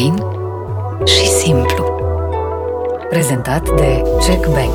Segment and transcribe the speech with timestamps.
[0.00, 0.14] Fain
[1.06, 1.84] și simplu.
[3.08, 4.72] Prezentat de Jack Bank.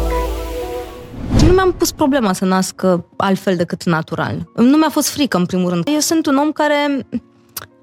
[1.45, 2.81] Nu mi-am pus problema să nasc
[3.17, 4.49] altfel decât natural.
[4.55, 5.87] Nu mi-a fost frică, în primul rând.
[5.87, 7.07] Eu sunt un om care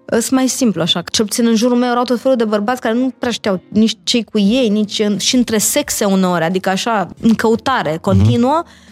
[0.07, 1.03] sunt mai simplu așa.
[1.03, 3.99] Cel puțin în jurul meu erau tot felul de bărbați care nu prea știau nici
[4.03, 8.63] cei cu ei, nici în, și între sexe uneori, adică așa, în căutare continuă.
[8.65, 8.92] Mm-hmm.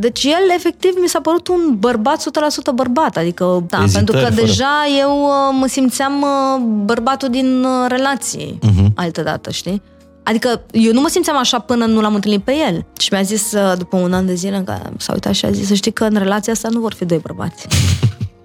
[0.00, 4.32] Deci el, efectiv, mi s-a părut un bărbat 100% bărbat, adică, da, Ezitări, pentru că
[4.34, 4.46] fără.
[4.46, 8.84] deja eu uh, mă simțeam uh, bărbatul din uh, relație, Mhm.
[8.84, 8.94] uh-huh.
[8.94, 9.82] altă dată, știi?
[10.22, 12.84] Adică eu nu mă simțeam așa până nu l-am întâlnit pe el.
[12.98, 15.50] Și mi-a zis, uh, după un an de zile, în care s-a uitat și a
[15.50, 17.66] zis, să știi că în relația asta nu vor fi doi bărbați.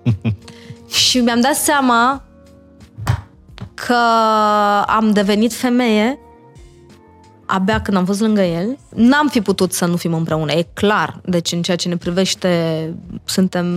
[1.08, 2.24] și mi-am dat seama
[3.74, 3.98] că
[4.88, 6.20] am devenit femeie
[7.54, 8.78] abia când am fost lângă el.
[8.96, 11.22] N-am fi putut să nu fim împreună, e clar.
[11.26, 12.94] Deci în ceea ce ne privește,
[13.24, 13.68] suntem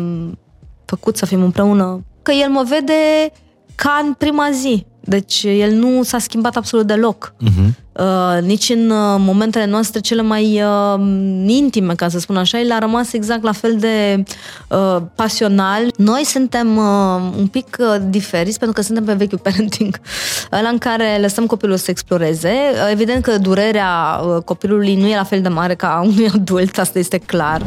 [0.85, 2.05] făcuți să fim împreună.
[2.23, 3.33] Că el mă vede
[3.75, 4.87] ca în prima zi.
[5.09, 7.34] Deci el nu s-a schimbat absolut deloc.
[7.42, 7.84] Uh-huh.
[7.92, 11.01] Uh, nici în uh, momentele noastre cele mai uh,
[11.46, 14.23] intime, ca să spun așa, el a rămas exact la fel de
[14.68, 15.93] uh, pasional.
[15.96, 16.85] Noi suntem uh,
[17.38, 20.01] un pic uh, diferiți pentru că suntem pe vechiul parenting,
[20.59, 22.52] ăla în care lăsăm copilul să exploreze.
[22.73, 26.30] Uh, evident că durerea uh, copilului nu e la fel de mare ca a unui
[26.35, 27.63] adult, asta este clar.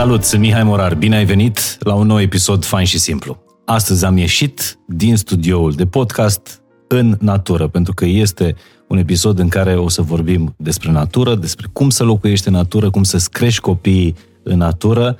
[0.00, 0.94] Salut, sunt Mihai Morar.
[0.94, 3.42] Bine ai venit la un nou episod fain și simplu.
[3.64, 8.54] Astăzi am ieșit din studioul de podcast în natură, pentru că este
[8.88, 12.90] un episod în care o să vorbim despre natură, despre cum să locuiești în natură,
[12.90, 15.16] cum să-ți crești copiii în natură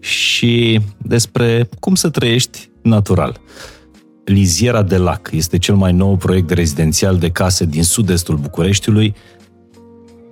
[0.00, 3.40] și despre cum să trăiești natural.
[4.24, 9.14] Liziera de Lac este cel mai nou proiect rezidențial de case din sud-estul Bucureștiului,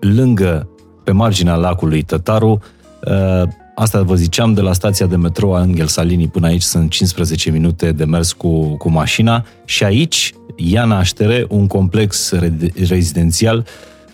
[0.01, 0.69] lângă,
[1.05, 2.63] pe marginea lacului Tătaru,
[3.05, 3.43] uh,
[3.75, 7.93] Asta vă ziceam, de la stația de metrou Angel Salini până aici sunt 15 minute
[7.93, 13.67] de mers cu, cu mașina și aici ia naștere un complex re- rezidențial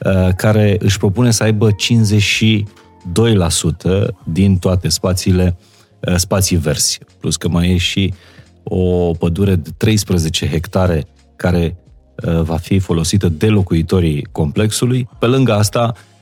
[0.04, 1.74] uh, care își propune să aibă 52%
[4.24, 5.56] din toate spațiile
[6.00, 6.98] uh, spații verzi.
[7.20, 8.14] Plus că mai e și
[8.62, 11.76] o pădure de 13 hectare care
[12.26, 15.08] uh, va fi folosită de locuitorii complexului.
[15.18, 16.15] Pe lângă asta, uh,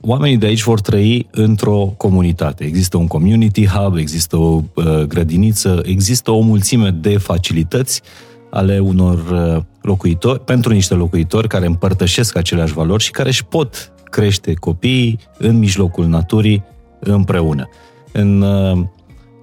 [0.00, 2.64] oamenii de aici vor trăi într-o comunitate.
[2.64, 8.02] Există un community hub, există o uh, grădiniță, există o mulțime de facilități
[8.50, 13.92] ale unor uh, locuitori, pentru niște locuitori care împărtășesc aceleași valori și care își pot
[14.10, 16.64] crește copiii în mijlocul naturii
[16.98, 17.68] împreună.
[18.12, 18.84] În, uh,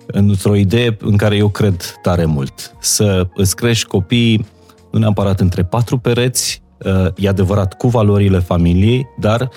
[0.06, 2.76] într-o idee în care eu cred tare mult.
[2.80, 4.46] Să îți crești copiii
[4.92, 9.48] nu neapărat între patru pereți, uh, e adevărat, cu valorile familiei, dar uh,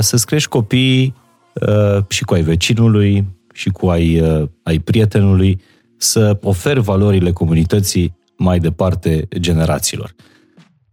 [0.00, 1.14] să-ți crești copiii
[1.52, 5.60] uh, și cu ai vecinului, și cu ai, uh, ai prietenului,
[5.96, 10.14] să oferi valorile comunității mai departe generațiilor.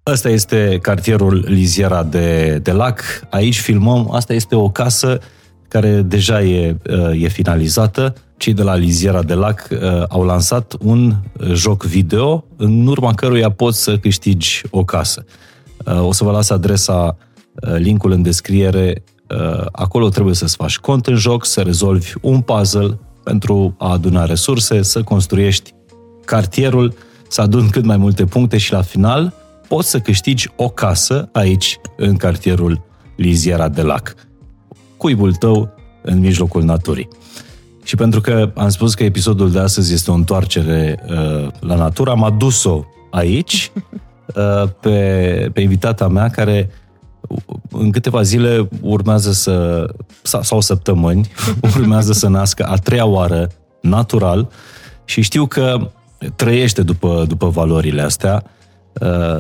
[0.06, 3.02] Ăsta este cartierul Liziera de, de Lac.
[3.30, 4.12] Aici filmăm.
[4.12, 5.20] Asta este o casă
[5.68, 6.78] care deja e,
[7.14, 8.14] e finalizată.
[8.38, 11.16] Cei de la Liziera de Lac uh, au lansat un
[11.54, 15.26] joc video în urma căruia poți să câștigi o casă.
[15.86, 17.29] Uh, o să vă las adresa, uh,
[17.78, 19.04] linkul în descriere.
[19.30, 24.26] Uh, acolo trebuie să-ți faci cont în joc, să rezolvi un puzzle pentru a aduna
[24.26, 25.74] resurse, să construiești
[26.26, 26.94] cartierul,
[27.28, 29.34] să aduni cât mai multe puncte și la final
[29.68, 32.82] poți să câștigi o casă aici, în cartierul
[33.16, 34.16] Liziera de Lac.
[34.98, 35.70] Cuibul tău
[36.02, 37.08] în mijlocul naturii.
[37.84, 42.10] Și pentru că am spus că episodul de astăzi este o întoarcere uh, la natură,
[42.10, 43.72] am adus-o aici
[44.36, 46.70] uh, pe, pe invitata mea care
[47.70, 49.86] în câteva zile urmează să,
[50.22, 51.30] sau, sau săptămâni,
[51.78, 53.52] urmează să nască a treia oară
[53.82, 54.50] natural
[55.06, 55.92] și știu că
[56.36, 58.44] trăiește după, după valorile astea,
[59.02, 59.38] uh,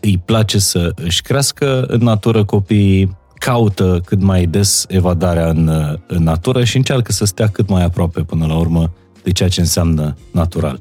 [0.00, 6.22] îi place să își crească în natură copiii, caută cât mai des evadarea în, în
[6.22, 10.16] natură și încearcă să stea cât mai aproape până la urmă de ceea ce înseamnă
[10.30, 10.80] natural.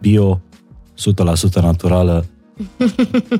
[0.00, 0.40] Bio,
[1.60, 2.26] 100% naturală.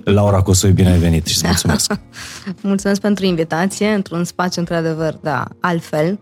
[0.05, 1.93] Laura Cosoi, bine ai venit și îți mulțumesc.
[2.61, 6.19] Mulțumesc pentru invitație, într-un spațiu într-adevăr, da, altfel.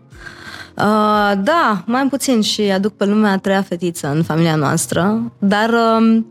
[0.77, 5.69] Uh, da, mai puțin și aduc pe lumea a treia fetiță în familia noastră, dar
[5.69, 6.25] um,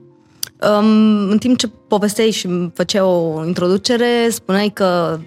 [0.70, 5.18] um, în timp ce povesteai și făceai o introducere, spuneai că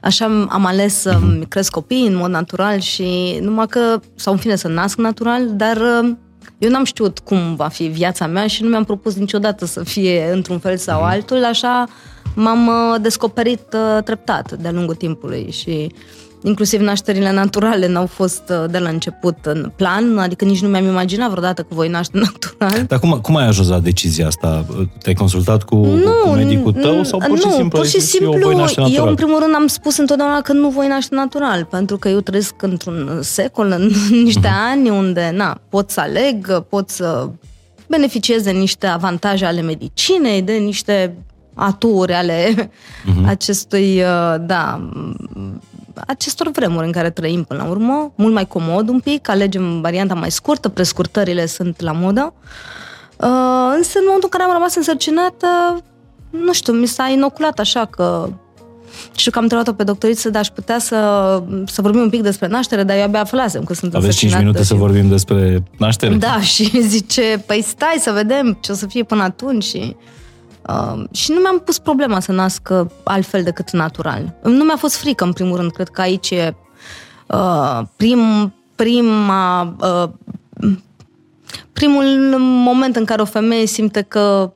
[0.00, 4.56] așa am ales să-mi cresc copii în mod natural și numai că, sau în fine
[4.56, 6.18] să nasc natural, dar um,
[6.58, 10.30] eu n-am știut cum va fi viața mea și nu mi-am propus niciodată să fie
[10.32, 11.86] într-un fel sau altul, așa
[12.34, 15.92] m-am uh, descoperit uh, treptat de-a lungul timpului și
[16.46, 20.84] inclusiv nașterile naturale n-au fost uh, de la început în plan, adică nici nu mi-am
[20.84, 22.84] imaginat vreodată că voi naște natural.
[22.86, 24.66] Dar cum, cum ai ajuns la decizia asta?
[25.02, 28.32] Te-ai consultat cu, nu, cu medicul tău sau pur și nu, simplu pur și simplu,
[28.32, 29.04] eu, voi naște natural?
[29.04, 32.20] eu în primul rând am spus întotdeauna că nu voi naște natural, pentru că eu
[32.20, 33.90] trăiesc într-un secol, în
[34.24, 34.70] niște uh-huh.
[34.70, 37.28] ani unde, na, pot să aleg, pot să
[37.88, 41.16] beneficiez de niște avantaje ale medicinei, de niște
[41.54, 43.26] aturi ale uh-huh.
[43.34, 44.90] acestui, uh, da,
[46.06, 50.14] acestor vremuri în care trăim până la urmă, mult mai comod un pic, alegem varianta
[50.14, 52.34] mai scurtă, prescurtările sunt la modă.
[53.16, 55.46] Uh, însă în momentul în care am rămas însărcinată,
[56.30, 58.28] nu știu, mi s-a inoculat așa că
[59.16, 60.96] știu că am întrebat-o pe doctoriță, dar aș putea să,
[61.66, 64.58] să vorbim un pic despre naștere, dar eu abia aflasem că sunt Aveți 5 minute
[64.58, 64.64] și...
[64.64, 66.14] să vorbim despre naștere?
[66.14, 69.96] Da, și zice, păi stai să vedem ce o să fie până atunci și...
[70.68, 72.68] Uh, și nu mi-am pus problema să nasc
[73.02, 74.34] altfel decât natural.
[74.42, 75.72] Nu mi-a fost frică, în primul rând.
[75.72, 76.54] Cred că aici e
[77.26, 80.08] uh, prim, prima, uh,
[81.72, 84.52] primul moment în care o femeie simte că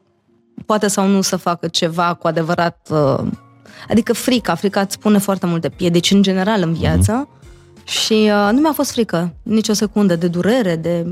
[0.67, 2.89] poate sau nu să facă ceva cu adevărat.
[2.91, 3.27] Uh,
[3.89, 7.29] adică frica, frica îți pune foarte multe piedici în general în viață.
[7.29, 7.38] Mm-hmm
[7.89, 11.07] și uh, nu mi-a fost frică nici o secundă de durere, de...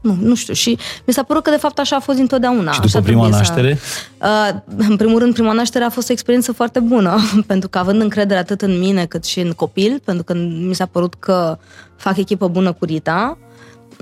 [0.00, 0.54] Nu, nu știu.
[0.54, 2.72] Și mi s-a părut că de fapt așa a fost întotdeauna.
[2.72, 3.78] Și după așa prima naștere?
[4.18, 7.78] Să, uh, în primul rând, prima naștere a fost o experiență foarte bună, pentru că
[7.78, 10.34] având încredere atât în mine cât și în copil, pentru că
[10.66, 11.58] mi s-a părut că
[11.96, 13.38] fac echipă bună cu Rita,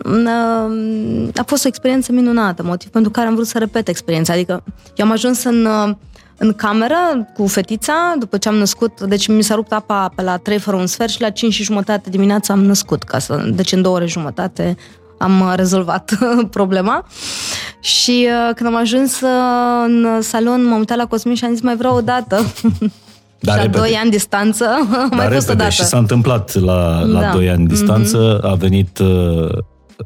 [0.05, 4.33] uh, a fost o experiență minunată, motiv pentru care am vrut să repet experiența.
[4.33, 4.63] Adică
[4.95, 5.69] eu am ajuns în...
[6.41, 10.23] Uh, în cameră cu fetița, după ce am născut, deci mi s-a rupt apa pe
[10.23, 13.51] la 3 fără un sfert și la 5 și jumătate dimineața am născut, ca să,
[13.55, 14.77] deci în două ore jumătate
[15.19, 16.19] am rezolvat
[16.51, 17.05] problema.
[17.81, 19.29] Și uh, când am ajuns uh,
[19.87, 22.41] în salon, m-am uitat la Cosmin și am zis, mai vreau o dată.
[23.41, 23.79] Da, și la repede.
[23.79, 25.71] 2 ani distanță, da, mai fost o dată.
[25.71, 27.33] Și s-a întâmplat la, la da.
[27.33, 28.51] 2 ani distanță, mm-hmm.
[28.51, 29.59] a venit uh,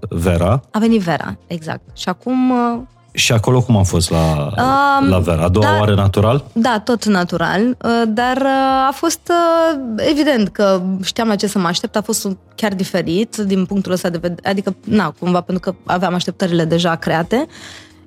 [0.09, 0.61] Vera.
[0.71, 1.97] A venit Vera, exact.
[1.97, 2.81] Și acum uh,
[3.13, 4.53] și acolo cum a fost la,
[5.01, 5.45] um, la Vera?
[5.45, 6.45] A doua da, oară natural?
[6.53, 11.59] Da, tot natural, uh, dar uh, a fost uh, evident că știam la ce să
[11.59, 15.71] mă aștept, a fost chiar diferit din punctul ăsta de vedere, adică, na, cumva, pentru
[15.71, 17.47] că aveam așteptările deja create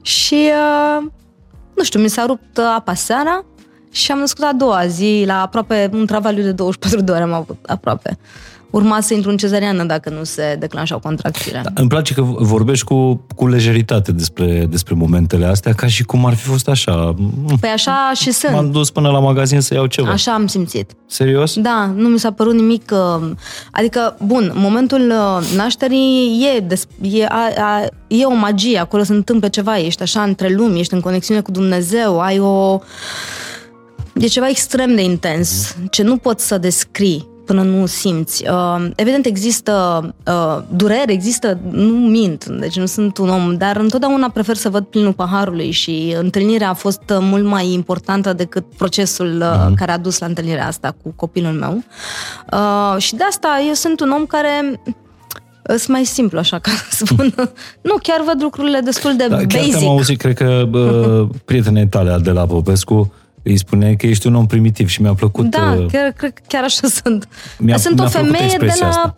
[0.02, 0.50] și,
[1.76, 3.46] nu știu, mi s-a rupt apa seara
[3.92, 7.34] și am născut a doua zi, la aproape un travaliu de 24 de ore am
[7.34, 8.18] avut, aproape
[8.76, 11.62] urma să intru în cezariană dacă nu se declanșau contracțiile.
[11.64, 16.26] Da, îmi place că vorbești cu, cu lejeritate despre, despre momentele astea, ca și cum
[16.26, 17.16] ar fi fost așa.
[17.60, 18.54] Păi așa și sunt.
[18.54, 20.10] M-am dus până la magazin să iau ceva.
[20.10, 20.92] Așa am simțit.
[21.08, 21.60] Serios?
[21.60, 22.92] Da, nu mi s-a părut nimic...
[22.92, 23.32] Uh,
[23.72, 29.14] adică, bun, momentul uh, nașterii e, des, e, a, a, e o magie, acolo se
[29.14, 32.80] întâmplă ceva, ești așa între lumi, ești în conexiune cu Dumnezeu, ai o...
[34.14, 38.46] E ceva extrem de intens, ce nu poți să descrii până nu simți.
[38.50, 44.30] Uh, evident, există uh, durere, există, nu mint, deci nu sunt un om, dar întotdeauna
[44.30, 49.66] prefer să văd plinul paharului și întâlnirea a fost mult mai importantă decât procesul uh,
[49.66, 49.74] uh-huh.
[49.76, 51.84] care a dus la întâlnirea asta cu copilul meu.
[52.52, 54.82] Uh, și de asta eu sunt un om care
[55.68, 57.34] sunt mai simplu, așa ca să spun.
[57.82, 59.50] nu, chiar văd lucrurile destul de da, basic.
[59.50, 63.14] Chiar te-am auzit, cred că uh, prietenii tale, de la Popescu,
[63.46, 65.46] îi spuneai că ești un om primitiv și mi-a plăcut...
[65.46, 67.28] Da, uh, chiar, cred că chiar așa sunt.
[67.58, 68.88] Mi-a, sunt mi-a o femeie de la...
[68.88, 69.16] Asta.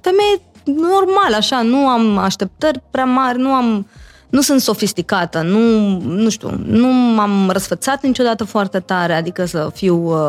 [0.00, 3.86] Femeie normal, așa, nu am așteptări prea mari, nu am...
[4.30, 10.28] Nu sunt sofisticată, nu, nu știu, nu m-am răsfățat niciodată foarte tare, adică să fiu...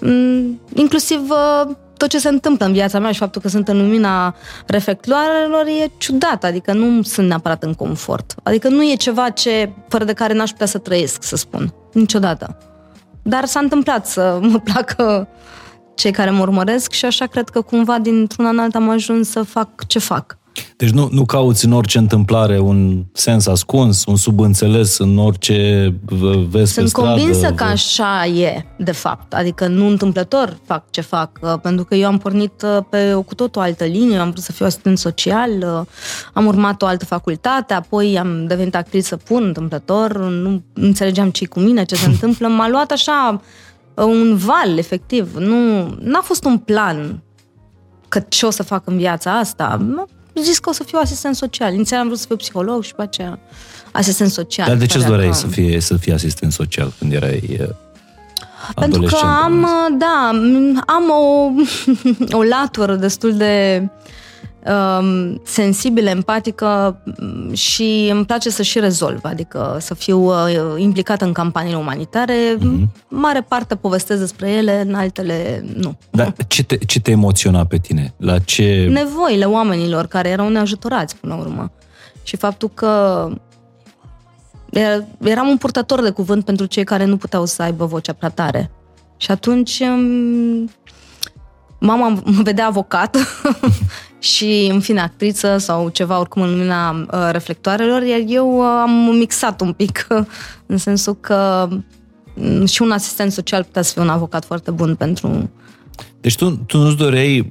[0.00, 3.76] Uh, inclusiv uh, tot ce se întâmplă în viața mea și faptul că sunt în
[3.76, 4.34] lumina
[4.66, 8.34] reflectoarelor e ciudat, adică nu sunt neapărat în confort.
[8.42, 11.74] Adică nu e ceva ce, fără de care n-aș putea să trăiesc, să spun.
[11.94, 12.56] Niciodată.
[13.22, 15.28] Dar s-a întâmplat să mă placă
[15.94, 19.42] cei care mă urmăresc și așa cred că cumva dintr-una în alta am ajuns să
[19.42, 20.38] fac ce fac.
[20.76, 25.94] Deci nu, nu cauți în orice întâmplare un sens ascuns, un subînțeles în orice
[26.48, 27.08] vezi Sunt pe stradă.
[27.08, 29.34] convinsă că așa e, de fapt.
[29.34, 33.22] Adică nu întâmplător fac ce fac, uh, pentru că eu am pornit uh, pe o
[33.22, 35.86] cu tot o altă linie, am vrut să fiu asistent social, uh,
[36.32, 41.60] am urmat o altă facultate, apoi am devenit actriță pun întâmplător, nu înțelegeam ce cu
[41.60, 42.48] mine, ce se întâmplă.
[42.48, 43.40] M-a luat așa
[43.94, 45.36] un val, efectiv.
[45.36, 47.22] Nu n-a fost un plan
[48.08, 49.94] că ce o să fac în viața asta
[50.42, 51.74] zis că o să fiu asistent social.
[51.74, 53.38] Inițial am vrut să fiu psiholog și pe aceea
[53.92, 54.66] asistent social.
[54.66, 55.34] Dar de ce îți doreai că...
[55.34, 57.60] să, fie, să fii asistent social când erai
[58.74, 59.66] Pentru că am,
[59.98, 60.30] da,
[60.86, 61.50] am o,
[62.38, 63.82] o latură destul de
[64.64, 71.24] um, sensibilă, empatică mm, și îmi place să și rezolv, adică să fiu uh, implicată
[71.24, 72.56] în campaniile umanitare.
[72.56, 73.06] Mm-hmm.
[73.08, 75.98] Mare parte povestesc despre ele, în altele nu.
[76.10, 78.14] Dar ce te, ce te emoționa pe tine?
[78.16, 78.86] La ce...
[78.90, 81.72] Nevoile oamenilor care erau neajutorați până la urmă.
[82.22, 83.28] Și faptul că
[84.70, 88.28] era- eram un purtător de cuvânt pentru cei care nu puteau să aibă vocea prea
[88.28, 88.70] tare.
[89.16, 90.70] Și atunci um,
[91.80, 93.16] mama mă vedea avocat
[94.24, 99.16] și, în fine, actriță sau ceva, oricum în lumina uh, reflectoarelor, iar eu uh, am
[99.16, 100.06] mixat un pic,
[100.66, 101.68] în sensul că
[102.34, 105.50] mm, și un asistent social putea să fie un avocat foarte bun pentru...
[106.20, 107.48] Deci tu, tu nu-ți doreai...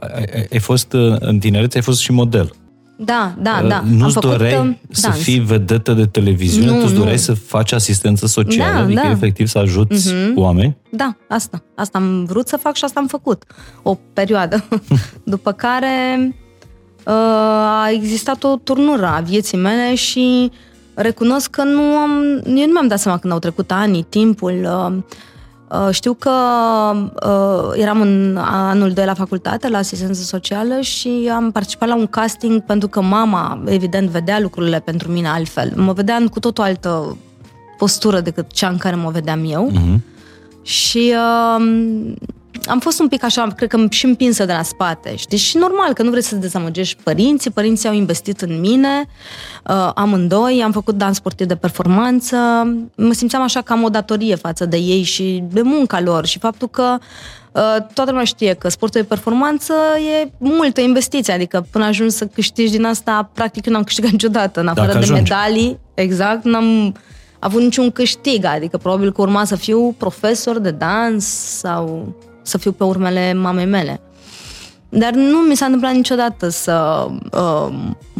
[0.00, 2.52] Ai, ai- ai fost, uh, în tinerețe, ai fost și model.
[3.00, 3.82] Da, da, da.
[3.84, 5.22] Uh, Nu-ți am făcut, doreai uh, să dans.
[5.22, 6.98] fii vedetă de televiziune, Nu, tu-ți nu.
[6.98, 9.10] doreai să faci asistență socială, Da, adică da.
[9.10, 10.38] efectiv să ajuți Mhm.
[10.38, 10.76] oameni?
[10.90, 11.62] Da, asta.
[11.74, 13.42] Asta am vrut să fac și asta am făcut.
[13.82, 14.64] O perioadă.
[15.24, 16.18] După care
[17.06, 17.12] uh,
[17.82, 20.50] a existat o turnură a vieții mele și
[20.94, 22.10] recunosc că nu am...
[22.46, 24.52] Eu nu mi-am dat seama când au trecut ani, timpul.
[24.64, 25.02] Uh, uh,
[25.90, 26.30] știu că
[27.26, 32.06] uh, eram în anul 2 la facultate, la asistență socială și am participat la un
[32.06, 35.72] casting pentru că mama, evident, vedea lucrurile pentru mine altfel.
[35.76, 37.16] Mă vedea în cu tot o altă
[37.78, 39.70] postură decât cea în care mă vedeam eu.
[39.72, 40.02] Mhm.
[40.62, 42.14] Și uh,
[42.66, 45.16] am fost un pic așa, cred că și împinsă de la spate.
[45.16, 45.38] Știi?
[45.38, 47.50] Și normal că nu vrei să dezamăgești părinții.
[47.50, 49.08] Părinții au investit în mine,
[49.68, 52.36] uh, amândoi, am făcut dans sportiv de performanță.
[52.94, 56.38] Mă simțeam așa că am o datorie față de ei și de munca lor și
[56.38, 56.98] faptul că
[57.52, 59.74] uh, toată lumea știe că sportul de performanță
[60.22, 64.60] e multă investiție, adică până ajungi să câștigi din asta, practic eu n-am câștigat niciodată,
[64.60, 65.22] în afară Dacă de ajungi.
[65.22, 66.94] medalii, exact, n-am
[67.38, 71.24] avut niciun câștig, adică probabil că urma să fiu profesor de dans
[71.58, 72.14] sau
[72.48, 74.00] să fiu pe urmele mamei mele.
[74.90, 77.74] Dar nu mi s-a întâmplat niciodată să uh,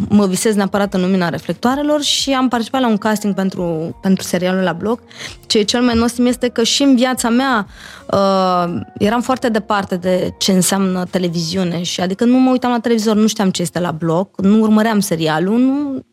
[0.09, 4.63] mă visez neapărat în lumina reflectoarelor și am participat la un casting pentru, pentru serialul
[4.63, 5.01] la bloc.
[5.47, 7.67] Ce e cel mai nostim este că și în viața mea
[8.13, 13.17] uh, eram foarte departe de ce înseamnă televiziune și adică nu mă uitam la televizor,
[13.17, 16.05] nu știam ce este la bloc, nu urmăream serialul, nu,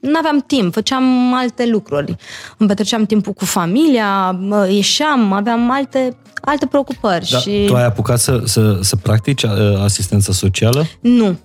[0.00, 2.16] nu aveam timp, făceam alte lucruri.
[2.56, 7.28] Îmi petreceam timpul cu familia, mă, ieșeam, aveam alte, alte preocupări.
[7.30, 7.64] Da, și...
[7.66, 9.50] Tu ai apucat să, să, să practici uh,
[9.82, 10.84] asistență socială?
[11.00, 11.38] Nu.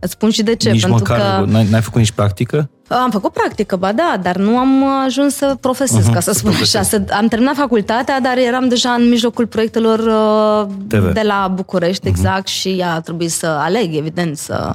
[0.00, 0.70] Îți spun și de ce.
[0.70, 2.70] nici pentru măcar, că n-ai, n-ai făcut nici practică?
[2.88, 6.38] am făcut practică, ba da, dar nu am ajuns să profesez, Mhm, ca să să
[6.38, 6.58] spun așa.
[6.58, 6.88] profesezi.
[6.88, 11.12] Să, am terminat facultatea, dar eram deja în mijlocul proiectelor uh, TV.
[11.12, 12.16] de la București, Mhm.
[12.16, 14.74] exact, și a trebuit să aleg, evident, să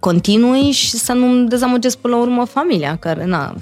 [0.00, 3.54] continui și să nu-mi dezamăgesc până la urmă familia, care, na,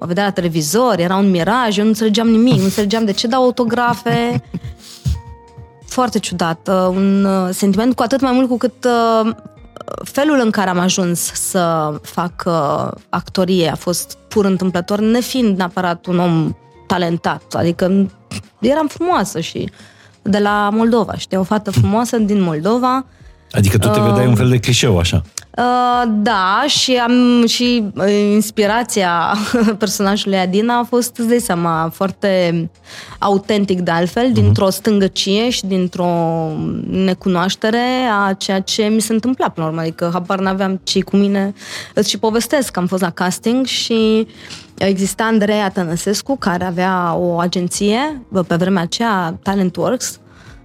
[0.00, 3.26] mă vedea la televizor, era un miraj, eu nu înțelegeam nimic, nu înțelegeam de ce
[3.26, 4.42] dau autografe.
[5.86, 6.68] Foarte ciudat.
[6.68, 9.30] uh, Un uh, sentiment cu atât mai mult cu cât uh,
[10.04, 16.06] felul în care am ajuns să fac uh, actorie a fost pur întâmplător, nefiind neapărat
[16.06, 17.54] un om talentat.
[17.54, 18.10] Adică
[18.60, 19.70] eram frumoasă și
[20.22, 23.04] de la Moldova, știi, o fată frumoasă din Moldova.
[23.50, 25.22] Adică tu te Um, vedeai un fel de clișeu așa.
[25.58, 29.36] Uh, da, și am și uh, inspirația
[29.78, 32.70] personajului Adina a fost, îți dai seama, foarte
[33.18, 36.06] autentic de altfel, dintr-o stângăcie și dintr-o
[36.90, 37.84] necunoaștere
[38.26, 39.82] a ceea ce mi se întâmpla până la urmă.
[39.82, 41.54] Adică habar n-aveam ce cu mine.
[41.94, 44.26] Îți și povestesc că am fost la casting și
[44.78, 50.18] exista Andreea Tănăsescu, care avea o agenție bă, pe vremea aceea, Talent Works,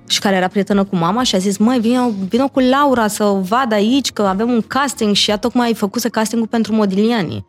[0.09, 3.23] și care era prietenă cu mama și a zis, măi, vină, vină cu Laura să
[3.23, 7.45] o vad aici, că avem un casting și ea tocmai făcuse castingul pentru Modigliani.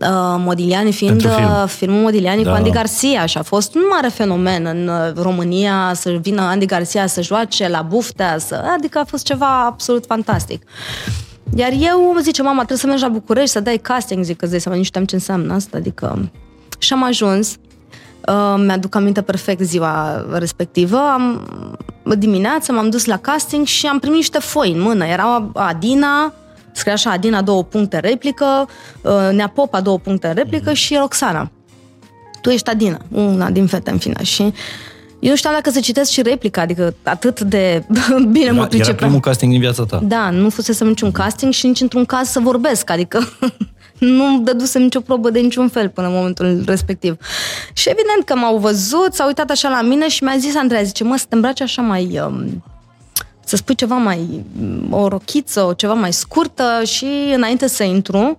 [0.00, 0.06] Uh,
[0.38, 1.50] Modigliani fiind Pentru film.
[1.62, 2.50] uh, filmul Modigliani Da.
[2.50, 6.66] cu Andy Garcia și a fost un mare fenomen în uh, România să vină Andy
[6.66, 10.62] Garcia să joace la buftea, să, adică a fost ceva absolut fantastic.
[11.56, 14.42] Iar eu îmi zice, mama, trebuie să mergi la București să dai casting, zic că
[14.44, 16.30] îți dai seama, nici nu știam ce înseamnă asta, adică...
[16.78, 17.56] Și am ajuns,
[18.28, 20.96] Uh, mi-aduc aminte perfect ziua respectivă.
[20.96, 21.48] Am,
[22.18, 25.04] dimineața m-am dus la casting și am primit niște foi în mână.
[25.04, 26.32] Era Adina,
[26.72, 28.68] scria așa, Adina două puncte replică,
[29.02, 31.50] uh, Nea Popa două puncte replică și Roxana.
[32.42, 34.22] Tu ești Adina, una din fete, în fine.
[34.22, 34.42] Și
[35.20, 37.84] eu nu știam dacă să citesc și replica, adică atât de
[38.30, 38.96] bine mă Era, era pricepeam.
[38.96, 40.00] primul casting din viața ta.
[40.02, 43.18] Da, nu fusesem niciun casting și nici într-un caz să vorbesc, adică
[43.98, 47.16] nu dădusem nicio probă de niciun fel până în momentul respectiv.
[47.72, 51.04] Și evident că m-au văzut, s-au uitat așa la mine și mi-a zis Andreea, zice,
[51.04, 52.20] mă, să te îmbraci așa mai...
[52.26, 52.62] Um,
[53.44, 54.44] să spui ceva mai,
[54.90, 58.38] o rochiță, o ceva mai scurtă și înainte să intru,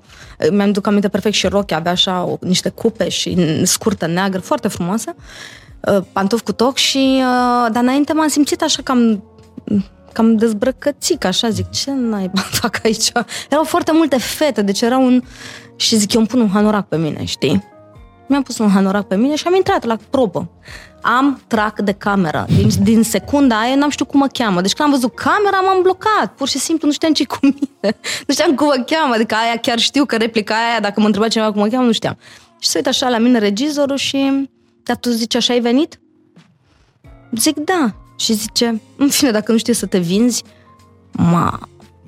[0.52, 4.68] mi-am duc aminte perfect și rochia, avea așa o, niște cupe și scurtă, neagră, foarte
[4.68, 5.16] frumoasă,
[5.80, 9.24] uh, pantofi cu toc și, uh, dar înainte m-am simțit așa cam
[10.12, 13.12] cam dezbrăcățic, așa, zic, ce naiba fac aici?
[13.50, 15.22] Erau foarte multe fete, deci era un...
[15.76, 17.64] Și zic, eu îmi pun un hanorac pe mine, știi?
[18.28, 20.50] Mi-am pus un hanorac pe mine și am intrat la probă.
[21.02, 22.46] Am trac de cameră.
[22.56, 24.62] Din, din secunda aia n-am știut cum mă cheamă.
[24.62, 26.34] Deci când am văzut camera, m-am blocat.
[26.36, 27.98] Pur și simplu nu știam ce cu mine.
[28.28, 29.14] Nu știam cum mă cheamă.
[29.14, 31.92] Adică aia chiar știu că replica aia, dacă mă întreba cineva cum mă cheamă, nu
[31.92, 32.18] știam.
[32.60, 34.50] Și se uită așa la mine regizorul și...
[34.84, 36.00] Dar tu zici, așa ai venit?
[37.32, 37.94] Zic, da.
[38.20, 40.44] Și zice, în fine, dacă nu știi să te vinzi,
[41.12, 41.60] ma...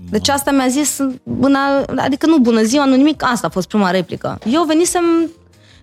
[0.10, 1.58] Deci asta mi-a zis, bună,
[1.96, 4.40] adică nu bună ziua, nu nimic, asta a fost prima replică.
[4.52, 5.04] Eu venisem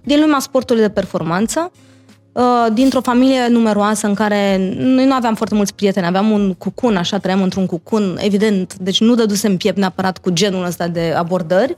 [0.02, 1.72] din lumea sportului de performanță,
[2.32, 6.96] uh, dintr-o familie numeroasă în care noi nu aveam foarte mulți prieteni, aveam un cucun,
[6.96, 11.76] așa trăiam într-un cucun, evident, deci nu dădusem piept neapărat cu genul ăsta de abordări.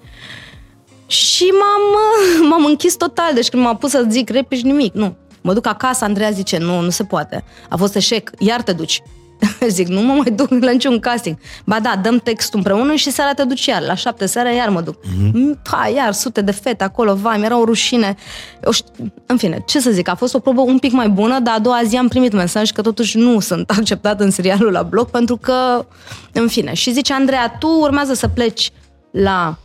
[1.07, 1.83] Și m-am,
[2.51, 5.17] m-am închis total, deci când m-am pus să zic replici, nimic, nu.
[5.41, 7.45] Mă duc acasă, Andreea zice, nu, nu se poate.
[7.69, 9.03] A fost eșec, iar te duci.
[9.69, 11.37] Zic, nu mă mai duc la niciun casting.
[11.65, 13.83] Ba da, dăm textul împreună și seara te duci iar.
[13.83, 14.97] La șapte seara iar mă duc.
[14.97, 15.63] Mm-hmm.
[15.71, 18.17] Pa, iar, sute de fete acolo, vai, mi-era o rușine.
[18.65, 21.39] Eu știu, în fine, ce să zic, a fost o probă un pic mai bună,
[21.39, 24.83] dar a doua zi am primit mesaj că totuși nu sunt acceptat în serialul la
[24.83, 25.87] bloc, pentru că,
[26.33, 26.75] în fine.
[26.75, 28.71] Și zice, Andreea, tu urmează să pleci
[29.11, 29.59] la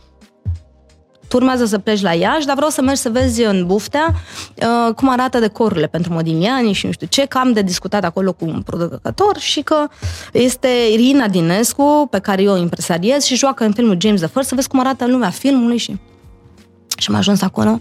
[1.36, 4.14] tu urmează să pleci la Iași, dar vreau să mergi să vezi în Buftea
[4.54, 8.32] uh, cum arată decorurile pentru Modigliani și nu știu ce, că am de discutat acolo
[8.32, 9.86] cu un producător și că
[10.32, 14.48] este Irina Dinescu, pe care eu o impresariez și joacă în filmul James the First,
[14.48, 15.96] să vezi cum arată lumea filmului și...
[16.98, 17.80] Și am ajuns acolo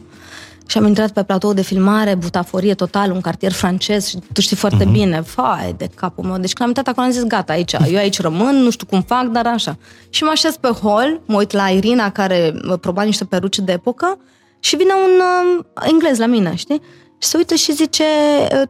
[0.67, 4.55] și am intrat pe platou de filmare, butaforie total, un cartier francez și tu știi
[4.55, 4.91] foarte uh-huh.
[4.91, 6.37] bine, fai de capul meu.
[6.37, 9.01] Deci când am intrat acolo am zis, gata, aici, eu aici rămân, nu știu cum
[9.01, 9.77] fac, dar așa.
[10.09, 14.19] Și mă așez pe hol, mă uit la Irina care proba niște peruci de epocă
[14.59, 15.21] și vine un
[15.57, 16.81] uh, englez la mine, știi?
[17.17, 18.03] Și se uită și zice,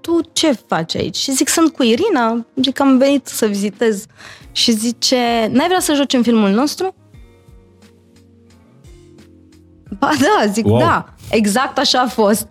[0.02, 1.16] tu ce faci aici?
[1.16, 4.06] Și zic, sunt cu Irina, zic că am venit să vizitez.
[4.52, 6.96] Și zice, n-ai vrea să joci în filmul nostru?
[10.00, 10.80] Ba da, zic, wow.
[10.80, 11.15] da.
[11.30, 12.48] Exact așa a fost.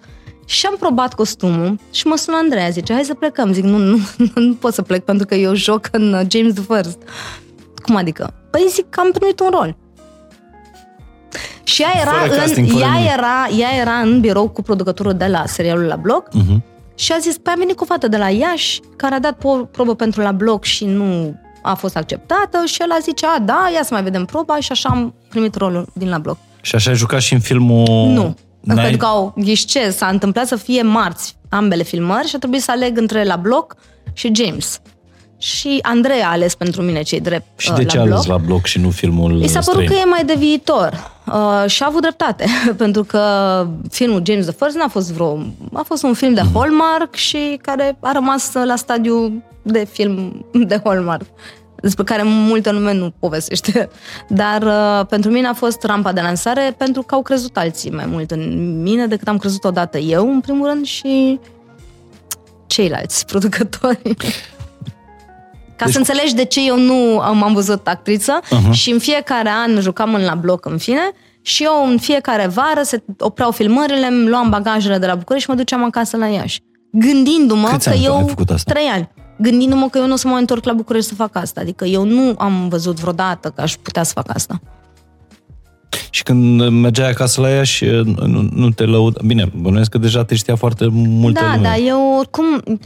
[0.46, 3.52] Și am probat costumul și mă sună Andreea, zice, hai să plecăm.
[3.52, 6.54] Zic, nu, nu, nu, nu pot să plec pentru că eu joc în uh, James
[6.54, 6.98] the First.
[7.82, 8.34] Cum adică?
[8.50, 9.76] Păi zic că am primit un rol.
[11.64, 15.42] Și ea era, în, casting, ea, era, ea era în birou cu producătorul de la
[15.46, 16.62] serialul La Bloc uh-huh.
[16.94, 19.38] și a zis, păi a venit cu o fată de la Iași care a dat
[19.70, 23.70] probă pentru La Bloc și nu a fost acceptată și el a zis, a, da,
[23.74, 26.36] ia să mai vedem proba și așa am primit rolul din La Bloc.
[26.60, 27.86] Și așa ai jucat și în filmul...
[27.88, 28.34] Nu, N-ai...
[28.66, 32.70] pentru că au ghișce, s-a întâmplat să fie marți ambele filmări și a trebuit să
[32.70, 33.76] aleg între La Bloc
[34.12, 34.80] și James.
[35.38, 38.36] Și Andrei a ales pentru mine cei drept Și uh, de ce a ales la
[38.36, 41.10] bloc și nu filmul I s-a părut că e mai de viitor.
[41.26, 42.46] Uh, și a avut dreptate,
[42.76, 43.20] pentru că
[43.90, 45.38] filmul James the First n-a fost vreo...
[45.72, 46.50] A fost un film de mm.
[46.54, 51.26] Hallmark și care a rămas la stadiu de film de Hallmark
[51.84, 53.88] despre care multă lume nu povestește.
[54.28, 58.06] Dar uh, pentru mine a fost rampa de lansare pentru că au crezut alții mai
[58.06, 61.40] mult în mine decât am crezut odată eu, în primul rând, și
[62.66, 64.02] ceilalți producători.
[65.76, 65.92] Ca deci...
[65.92, 68.70] să înțelegi de ce eu nu am văzut actriță uh-huh.
[68.70, 72.82] și în fiecare an jucam în la bloc în fine și eu în fiecare vară
[72.82, 76.60] se opreau filmările, îmi luam bagajele de la București și mă duceam acasă la Iași.
[76.90, 78.26] Gândindu-mă Câți că eu...
[78.28, 78.72] făcut asta?
[78.72, 81.60] Trei ani gândindu-mă că eu nu o să mă întorc la București să fac asta.
[81.60, 84.60] Adică eu nu am văzut vreodată că aș putea să fac asta.
[86.10, 89.20] Și când mergeai acasă la ea și nu, nu te lăud...
[89.20, 91.68] Bine, bănuiesc că deja te știa foarte multă da, lume.
[91.68, 92.78] Da, eu oricum Uh,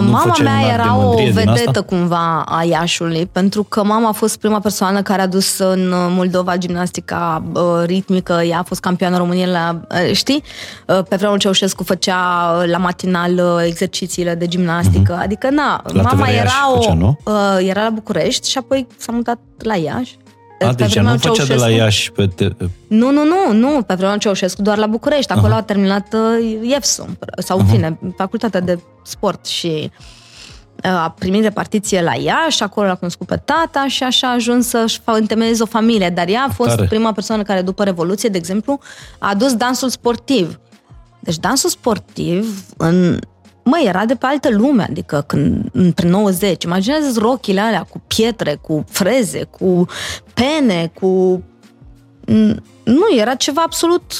[0.00, 5.02] mama mea era o vedetă cumva a Iașului, pentru că mama a fost prima persoană
[5.02, 10.14] care a dus în Moldova gimnastica uh, ritmică, ea a fost campioană României la, uh,
[10.14, 10.42] știi?
[10.86, 12.16] Uh, pe vremea Ceaușescu făcea
[12.58, 15.22] uh, la matinal uh, exercițiile de gimnastică, uh-huh.
[15.22, 17.18] adică na, la mama era o, făcea, nu?
[17.24, 20.16] Uh, era la București și apoi s-a mutat la Iași
[20.60, 21.52] a, deci nu făcea Ceaușescu.
[21.52, 22.26] de la Iași pe...
[22.26, 22.48] Te...
[22.86, 25.32] Nu, nu, nu, nu, pe vremea Ceaușescu, doar la București.
[25.32, 25.58] Acolo uh-huh.
[25.58, 27.06] a terminat uh, IEFSU,
[27.38, 27.70] sau în uh-huh.
[27.70, 29.90] fine, facultatea de sport și
[30.84, 34.66] uh, a primit repartiție la Iași, acolo l-a cunoscut pe tata și așa a ajuns
[34.66, 36.10] să-și întemeieze o familie.
[36.10, 36.86] Dar ea a fost Tare.
[36.86, 38.78] prima persoană care, după Revoluție, de exemplu,
[39.18, 40.60] a adus dansul sportiv.
[41.20, 43.18] Deci dansul sportiv în
[43.62, 48.58] măi, era de pe altă lume, adică când, între 90, imaginează rochile alea cu pietre,
[48.60, 49.86] cu freze, cu
[50.34, 51.42] pene, cu...
[52.82, 54.16] Nu, era ceva absolut...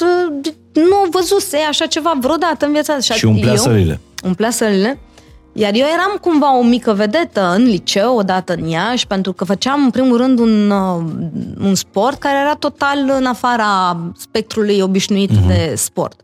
[0.73, 2.99] Nu văzuse așa ceva vreodată în viața.
[2.99, 3.99] Și umplea eu, sălile.
[4.23, 4.99] Umplea sălile.
[5.53, 9.83] Iar eu eram cumva o mică vedetă în liceu, odată în Iași, pentru că făceam,
[9.83, 10.71] în primul rând, un,
[11.61, 15.47] un sport care era total în afara spectrului obișnuit uh-huh.
[15.47, 16.21] de sport.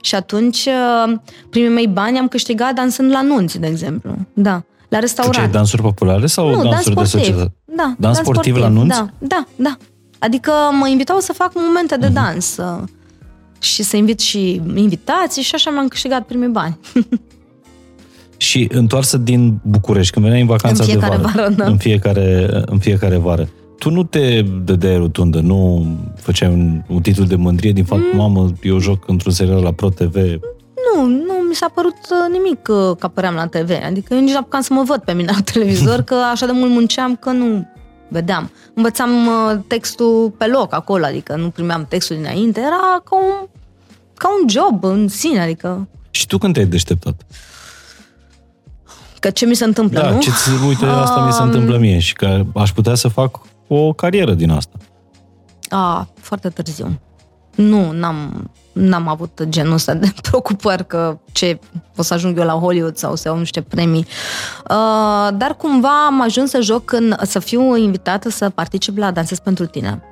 [0.00, 1.12] Și atunci, uh,
[1.50, 4.14] primii mei bani am câștigat dansând la nunți, de exemplu.
[4.32, 4.62] Da.
[4.88, 5.34] la Tu restaurant.
[5.34, 7.20] ce ai dansuri populare sau nu, dans dansuri de sportiv.
[7.28, 7.52] societate?
[7.64, 8.98] Da, Dans sportiv la nunți?
[8.98, 9.76] Da, da, da.
[10.18, 12.04] Adică mă invitau să fac momente Mhm.
[12.06, 12.82] de dans uh,
[13.62, 16.78] și să invit și invitații și așa mi-am câștigat primii bani.
[18.36, 21.64] Și întoarsă din București, când veneai în vacanța În fiecare de vară, vară, da.
[21.64, 23.48] în, fiecare, în fiecare vară,
[23.78, 28.18] tu nu te dădeai rotundă, nu făceai un, un titlu de mândrie din fapt, mm.
[28.18, 30.14] mamă, eu joc într-un serial la Pro TV.
[30.94, 33.70] Nu, nu mi s-a părut uh, nimic uh, că apăream la TV.
[33.86, 36.52] Adică eu nici nu apucam să mă văd pe mine la televizor, că așa de
[36.52, 37.66] mult munceam că nu
[38.12, 38.50] vedeam.
[38.74, 42.60] Învățam uh, textul pe loc acolo, adică nu primeam textul dinainte.
[42.60, 43.48] Era ca un,
[44.14, 47.26] ca un job în sine, adică Și tu când te-ai deșteptat?
[49.20, 50.20] că ce mi se întâmplă, Da, nu?
[50.20, 50.30] ce
[50.66, 54.50] uite, asta mi se întâmplă mie și că aș putea să fac o carieră din
[54.50, 54.76] asta.
[55.68, 57.00] A, foarte târziu.
[57.54, 61.58] Nu, n-am, n-am avut genul ăsta de preocupări că ce
[61.96, 64.06] o să ajung eu la Hollywood sau să iau niște premii.
[64.70, 69.38] Uh, dar cumva am ajuns să joc, în, să fiu invitată să particip la Dansez
[69.38, 70.02] pentru tine.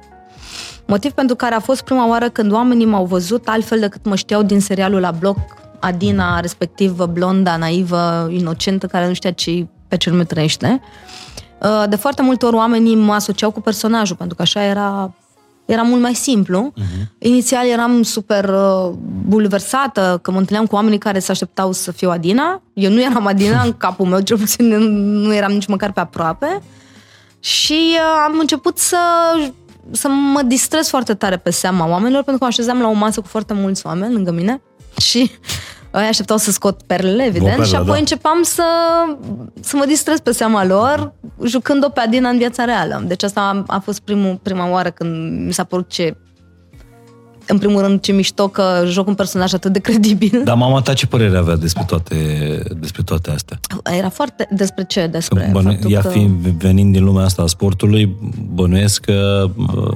[0.86, 4.42] Motiv pentru care a fost prima oară când oamenii m-au văzut altfel decât mă știau
[4.42, 5.38] din serialul la bloc
[5.80, 10.80] Adina, respectiv blonda, naivă, inocentă, care nu știa ce pe ce lume trăiește.
[11.62, 15.14] Uh, De foarte multe ori oamenii mă asociau cu personajul, pentru că așa era,
[15.70, 16.72] era mult mai simplu.
[16.76, 17.06] Uh-huh.
[17.18, 18.92] Inițial eram super uh,
[19.28, 22.62] bulversată, că mă întâlneam cu oamenii care se așteptau să fiu Adina.
[22.72, 24.66] Eu nu eram Adina, în capul meu, cel puțin
[25.22, 26.62] nu eram nici măcar pe aproape.
[27.40, 28.98] Și uh, am început să,
[29.90, 33.20] să mă distrez foarte tare pe seama oamenilor, pentru că mă așezam la o masă
[33.20, 34.62] cu foarte mulți oameni lângă mine
[35.08, 35.30] și ei
[35.98, 37.98] așteptau să scot perlele, evident, perlă, și apoi da.
[37.98, 38.64] începam să,
[39.60, 41.12] să mă distrez pe seama lor,
[41.44, 43.04] jucând-o pe Adina în viața reală.
[43.06, 46.16] Deci asta a, a fost primul, prima oară când mi s-a părut ce
[47.46, 50.42] în primul rând, ce mișto că joc un personaj atât de credibil.
[50.44, 52.14] Dar mama ta ce părere avea despre toate,
[52.76, 53.60] despre toate astea?
[53.96, 54.48] Era foarte...
[54.50, 55.06] Despre ce?
[55.06, 56.08] Despre Bănu- faptul ea că...
[56.08, 58.16] fiind, venind din lumea asta a sportului,
[58.52, 59.50] bănuiesc că...
[59.56, 59.94] uh,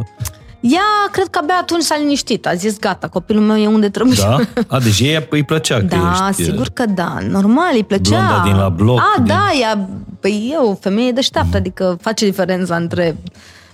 [0.73, 0.81] Ea,
[1.13, 2.47] cred că abia atunci s-a liniștit.
[2.47, 4.17] A zis, gata, copilul meu e unde trebuie.
[4.21, 4.37] Da?
[4.69, 6.41] A, deci ei îi plăcea că Da, ești...
[6.43, 7.19] uh, sigur că da.
[7.29, 8.17] Normal, îi plăcea.
[8.27, 9.89] Blonda din la bloc, A, din- da, ea,
[10.21, 13.17] păi e o femeie deșteaptă, adică face diferența între...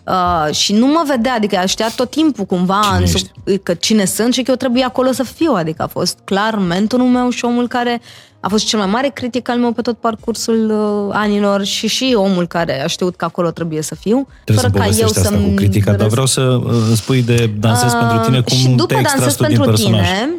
[0.06, 3.18] Uh, și nu mă vedea, adică ea știa tot timpul cumva Cine în, ești?
[3.18, 6.58] sub, că cine sunt și că eu trebuie acolo să fiu, adică a fost clar
[6.58, 8.00] mentorul meu și omul care
[8.40, 12.14] a fost cel mai mare critic al meu pe tot parcursul uh, anilor și și
[12.16, 15.18] omul care a știut că acolo trebuie să fiu, Trebuie fără să ca eu povestești
[15.18, 18.56] asta să cu critica, dar vreau să uh, îmi spui de Dansez pentru tine, cum
[18.56, 20.06] și după te-ai extras Dansez tu din pentru personaj.
[20.08, 20.34] tine,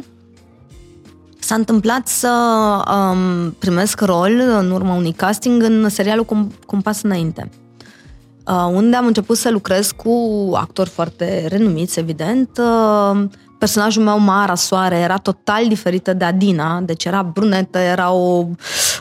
[1.40, 2.30] s-a întâmplat să
[2.92, 7.50] um, primesc rol în urma unui casting în serialul Cum, Cum pas înainte.
[8.48, 10.12] Uh, unde am început să lucrez cu
[10.54, 12.50] actori foarte renumiți, evident.
[12.58, 13.24] Uh,
[13.62, 18.46] personajul meu, Mara Soare, era total diferită de Adina, deci era brunetă, era o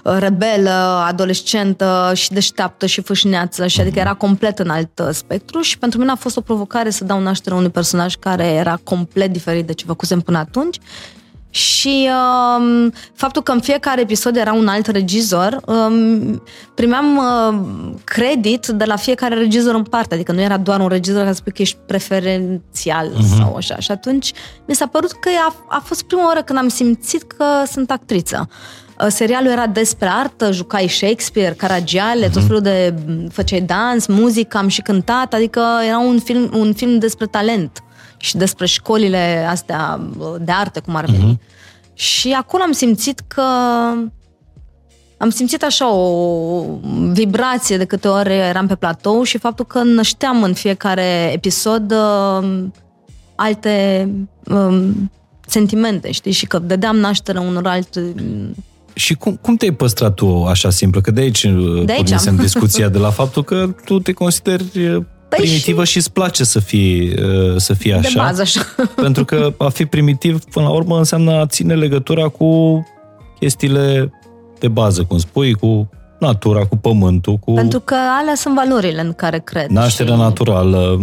[0.04, 5.60] uh, rebelă, adolescentă și deșteaptă și fâșneață, și adică era complet în alt uh, spectru
[5.60, 9.32] și pentru mine a fost o provocare să dau naștere unui personaj care era complet
[9.32, 10.78] diferit de ce făcusem până atunci
[11.50, 12.08] și
[12.58, 16.42] um, faptul că în fiecare episod era un alt regizor, um,
[16.74, 21.20] primeam uh, credit de la fiecare regizor în parte, adică nu era doar un regizor
[21.20, 23.38] care să spui că ești preferențial uh-huh.
[23.38, 23.78] sau așa.
[23.78, 24.32] Și atunci
[24.66, 28.48] mi s-a părut că a, a fost prima oară când am simțit că sunt actriță.
[29.00, 32.32] Uh, Serialul era despre artă, jucai Shakespeare, Caragiale, uh-huh.
[32.32, 32.94] tot felul de...
[33.32, 37.82] făceai dans, muzică, am și cântat, adică era un film, un film despre talent
[38.20, 40.00] și despre școlile astea
[40.40, 41.34] de arte, cum ar veni.
[41.38, 41.94] Uh-huh.
[41.94, 43.42] Și acolo am simțit că
[45.18, 46.64] am simțit așa o
[47.12, 52.64] vibrație de câte ori eram pe platou și faptul că nășteam în fiecare episod uh,
[53.34, 54.08] alte
[54.46, 55.10] um,
[55.46, 56.32] sentimente, știi?
[56.32, 58.14] Și că dădeam naștere unor alte...
[58.94, 61.00] Și cum, cum te-ai păstrat tu așa simplu?
[61.00, 61.42] Că de aici,
[61.84, 62.40] de aici pornisem am.
[62.40, 65.06] discuția de la faptul că tu te consideri păi
[65.36, 65.90] primitivă și...
[65.90, 67.14] și îți place să fii,
[67.56, 68.08] să fii așa.
[68.08, 68.60] De bază, așa.
[68.94, 72.82] Pentru că a fi primitiv, până la urmă, înseamnă a ține legătura cu
[73.38, 74.12] chestiile
[74.58, 75.88] de bază, cum spui, cu
[76.20, 79.68] natura, cu pământul, cu Pentru că alea sunt valorile în care cred.
[79.68, 80.98] nașterea și, naturală,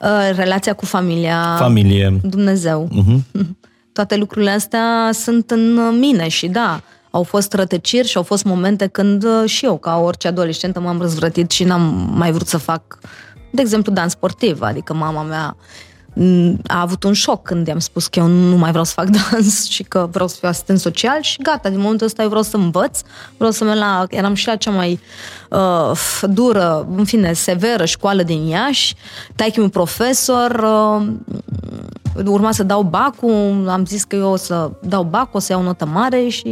[0.00, 2.20] uh, relația cu familia, familie.
[2.22, 2.88] Dumnezeu.
[2.90, 3.20] Uh-huh.
[3.92, 8.86] Toate lucrurile astea sunt în mine și da, au fost rătăciri și au fost momente
[8.86, 12.98] când uh, și eu, ca orice adolescentă, m-am răzvrătit și n-am mai vrut să fac,
[13.54, 14.60] de exemplu, dans sportiv.
[14.60, 15.56] Adică mama mea
[16.12, 19.08] mm, a avut un șoc când i-am spus că eu nu mai vreau să fac
[19.16, 22.42] dans și că vreau să fiu asistent social și gata, din momentul ăsta eu vreau
[22.42, 23.00] să învăț,
[23.36, 25.00] vreau să merg la, eram și la cea mai
[25.50, 28.94] uh, dură, în fine, severă școală din Iași,
[29.34, 30.50] taichi un profesor,
[30.96, 35.52] uh, urma să dau bacul, am zis că eu o să dau bacul, o să
[35.52, 36.46] iau notă mare și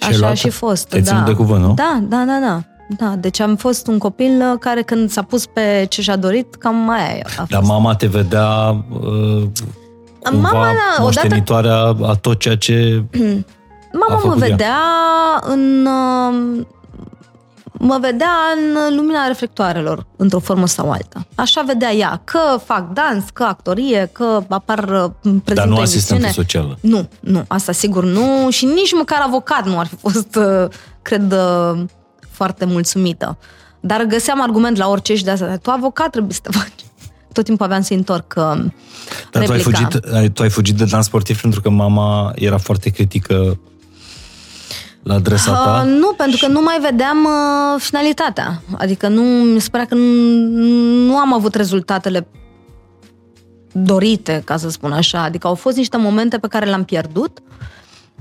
[0.00, 0.36] ai Așa a luat?
[0.36, 0.88] și fost.
[0.88, 1.10] Te-ai da.
[1.10, 1.74] ținut de cuvânt, nu?
[1.74, 2.75] Da, da, da, da.
[2.88, 6.54] Da, deci am fost un copil uh, care când s-a pus pe ce și-a dorit,
[6.54, 7.48] cam aia a fost.
[7.48, 9.42] Dar mama te vedea uh,
[10.22, 13.02] cumva Mama, da, odată- moștenitoarea a tot ceea ce...
[14.00, 14.46] Mama a mă făcut ea.
[14.48, 14.76] vedea
[15.40, 15.86] în...
[15.86, 16.66] uh,
[17.78, 21.26] Mă vedea în lumina reflectoarelor, într-o formă sau alta.
[21.34, 26.22] Așa vedea ea, că fac dans, că actorie, că apar uh, prezintă Dar nu asistentă
[26.22, 26.46] emisiune.
[26.48, 26.78] socială.
[26.80, 30.68] Nu, nu, asta sigur nu și nici măcar avocat nu ar fi fost, uh,
[31.02, 31.78] cred, uh,
[32.36, 33.38] foarte mulțumită.
[33.80, 36.84] Dar găseam argument la orice și de asta, tu avocat trebuie să te faci.
[37.32, 38.44] Tot timpul aveam să întorc uh,
[39.30, 39.78] Dar tu ai, replica.
[39.78, 43.58] fugit, ai, tu ai fugit de dans sportiv pentru că mama era foarte critică
[45.02, 45.84] la adresa ta?
[45.84, 48.62] Uh, nu, pentru că nu mai vedeam uh, finalitatea.
[48.76, 50.04] Adică nu mi se părea că nu,
[51.06, 52.26] nu am avut rezultatele
[53.72, 55.22] dorite, ca să spun așa.
[55.22, 57.38] Adică au fost niște momente pe care le-am pierdut,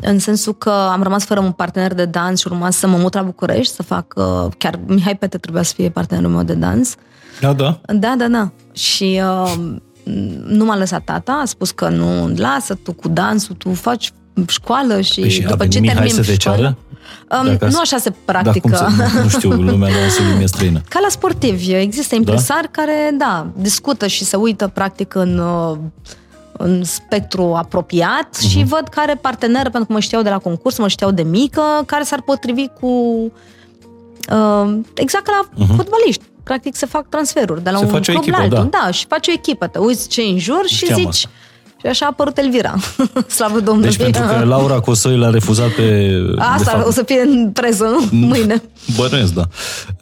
[0.02, 3.14] în sensul că am rămas fără un partener de dans și urma să mă mut
[3.14, 4.14] la București, să fac...
[4.16, 6.96] Uh, chiar Mihai Pete trebuia să fie partenerul meu de dans.
[7.40, 7.80] Da, da.
[7.94, 8.52] Da, da, da.
[8.74, 9.74] Și uh,
[10.46, 14.12] nu m-a lăsat tata, a spus că nu, lasă tu cu dansul, tu faci
[14.48, 16.58] școală și, Păi și a după venit ce Mihai termin să te școală...
[16.62, 16.78] ceară?
[17.42, 18.60] Um, Dacă nu ați- așa se Dar practică.
[18.68, 20.82] cum să, nu știu, lumea noastră e străină.
[20.90, 22.82] Ca la sportivi, există impresari da?
[22.82, 25.78] care, da, discută și se uită practic în, uh,
[26.58, 28.50] în spectru apropiat uh-huh.
[28.50, 31.62] și văd care partener, pentru că mă știau de la concurs, mă știau de mică,
[31.86, 32.88] care s-ar potrivi cu
[34.32, 35.76] uh, exact ca la uh-huh.
[35.76, 36.24] fotbaliști.
[36.44, 38.70] Practic se fac transferuri de la Se un face o club echipă, la altul.
[38.72, 38.80] da.
[38.84, 41.08] da, și faci o echipă, te uiți ce în jur și Știam zici...
[41.08, 41.30] asta.
[41.86, 42.76] Și așa a apărut Elvira.
[43.38, 43.90] Slavă Domnului.
[43.90, 45.82] Deci pentru că Laura Cosoi l-a refuzat pe...
[46.36, 48.18] de Asta fapt, o să fie în preză, nu?
[48.28, 48.62] Mâine.
[48.96, 49.44] Bănuiesc, da.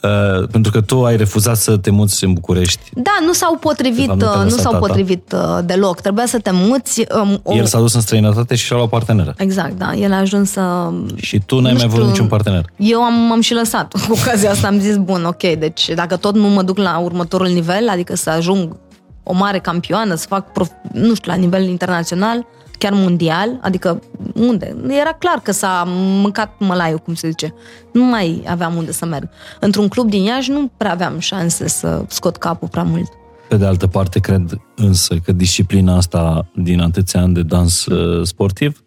[0.02, 2.80] Uh, pentru că tu ai refuzat să te muți în București.
[2.94, 4.86] Da, nu s-au potrivit, De fapt, nu te-a nu lăsat s-au tata.
[4.86, 6.02] potrivit uh, deloc.
[6.02, 7.06] Trebuia să te muți.
[7.22, 7.56] Um, o...
[7.56, 9.34] El s-a dus în străinătate și și-a luat parteneră.
[9.38, 9.94] Exact, da.
[9.94, 10.90] El a ajuns să...
[11.16, 12.10] Și tu n-ai Nu mai vrut știu.
[12.12, 12.66] niciun partener.
[12.78, 14.68] Eu am, m-am și lăsat cu ocazia asta.
[14.68, 18.30] Am zis, bun, ok, deci dacă tot nu mă duc la următorul nivel, adică să
[18.30, 18.76] ajung
[19.24, 20.70] o mare campioană, să fac, prof...
[20.94, 22.46] nu știu, la nivel internațional,
[22.78, 24.02] chiar mondial, adică
[24.36, 24.76] unde?
[24.88, 27.54] Era clar că s-a mâncat mălaiul, cum se zice.
[27.94, 29.30] Nu mai aveam unde să merg.
[29.60, 33.12] Într-un club din Iași nu prea aveam șanse să scot capul prea mult.
[33.50, 38.26] Pe de altă parte, cred însă că disciplina asta din atâția ani de dans uh,
[38.28, 38.84] sportiv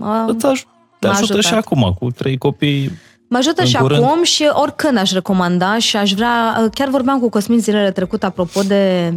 [0.00, 0.66] A, îți aj-
[0.98, 1.42] te m-a ajută ajutat.
[1.42, 2.90] și acum cu trei copii.
[3.32, 4.02] Mă ajută În și curând.
[4.04, 8.62] acum și oricând aș recomanda și aș vrea, chiar vorbeam cu Cosmin zilele trecute apropo
[8.62, 9.14] de,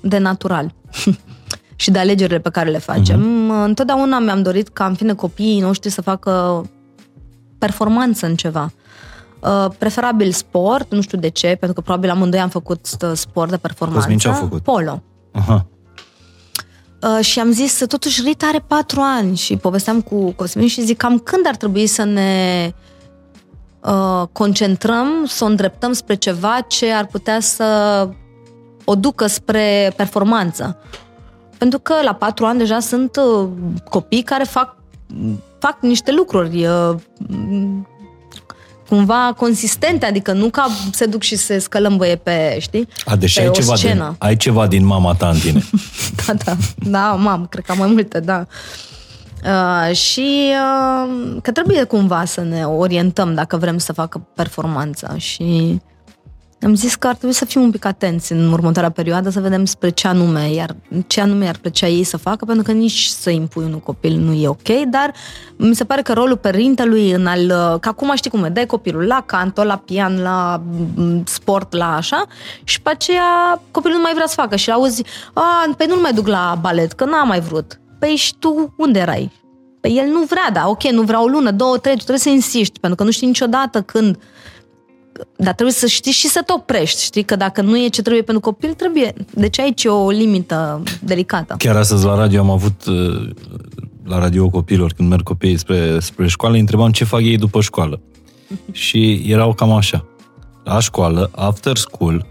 [0.00, 0.74] de natural
[1.82, 3.20] și de alegerile pe care le facem.
[3.20, 3.64] Uh-huh.
[3.64, 6.62] Întotdeauna mi-am dorit ca în fine copiii noștri să facă
[7.58, 8.72] performanță în ceva.
[9.40, 13.50] Uh, Preferabil sport, nu știu de ce, pentru că probabil amândoi am făcut uh, sport
[13.50, 14.00] de performanță.
[14.00, 14.62] Cosmin ce a făcut?
[14.62, 15.02] Polo.
[15.32, 15.66] Aha.
[17.02, 20.96] Uh, și am zis, totuși Rita are patru ani și povesteam cu Cosmin și zic
[20.96, 22.90] cam când ar trebui să ne uh,
[24.32, 28.08] concentrăm, să o îndreptăm spre ceva ce ar putea să
[28.84, 30.76] o ducă spre performanță.
[31.58, 33.48] Pentru că la patru ani deja sunt uh,
[33.88, 34.76] copii care fac,
[35.58, 36.94] fac niște lucruri uh,
[38.88, 42.88] cumva consistente, adică nu ca se duc și se scălămbăie pe, știi?
[43.04, 44.14] A, deși pe ai o ceva, din, scenă.
[44.18, 45.62] ai ceva din mama ta în tine.
[46.26, 48.38] Da, da, da, mam, cred că am mai multe, da.
[48.38, 48.46] Uh,
[49.92, 55.80] și uh, că trebuie cumva să ne orientăm dacă vrem să facă performanța și
[56.64, 59.64] am zis că ar trebui să fim un pic atenți în următoarea perioadă să vedem
[59.64, 60.76] spre ce anume, iar
[61.06, 64.32] ce anume ar plăcea ei să facă, pentru că nici să impui unui copil nu
[64.32, 65.12] e ok, dar
[65.56, 67.46] mi se pare că rolul părintelui în al,
[67.80, 70.62] că acum știi cum e, dai copilul la canto, la pian, la
[70.94, 72.24] m, sport, la așa,
[72.64, 76.12] și pe aceea copilul nu mai vrea să facă și auzi, a, pe nu mai
[76.12, 77.81] duc la balet, că n-am mai vrut.
[78.02, 79.30] Păi și tu unde erai?
[79.80, 82.28] Păi el nu vrea, da, ok, nu vrea o lună, două, trei, tu trebuie să
[82.28, 84.18] insiști, pentru că nu știi niciodată când
[85.36, 87.22] dar trebuie să știi și să te oprești, știi?
[87.22, 89.14] Că dacă nu e ce trebuie pentru copil, trebuie.
[89.34, 91.54] Deci aici e o limită delicată.
[91.58, 93.30] Chiar astăzi la radio am avut, uh,
[94.04, 97.60] la radio copilor, când merg copiii spre, spre școală, îi întrebam ce fac ei după
[97.60, 98.00] școală.
[98.72, 100.06] Și erau cam așa.
[100.64, 102.26] La școală, after school,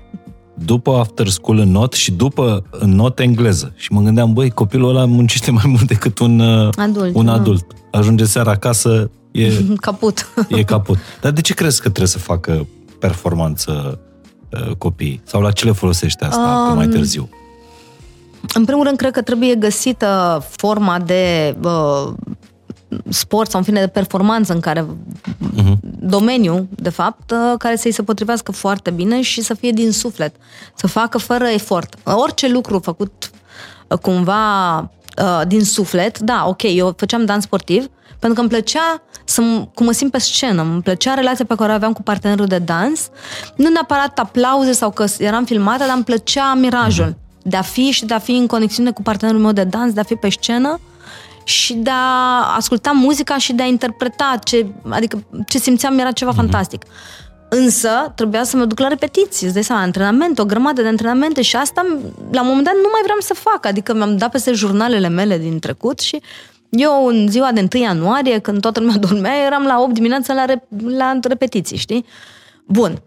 [0.65, 3.73] după after school în not și după în not engleză.
[3.75, 7.33] Și mă gândeam, băi, copilul ăla muncește mai mult decât un uh, Adult, Un da.
[7.33, 7.65] adult.
[7.91, 10.27] Ajunge seara acasă, e, Caput.
[10.49, 10.97] e caput.
[11.21, 12.67] Dar de ce crezi că trebuie să facă
[12.99, 13.99] performanță
[14.51, 15.21] uh, copiii?
[15.23, 17.29] Sau la ce le folosește asta um, mai târziu?
[18.53, 22.13] În primul rând, cred că trebuie găsită forma de uh,
[23.09, 25.73] sport sau, în fine, de performanță în care uh-huh.
[25.99, 30.35] domeniu, de fapt, uh, care să-i se potrivească foarte bine și să fie din suflet.
[30.75, 31.95] Să facă fără efort.
[32.03, 33.31] Orice lucru făcut
[33.87, 37.87] uh, cumva uh, din suflet, da, ok, eu făceam dans sportiv,
[38.19, 41.55] pentru că îmi plăcea să m- cum mă simt pe scenă, îmi plăcea relația pe
[41.55, 43.09] care o aveam cu partenerul de dans,
[43.55, 48.05] nu neapărat aplauze sau că eram filmată, dar îmi plăcea mirajul de a fi și
[48.05, 50.79] de a fi în conexiune cu partenerul meu de dans, de a fi pe scenă
[51.43, 56.31] și de a asculta muzica și de a interpreta ce, adică ce simțeam era ceva
[56.31, 56.83] fantastic.
[57.49, 61.41] Însă, trebuia să mă duc la repetiții, îți dai seama, antrenament, o grămadă de antrenamente
[61.41, 61.85] și asta,
[62.31, 63.65] la un moment dat, nu mai vreau să fac.
[63.65, 66.21] Adică mi-am dat peste jurnalele mele din trecut și
[66.69, 70.45] eu, în ziua de 1 ianuarie, când toată lumea dormea, eram la 8 dimineața la,
[70.45, 72.05] rep- la repetiții, știi?
[72.67, 73.01] Bun.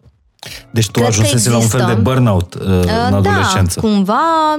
[0.70, 2.10] Deci tu Cred că ajunsese la un fel de există.
[2.10, 3.80] burnout uh, în da, adolescență.
[3.80, 4.56] cumva,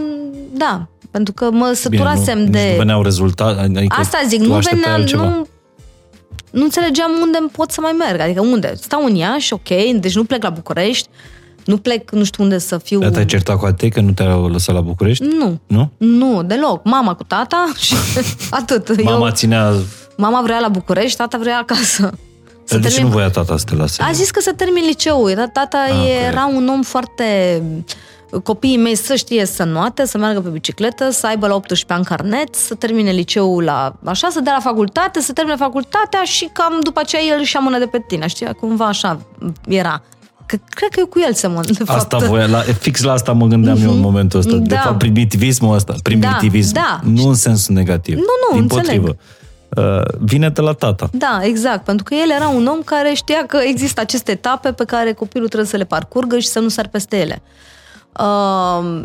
[0.54, 0.88] da.
[1.12, 2.60] Pentru că mă Bine, săturasem nu, de...
[2.60, 3.60] nici nu veneau rezultate.
[3.60, 5.24] Adică Asta zic, tu nu așteptai venea, altceva.
[5.24, 5.48] nu,
[6.52, 8.20] nu înțelegeam unde pot să mai merg.
[8.20, 8.74] Adică unde?
[8.82, 9.68] Stau în Iași, ok,
[10.00, 11.08] deci nu plec la București,
[11.66, 13.00] nu plec nu știu unde să fiu...
[13.00, 15.24] Dar te-ai certat cu atei că nu te-au lăsat la București?
[15.40, 15.92] Nu, Nu?
[15.98, 16.84] nu, deloc.
[16.84, 17.96] Mama cu tata și
[18.50, 19.04] atât.
[19.04, 19.74] Mama Eu, ținea...
[20.18, 22.12] mama vrea la București, tata vrea acasă.
[22.66, 24.02] Să de ce nu voia tata să te lase?
[24.04, 25.30] A zis că să termin liceul.
[25.30, 27.62] Era- Tata Ah, era un om foarte...
[28.44, 32.06] Copiii mei să știe să noate, să meargă pe bicicletă, să aibă la 18 ani
[32.06, 36.80] carnet, să termine liceul la așa, să dea la facultate, să termine facultatea și cam
[36.84, 38.28] după aceea el își ia mână de pe tine.
[38.28, 39.20] Știi, cumva așa
[39.68, 40.02] era.
[40.46, 42.00] Că, cred că eu cu el semăn, de fapt.
[42.00, 44.56] Asta voia, la, fix la asta mă gândeam eu în momentul ăsta.
[44.56, 44.80] De Da.
[44.80, 47.00] fapt, primitivismul ăsta, primitivism, da.
[47.04, 48.16] nu în sensul negativ.
[48.16, 48.86] Nu, nu, Din înțeleg.
[48.86, 49.16] potrivă.
[49.78, 51.10] Uh, vine de la tata.
[51.12, 54.84] Da, exact, pentru că el era un om care știa că există aceste etape pe
[54.84, 57.42] care copilul trebuie să le parcurgă și să nu sar peste ele.
[58.20, 59.04] Uh,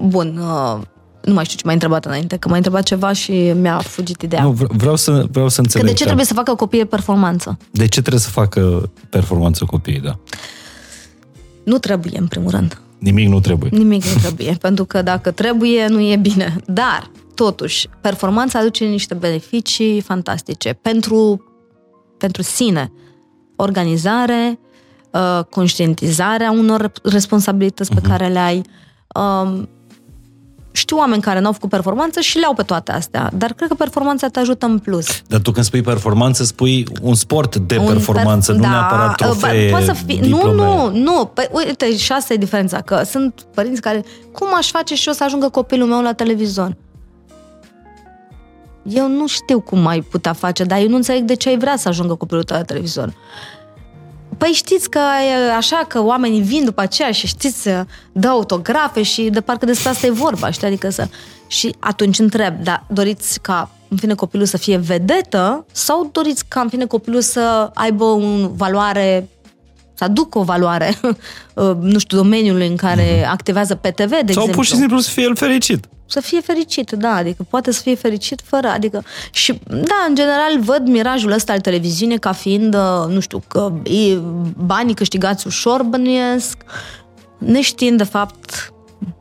[0.00, 0.82] bun, uh,
[1.22, 4.42] nu mai știu ce m-ai întrebat înainte, că m-ai întrebat ceva și mi-a fugit ideea.
[4.42, 5.86] Nu, vre- vreau să, vreau să că înțeleg.
[5.86, 7.58] de ce trebuie să facă copiii performanță?
[7.70, 10.18] de ce trebuie să facă performanță copiii, da?
[11.64, 12.80] Nu trebuie, în primul rând.
[12.98, 13.70] Nimic nu trebuie.
[13.72, 16.56] Nimic nu trebuie, pentru că dacă trebuie, nu e bine.
[16.66, 21.44] Dar, totuși, performanța aduce niște beneficii fantastice pentru,
[22.18, 22.92] pentru sine.
[23.56, 24.58] Organizare,
[25.10, 28.62] uh, conștientizarea unor responsabilități pe care le ai.
[29.14, 29.68] Um,
[30.72, 34.28] știu oameni care n-au făcut performanță și le-au pe toate astea, dar cred că performanța
[34.28, 35.06] te ajută în plus.
[35.26, 39.06] Dar tu când spui performanță, spui un sport de Un performanță, perf- nu da, neapărat
[39.08, 40.62] ba- trofee, Poate să fie, nu, diplome.
[40.64, 41.30] nu, nu.
[41.34, 45.14] Păi, uite, și asta e diferența, că sunt părinți care, cum aș face și eu
[45.14, 46.76] să ajungă copilul meu la televizor?
[48.88, 51.76] Eu nu știu cum ai putea face, dar eu nu înțeleg de ce ai vrea
[51.76, 53.14] să ajungă copilul tău la televizor.
[54.38, 59.02] Păi știți că e așa că oamenii vin după aceea și știți să dă autografe
[59.02, 60.66] și de parcă despre asta e vorba, știi?
[60.66, 61.08] Adică să...
[61.46, 66.60] Și atunci întreb, da, doriți ca în fine copilul să fie vedetă sau doriți ca
[66.60, 68.18] în fine copilul să aibă o
[68.56, 69.28] valoare
[69.94, 70.94] să aducă o valoare,
[71.80, 74.52] nu știu, domeniului în care activează pe TV, de Sau exemplu.
[74.52, 75.84] pur și simplu să fie el fericit.
[76.08, 80.60] Să fie fericit, da, adică poate să fie fericit fără, adică și da, în general
[80.60, 84.18] văd mirajul ăsta al televiziunii ca fiind, uh, nu știu, că e,
[84.56, 86.56] banii câștigați ușor bănuiesc,
[87.38, 88.72] neștiind de fapt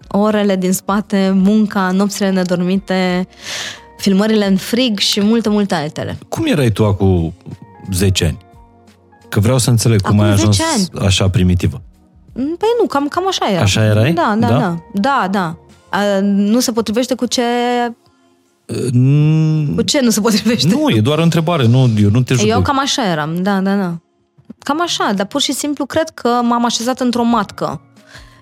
[0.08, 3.28] orele din spate, munca, nopțile nedormite,
[3.98, 6.18] filmările în frig și multe, multe altele.
[6.30, 7.34] Cum erai tu acum
[7.92, 8.38] 10 ani?
[9.30, 11.06] Că vreau să înțeleg cum Acum ai ajuns 10 ani.
[11.06, 11.82] așa primitivă.
[12.34, 13.62] Mm, Păi nu, cam, cam așa era.
[13.62, 14.14] Așa erai?
[14.14, 14.58] Da, da, Da?
[14.58, 14.78] da.
[14.94, 15.58] Da, da.
[15.96, 17.42] A, nu se potrivește cu ce...
[18.94, 20.68] Mm, Cu ce nu se potrivește?
[20.76, 22.50] Nu, e doar o întrebare, nu, eu nu te judec.
[22.50, 23.98] Eu cam așa eram, da, da, da.
[24.60, 27.82] Cam așa, dar pur și simplu cred că m-am așezat într-o matcă.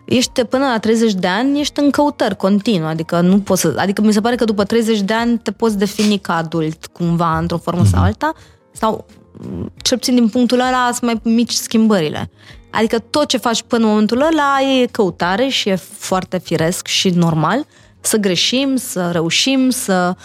[0.06, 4.02] Ești până la 30 de ani, ești în căutări continuu, adică nu poți să, adică
[4.02, 7.58] mi se pare că după 30 de ani te poți defini ca adult cumva într-o
[7.58, 8.34] formă sau alta,
[8.72, 9.06] sau
[9.39, 12.30] m, cel puțin din punctul ăla sunt mai mici schimbările.
[12.74, 17.10] Adică tot ce faci până în momentul ăla e căutare și e foarte firesc și
[17.10, 17.66] normal
[18.02, 20.16] să greșim, să reușim, să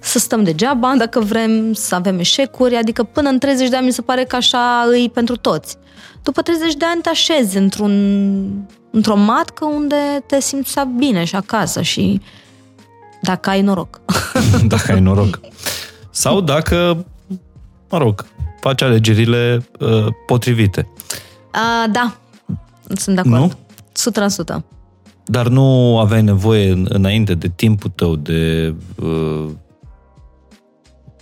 [0.00, 3.92] să stăm degeaba dacă vrem, să avem eșecuri, adică până în 30 de ani mi
[3.92, 5.76] se pare că așa îi pentru toți.
[6.22, 7.92] După 30 de ani te așezi într-un,
[8.90, 12.20] într-o matcă unde te simți bine și acasă și
[13.22, 14.00] dacă ai noroc.
[14.68, 15.40] Dacă ai noroc.
[16.10, 17.06] Sau dacă,
[17.90, 18.26] mă rog,
[18.60, 20.88] faci alegerile uh, potrivite.
[21.58, 22.16] A, da,
[22.96, 23.34] sunt de acord.
[23.34, 24.58] Nu?
[24.58, 24.62] 100%.
[25.24, 29.46] Dar nu aveai nevoie în- înainte de timpul tău, de uh,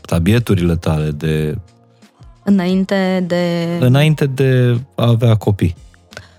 [0.01, 1.59] tabieturile tale, de
[2.45, 3.67] Înainte de...
[3.81, 5.75] înainte de a avea copii.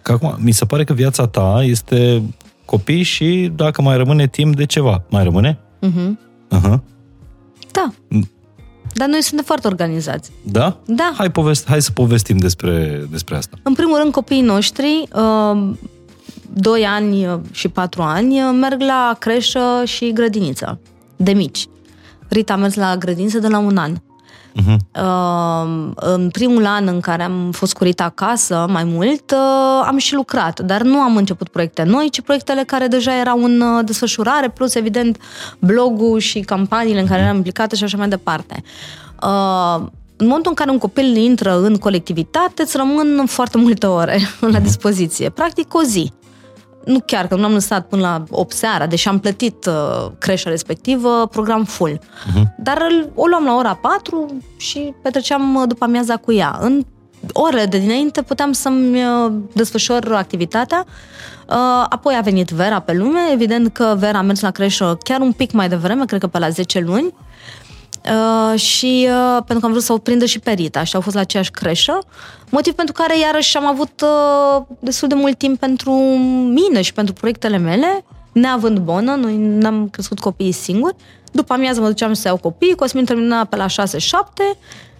[0.01, 2.21] Că acum, mi se pare că viața ta este
[2.65, 5.03] copii și dacă mai rămâne timp de ceva.
[5.09, 5.57] Mai rămâne?
[5.81, 6.19] Mhm.
[6.55, 6.79] Uh-huh.
[7.71, 7.93] Da.
[8.87, 8.93] Mm.
[8.93, 10.31] Dar noi suntem foarte organizați.
[10.43, 10.77] Da?
[10.85, 11.13] Da.
[11.17, 13.57] Hai, povest, hai să povestim despre, despre asta.
[13.63, 15.71] În primul rând, copiii noștri, uh,
[16.53, 20.79] 2 ani și 4 ani, uh, merg la creșă și grădiniță.
[21.15, 21.67] de mici.
[22.29, 23.95] Rita a mers la grădință de la un an.
[24.57, 24.77] Uh-huh.
[25.01, 29.97] Uh, în primul an în care am fost cu Rita acasă, mai mult, uh, am
[29.97, 33.85] și lucrat, dar nu am început proiecte noi, ci proiectele care deja erau în uh,
[33.85, 35.17] desfășurare, plus, evident,
[35.59, 38.63] blogul și campaniile în care eram implicată și așa mai departe.
[39.23, 39.85] Uh,
[40.15, 44.19] în momentul în care un copil intră în colectivitate, îți rămân foarte multe ore
[44.53, 45.29] la dispoziție.
[45.29, 46.11] Practic o zi
[46.87, 50.49] nu chiar, că nu am lăsat până la 8 seara, deși am plătit uh, creșa
[50.49, 51.99] respectivă, program full.
[51.99, 52.43] Uh-huh.
[52.57, 56.57] Dar o luam la ora 4 și petreceam uh, după amiaza cu ea.
[56.61, 56.85] În
[57.33, 60.85] orele de dinainte puteam să-mi uh, desfășor activitatea.
[61.49, 63.19] Uh, apoi a venit Vera pe lume.
[63.31, 66.39] Evident că Vera a mers la creșă chiar un pic mai devreme, cred că pe
[66.39, 67.13] la 10 luni.
[68.07, 71.01] Uh, și uh, pentru că am vrut să o prindă și pe Rita și au
[71.01, 71.99] fost la aceeași creșă,
[72.49, 75.91] motiv pentru care iarăși am avut uh, destul de mult timp pentru
[76.53, 80.95] mine și pentru proiectele mele, neavând bonă, noi n-am crescut copiii singuri,
[81.31, 83.69] după amiază mă duceam să iau copii, Cosmin termina pe la 6-7,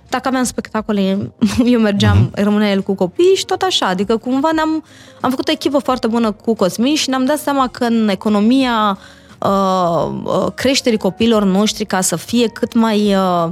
[0.10, 1.32] dacă aveam spectacole,
[1.74, 2.44] eu mergeam, uh-huh.
[2.44, 3.86] rămânea el cu copii și tot așa.
[3.86, 4.84] Adică cumva ne-am,
[5.22, 8.72] am făcut o echipă foarte bună cu Cosmin și ne-am dat seama că în economia
[8.92, 9.27] Uh, uh,
[10.56, 13.50] creșterii copiilor noștri ca să fie cât mai uh,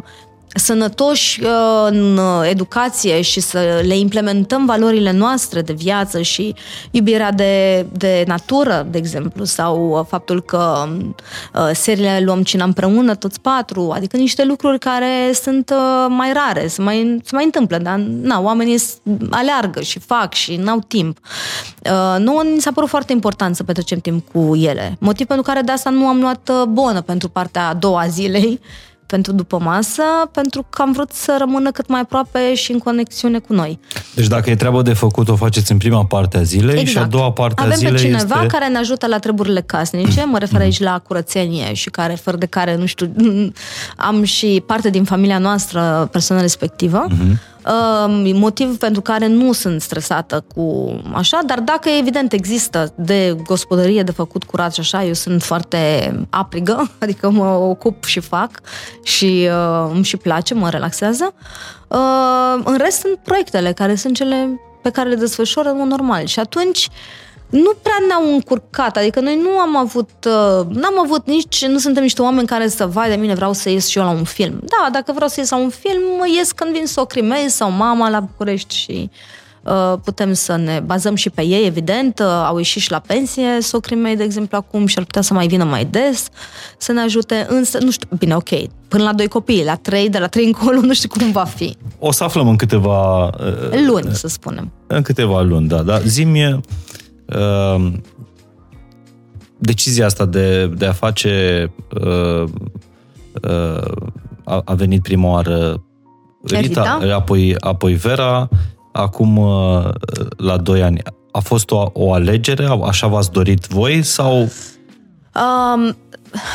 [0.56, 1.50] sănătoși uh,
[1.90, 6.56] în educație și să le implementăm valorile noastre de viață și
[6.92, 10.88] iubirea de, de natură, de exemplu, sau uh, faptul că
[11.54, 15.74] uh, seriile luăm cina împreună, toți patru, adică niște lucruri care sunt
[16.08, 18.82] mai rare, se mai, se mai întâmplă, dar na, oamenii
[19.30, 21.18] aleargă și fac și n-au timp.
[22.18, 25.72] Nu ni s-a părut foarte important să petrecem timp cu ele, motiv pentru care de
[25.72, 28.60] asta nu am luat bonă pentru partea a doua zilei,
[29.06, 33.40] pentru după masă, pentru că am vrut să rămână cât mai aproape și în conexiune
[33.40, 33.80] cu noi.
[34.16, 36.88] Deci dacă e treabă de făcut, o faceți în prima parte a zilei exact.
[36.88, 37.10] și a exact.
[37.10, 38.48] doua parte Avem a zilei pe cineva este...
[38.48, 42.46] care ne ajută la treburile casnice, mă refer aici la curățenie și care, fără de
[42.46, 43.14] care, nu știu,
[44.10, 47.06] am și parte din familia noastră persoana respectivă.
[47.10, 47.54] Uh-huh
[48.34, 54.12] motiv pentru care nu sunt stresată cu așa, dar dacă evident există de gospodărie, de
[54.12, 58.50] făcut curat și așa, eu sunt foarte aprigă, adică mă ocup și fac
[59.04, 61.34] și uh, îmi și place, mă relaxează.
[61.88, 66.26] Uh, în rest sunt proiectele care sunt cele pe care le desfășor în mod normal
[66.26, 71.28] și atunci uh, nu prea ne-au încurcat, adică noi nu am avut, uh, n-am avut
[71.28, 74.04] nici, nu suntem niște oameni care să, vai de mine, vreau să ies și eu
[74.04, 74.60] la un film.
[74.64, 76.02] Da, dacă vreau să ies la un film,
[76.36, 79.10] ies când vin socrii mei sau mama la București și
[79.64, 83.62] uh, putem să ne bazăm și pe ei, evident, uh, au ieșit și la pensie
[83.62, 86.28] socrii mei, de exemplu, acum și ar putea să mai vină mai des
[86.78, 88.50] să ne ajute, însă, nu știu, bine, ok,
[88.88, 91.78] până la doi copii, la trei, de la trei încolo, nu știu cum va fi.
[92.00, 93.26] O să aflăm în câteva...
[93.26, 94.72] Uh, luni, să spunem.
[94.88, 96.00] În câteva luni, da, da.
[96.00, 96.60] Zimie,
[97.26, 98.04] Ehm,
[99.58, 101.72] decizia asta de, de a face
[102.02, 102.44] uh,
[103.42, 103.92] uh,
[104.44, 105.84] a, a venit prima oară
[106.44, 107.16] Rita, Rita?
[107.16, 108.50] Apoi, apoi Vera,
[108.92, 109.90] acum uh,
[110.38, 111.02] la 2 ani.
[111.32, 112.68] A fost o, o alegere?
[112.84, 114.50] Așa v-ați dorit voi sau...
[115.36, 115.96] Um,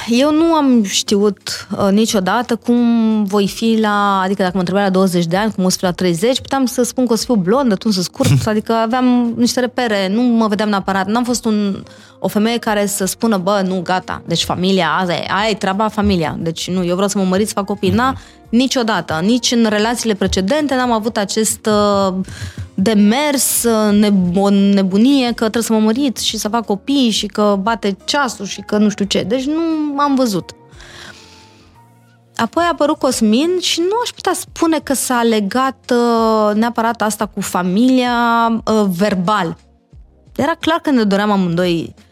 [0.09, 4.91] eu nu am știut uh, niciodată cum voi fi la, adică dacă mă întrebai la
[4.91, 7.25] 20 de ani, cum o să fiu la 30, puteam să spun că o să
[7.25, 11.83] fiu blondă, tuns scurt, adică aveam niște repere, nu mă vedeam neapărat, n-am fost un,
[12.23, 15.89] o femeie care să spună, bă, nu, gata, deci familia, aia e, aia e treaba
[15.89, 18.17] familia, deci nu, eu vreau să mă mărit, să fac copii, n-a,
[18.49, 22.15] niciodată, nici în relațiile precedente n-am avut acest uh,
[22.75, 23.65] de mers,
[24.35, 28.45] o nebunie că trebuie să mă mărit și să fac copii și că bate ceasul
[28.45, 29.23] și că nu știu ce.
[29.23, 30.51] Deci nu am văzut.
[32.37, 37.27] Apoi a apărut Cosmin și nu aș putea spune că s-a legat uh, neapărat asta
[37.27, 38.13] cu familia
[38.65, 39.57] uh, verbal.
[40.37, 42.09] Era clar că ne doream amândoi uh,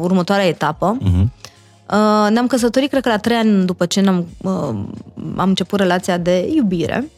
[0.00, 0.98] următoarea etapă.
[0.98, 1.24] Uh-huh.
[1.92, 4.52] Uh, ne-am căsătorit, cred că la trei ani după ce ne-am, uh,
[5.36, 7.10] am început relația de iubire.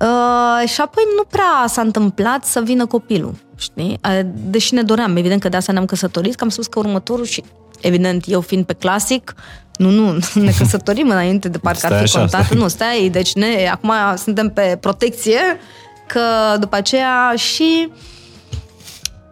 [0.00, 4.00] Uh, și apoi nu prea s-a întâmplat să vină copilul, știi?
[4.04, 7.24] Uh, deși ne doream, evident că de asta ne-am căsătorit, că am spus că următorul
[7.24, 7.44] și,
[7.80, 9.34] evident, eu fiind pe clasic,
[9.76, 12.44] nu, nu, ne căsătorim înainte de parcă stai ar fi contat.
[12.44, 12.58] Stai.
[12.58, 15.40] Nu, stai, deci ne, acum suntem pe protecție,
[16.06, 17.92] că după aceea și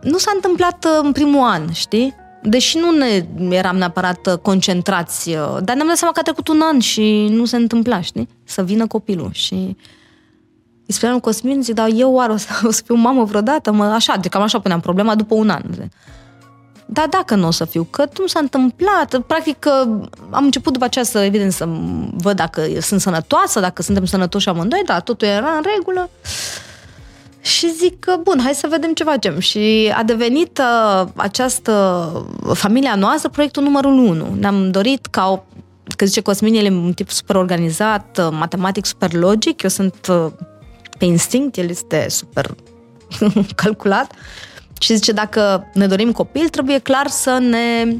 [0.02, 2.14] nu s-a întâmplat uh, în primul an, știi?
[2.42, 3.26] Deși nu ne
[3.56, 5.30] eram neapărat uh, concentrați,
[5.62, 8.28] dar ne-am dat seama că a trecut un an și nu se întâmpla, știi?
[8.44, 9.76] Să vină copilul și
[10.86, 13.72] îi spuneam Cosmin, zic, dar eu oare o să, o să fiu mamă vreodată?
[13.72, 15.62] Mă, așa, de cam așa puneam problema după un an.
[16.86, 19.18] Da, dacă nu o să fiu, că nu s-a întâmplat.
[19.26, 19.66] Practic,
[20.30, 21.68] am început după aceea să, evident, să
[22.12, 26.10] văd dacă sunt sănătoasă, dacă suntem sănătoși amândoi, dar totul era în regulă.
[27.48, 29.38] Și zic că, bun, hai să vedem ce facem.
[29.38, 32.12] Și a devenit uh, această
[32.52, 34.34] familia noastră proiectul numărul 1.
[34.38, 35.42] Ne-am dorit ca o
[35.96, 40.06] că zice Cosmin, el e un tip super organizat, uh, matematic super logic, eu sunt
[40.10, 40.26] uh,
[40.98, 42.54] pe instinct, el este super
[43.62, 44.12] calculat
[44.80, 47.96] și zice dacă ne dorim copil, trebuie clar să ne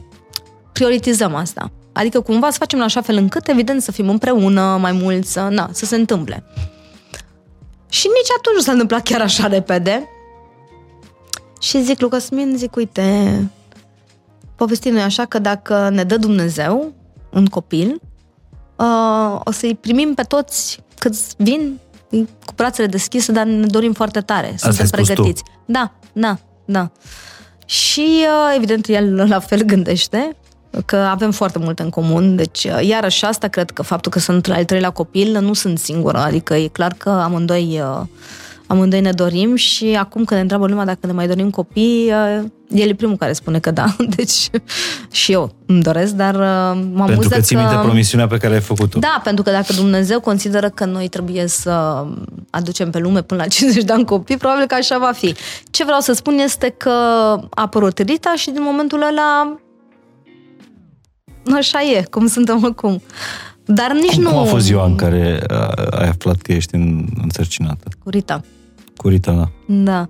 [0.72, 1.70] prioritizăm asta.
[1.92, 5.48] Adică cumva să facem în așa fel încât, evident, să fim împreună mai mult, să,
[5.50, 6.44] na, să se întâmple.
[7.88, 10.08] Și nici atunci nu s-a întâmplat chiar așa repede.
[11.60, 13.50] Și zic lui Cosmin, zic, uite,
[14.56, 16.92] povestim noi așa că dacă ne dă Dumnezeu
[17.32, 18.00] un copil,
[18.76, 21.78] uh, o să-i primim pe toți câți vin
[22.44, 24.54] cu brațele deschise, dar ne dorim foarte tare.
[24.56, 25.42] Suntem ai spus pregătiți.
[25.42, 25.50] tu.
[25.64, 26.90] Da, da, da.
[27.64, 30.36] Și uh, evident el la fel gândește
[30.84, 34.46] că avem foarte mult în comun, deci uh, iarăși asta cred că faptul că sunt
[34.46, 38.06] la al treilea copil, nu sunt singură, adică e clar că amândoi uh,
[38.68, 42.44] amândoi ne dorim și acum când ne întreabă lumea dacă ne mai dorim copii, uh,
[42.68, 44.50] el e primul care spune că da, deci
[45.10, 46.40] și eu îmi doresc, dar uh,
[46.92, 48.98] mă Pentru amuză că ții minte promisiunea pe care ai făcut-o.
[48.98, 52.04] Da, pentru că dacă Dumnezeu consideră că noi trebuie să
[52.50, 55.34] aducem pe lume până la 50 de ani copii, probabil că așa va fi.
[55.70, 59.58] Ce vreau să spun este că a apărut Rita și din momentul ăla
[61.52, 63.02] așa e, cum suntem acum.
[63.64, 64.28] Dar nici Cum, nu...
[64.30, 67.88] cum a fost ziua în care uh, ai aflat că ești în, însărcinată?
[68.02, 68.40] Cu Rita.
[68.96, 69.48] Cu Rita, da.
[69.66, 70.08] Da.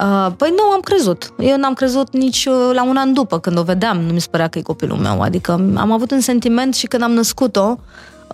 [0.00, 1.32] Uh, păi nu am crezut.
[1.38, 4.26] Eu n-am crezut nici uh, la un an după, când o vedeam, nu mi se
[4.30, 5.20] părea că e copilul meu.
[5.20, 7.78] Adică am avut un sentiment și când am născut-o,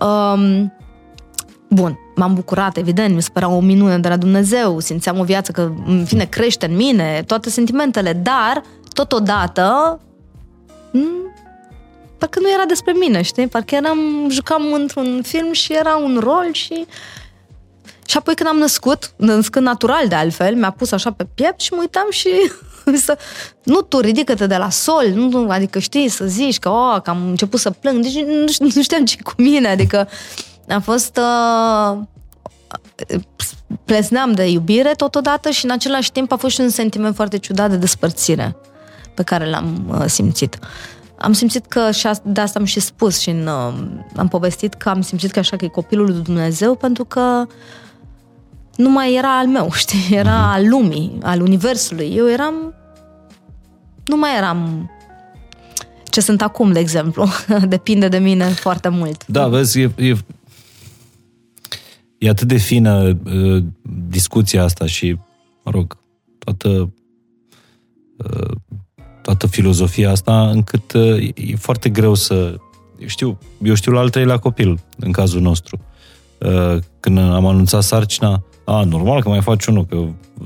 [0.05, 0.73] um,
[1.69, 5.51] bun, m-am bucurat, evident, mi se părea o minune de la Dumnezeu, simțeam o viață
[5.51, 8.63] că, în fine, crește în mine, toate sentimentele, dar,
[8.93, 9.99] totodată,
[10.93, 11.30] m-
[12.21, 13.47] parcă nu era despre mine, știi?
[13.47, 16.85] Parcă eram, jucam într-un film și era un rol și
[18.05, 21.73] și apoi când am născut, născând natural de altfel, mi-a pus așa pe piept și
[21.73, 22.29] mă uitam și
[23.05, 23.17] să,
[23.63, 27.27] nu tu ridică-te de la sol, nu, adică știi, să zici că, oh, că am
[27.27, 30.07] început să plâng, deci nu, știu- nu știam ce cu mine, adică
[30.69, 31.97] a fost uh,
[33.85, 37.69] plesneam de iubire totodată și în același timp a fost și un sentiment foarte ciudat
[37.69, 38.55] de despărțire
[39.13, 40.59] pe care l-am uh, simțit.
[41.21, 43.73] Am simțit că și a- de asta am și spus și în, uh,
[44.15, 47.45] am povestit că am simțit că așa că e copilul lui Dumnezeu pentru că
[48.75, 52.13] nu mai era al meu, știi, era al lumii, al universului.
[52.15, 52.73] Eu eram,
[54.05, 54.89] nu mai eram
[56.03, 57.27] ce sunt acum, de exemplu.
[57.67, 59.27] Depinde de mine foarte mult.
[59.27, 60.15] Da, vezi, e, e,
[62.17, 63.63] e atât de fină uh,
[64.09, 65.17] discuția asta și,
[65.63, 65.97] mă rog,
[66.37, 66.93] toată,
[68.17, 68.51] uh,
[69.21, 72.55] toată filozofia asta, încât uh, e foarte greu să...
[73.05, 75.79] Știu, eu știu la al treilea copil, în cazul nostru.
[76.37, 79.95] Uh, când am anunțat sarcina, a, normal că mai faci unul, că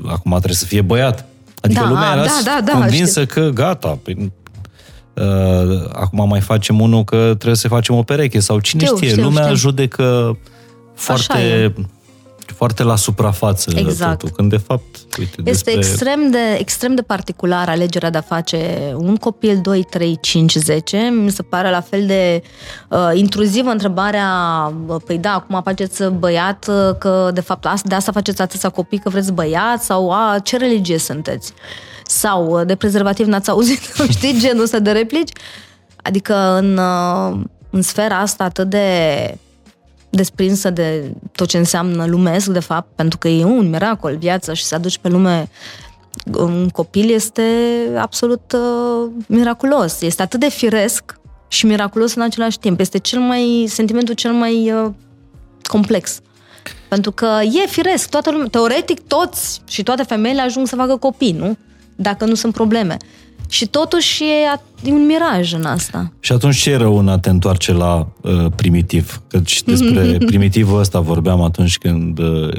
[0.06, 1.26] acum trebuie să fie băiat.
[1.62, 4.32] Adică Da, lumea era da, da, da, convinsă că gata, păi,
[5.14, 9.10] uh, acum mai facem unul că trebuie să facem o pereche sau cine Știu, știe,
[9.10, 9.56] știu, lumea știu.
[9.56, 10.38] judecă
[10.94, 11.74] foarte,
[12.56, 14.20] foarte la suprafață Exact.
[14.20, 15.74] totul, când de fapt, uite, Este despre...
[15.74, 20.98] extrem de, extrem de particular alegerea de a face un copil 2, 3, 5, 10.
[20.98, 22.44] Mi se pare la fel de
[22.90, 24.30] uh, intruzivă întrebarea,
[24.88, 28.70] uh, păi da, acum faceți băiat, uh, că de fapt asta, de asta faceți atâția
[28.70, 31.54] copii că vreți băiat sau a, ce religie sunteți?
[32.06, 33.80] Sau uh, de prezervativ n-ați auzit?
[34.18, 35.32] Știți genul ăsta de replici?
[35.96, 37.40] Adică în, uh,
[37.70, 38.88] în sfera asta atât de
[40.16, 44.64] desprinsă de tot ce înseamnă lumesc, de fapt, pentru că e un miracol viața și
[44.64, 45.50] să aduci pe lume
[46.34, 47.44] un copil este
[47.98, 50.02] absolut uh, miraculos.
[50.02, 52.80] Este atât de firesc și miraculos în același timp.
[52.80, 54.92] Este cel mai, sentimentul cel mai uh,
[55.64, 56.20] complex.
[56.88, 61.32] Pentru că e firesc, toată lumea, teoretic toți și toate femeile ajung să facă copii,
[61.32, 61.58] nu?
[61.96, 62.98] Dacă nu sunt probleme.
[63.56, 66.12] Și totuși e, a- e un miraj în asta.
[66.20, 69.22] Și atunci ce e rău în a te întoarce la uh, primitiv?
[69.28, 72.50] Căci despre primitivul ăsta vorbeam atunci când uh,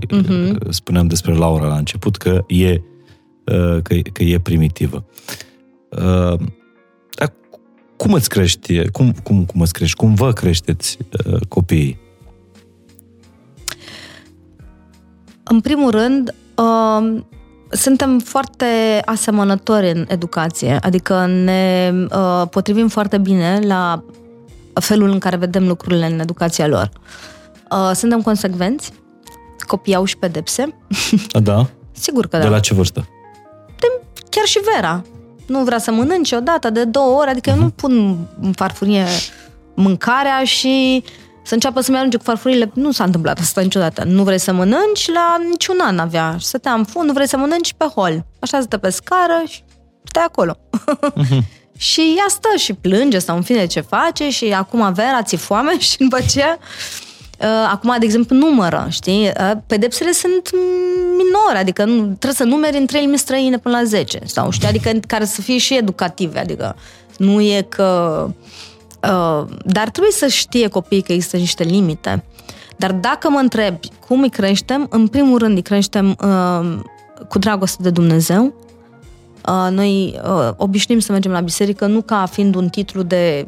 [0.69, 5.05] spuneam despre Laura la început, că e, uh, că, că e primitivă.
[5.91, 6.39] Uh,
[7.15, 7.33] dar
[7.97, 11.99] cum îți crești, cum, cum, cum îți crești, cum vă creșteți uh, copiii?
[15.43, 17.23] În primul rând, uh,
[17.71, 18.67] suntem foarte
[19.05, 24.05] asemănători în educație, adică ne uh, potrivim foarte bine la
[24.73, 26.91] felul în care vedem lucrurile în educația lor.
[27.71, 28.93] Uh, suntem consecvenți,
[29.67, 30.75] copiii au și pedepse,
[31.31, 31.67] A, da?
[32.05, 32.43] sigur că da.
[32.43, 33.09] De la ce vârstă?
[34.31, 35.03] chiar și Vera.
[35.47, 39.05] Nu vrea să mănânce o dată de două ori, adică eu nu pun în farfurie
[39.75, 41.05] mâncarea și
[41.47, 42.71] să înceapă să-mi arunce cu farfurile.
[42.75, 44.05] Nu s-a întâmplat asta niciodată.
[44.05, 46.37] Nu vrei să mănânci, la niciun an avea.
[46.41, 48.25] Stătea în fund, nu vrei să mănânci pe hol.
[48.39, 49.63] Așa stă pe scară și
[50.05, 50.59] stai acolo.
[51.79, 55.79] Și ea stă și plânge sau în fine ce face și acum Vera ți foame
[55.89, 56.59] și după aceea
[57.41, 59.33] Uh, acum, de exemplu, numără, știi?
[59.41, 60.51] Uh, pedepsele sunt
[61.17, 64.69] minore, adică nu, trebuie să numeri în trei limbi străine până la 10, sau știi?
[64.69, 66.77] Adică care să fie și educative, adică
[67.17, 68.31] nu e că...
[69.07, 72.25] Uh, dar trebuie să știe copiii că există niște limite.
[72.77, 76.79] Dar dacă mă întrebi cum îi creștem, în primul rând îi creștem uh,
[77.29, 78.66] cu dragoste de Dumnezeu, Uh,
[79.71, 83.47] noi uh, obișnuim să mergem la biserică nu ca fiind un titlu de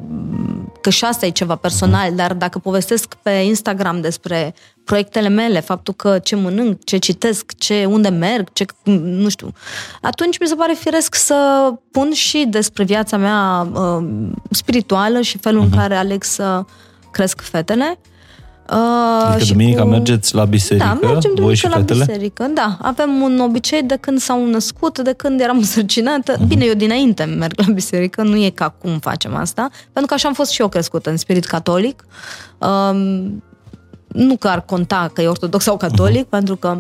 [0.81, 5.95] că și asta e ceva personal, dar dacă povestesc pe Instagram despre proiectele mele, faptul
[5.95, 8.65] că ce mănânc, ce citesc, ce, unde merg, ce,
[9.03, 9.53] nu știu,
[10.01, 14.07] atunci mi se pare firesc să pun și despre viața mea uh,
[14.51, 15.65] spirituală și felul uh-huh.
[15.65, 15.79] în mhm.
[15.79, 16.65] care aleg să
[17.11, 17.99] cresc fetele.
[18.01, 18.17] Uh,
[18.77, 19.89] adică și duminica cu...
[19.89, 22.05] mergeți la biserică, da, mergem voi și la fetele?
[22.05, 22.79] biserică, da.
[22.83, 26.37] Avem un obicei de când s-au născut, de când eram însărcinată.
[26.37, 26.47] Uh-huh.
[26.47, 30.29] Bine, eu dinainte merg la biserică, nu e ca cum facem asta, pentru că așa
[30.29, 32.05] am fost și eu crescută în spirit catolic.
[32.59, 33.43] Um,
[34.07, 36.31] nu că ar conta că e ortodox sau catolic, uh-huh.
[36.31, 36.77] pentru că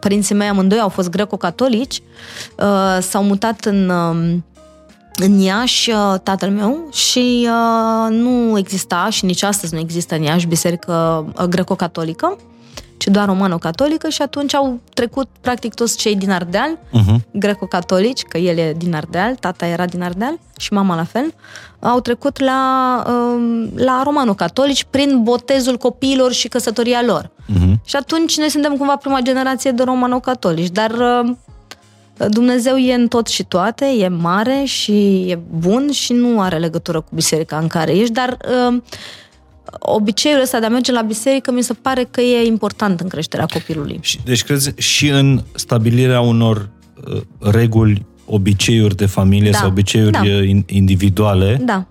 [0.00, 2.02] părinții mei amândoi au fost greco-catolici,
[2.58, 3.88] uh, s-au mutat în...
[3.88, 4.36] Uh,
[5.16, 10.22] în Iași uh, tatăl meu și uh, nu exista și nici astăzi nu există în
[10.22, 12.36] Iași biserică uh, greco-catolică,
[12.96, 17.16] ci doar romano-catolică și atunci au trecut practic toți cei din Ardeal, uh-huh.
[17.30, 21.34] greco-catolici, că el e din Ardeal, tata era din Ardeal și mama la fel,
[21.80, 27.26] au trecut la, um, la romano-catolici prin botezul copiilor și căsătoria lor.
[27.26, 27.74] Uh-huh.
[27.84, 30.92] Și atunci noi suntem cumva prima generație de romano-catolici, dar
[32.28, 34.92] Dumnezeu e în tot și toate, e mare și
[35.28, 38.36] e bun și nu are legătură cu biserica în care ești, dar
[38.70, 38.80] uh,
[39.78, 43.46] obiceiul ăsta de a merge la biserică mi se pare că e important în creșterea
[43.46, 44.00] copilului.
[44.24, 46.68] Deci crezi și în stabilirea unor
[47.06, 49.58] uh, reguli, obiceiuri de familie da.
[49.58, 50.20] sau obiceiuri da.
[50.22, 51.86] Uh, individuale, da.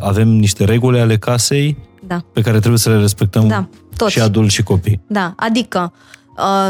[0.00, 2.24] avem niște reguli ale casei da.
[2.32, 3.68] pe care trebuie să le respectăm da.
[3.96, 4.12] Toți.
[4.12, 5.00] și adulți și copii.
[5.06, 6.02] Da, adică Uh,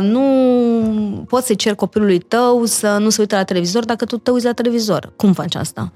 [0.01, 4.31] nu poți să-i cer copilului tău să nu se uite la televizor dacă tu te
[4.31, 5.13] uiți la televizor.
[5.17, 5.93] Cum faci asta?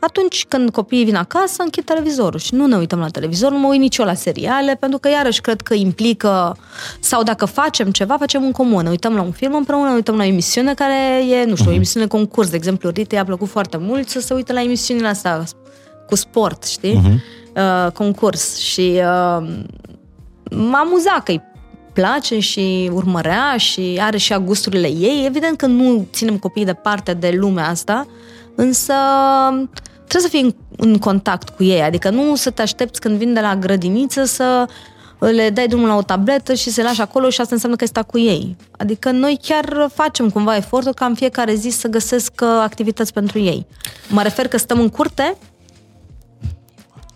[0.00, 3.68] Atunci când copiii vin acasă, închid televizorul și nu ne uităm la televizor, nu mă
[3.68, 6.56] uit nici eu la seriale, pentru că iarăși cred că implică,
[7.00, 8.82] sau dacă facem ceva, facem în comun.
[8.82, 11.64] Ne uităm la un film împreună, ne uităm la o emisiune care e, nu știu,
[11.64, 11.76] o mhm.
[11.76, 12.50] emisiune concurs.
[12.50, 15.44] De exemplu, Rita i-a plăcut foarte mult să se uite la emisiunile astea
[16.08, 17.00] cu sport, știi?
[17.00, 17.38] Uh-huh.
[17.56, 18.56] Uh, concurs.
[18.56, 19.48] Și uh,
[20.50, 21.32] m-a amuzat că
[21.92, 25.22] place și urmărea și are și a gusturile ei.
[25.26, 28.06] Evident că nu ținem copiii departe de lumea asta,
[28.54, 28.94] însă
[30.06, 33.32] trebuie să fii în, în contact cu ei, adică nu să te aștepți când vin
[33.32, 34.66] de la grădiniță să
[35.18, 38.06] le dai drumul la o tabletă și se lași acolo și asta înseamnă că stai
[38.06, 38.56] cu ei.
[38.78, 43.38] Adică noi chiar facem cumva efortul ca în fiecare zi să găsesc uh, activități pentru
[43.38, 43.66] ei.
[44.08, 45.36] Mă refer că stăm în curte,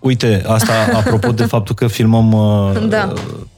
[0.04, 3.12] Uite, asta apropo de faptul că filmăm uh, da.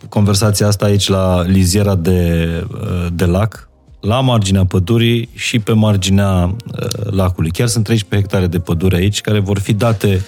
[0.09, 3.69] conversația asta aici la liziera de, uh, de lac,
[4.01, 7.51] la marginea pădurii și pe marginea uh, lacului.
[7.51, 10.25] Chiar sunt 13 hectare de pădure aici care vor fi date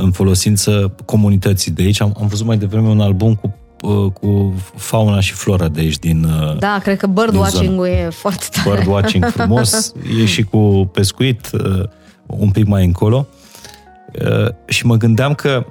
[0.00, 2.00] în folosință comunității de aici.
[2.00, 3.54] Am, am văzut mai devreme un album cu
[4.12, 6.26] cu fauna și flora de aici din
[6.58, 8.76] Da, cred că birdwatching-ul e foarte tare.
[8.76, 9.92] Birdwatching frumos,
[10.22, 11.50] e și cu pescuit
[12.26, 13.26] un pic mai încolo.
[14.24, 15.66] Uh, și mă gândeam că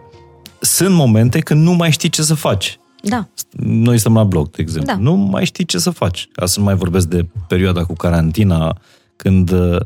[0.60, 2.80] sunt momente când nu mai știi ce să faci.
[3.04, 3.28] Da.
[3.58, 4.94] Noi stăm la blog, de exemplu.
[4.94, 5.00] Da.
[5.00, 6.28] Nu mai știi ce să faci.
[6.32, 8.78] Ca să nu mai vorbesc de perioada cu carantina,
[9.16, 9.80] când uh,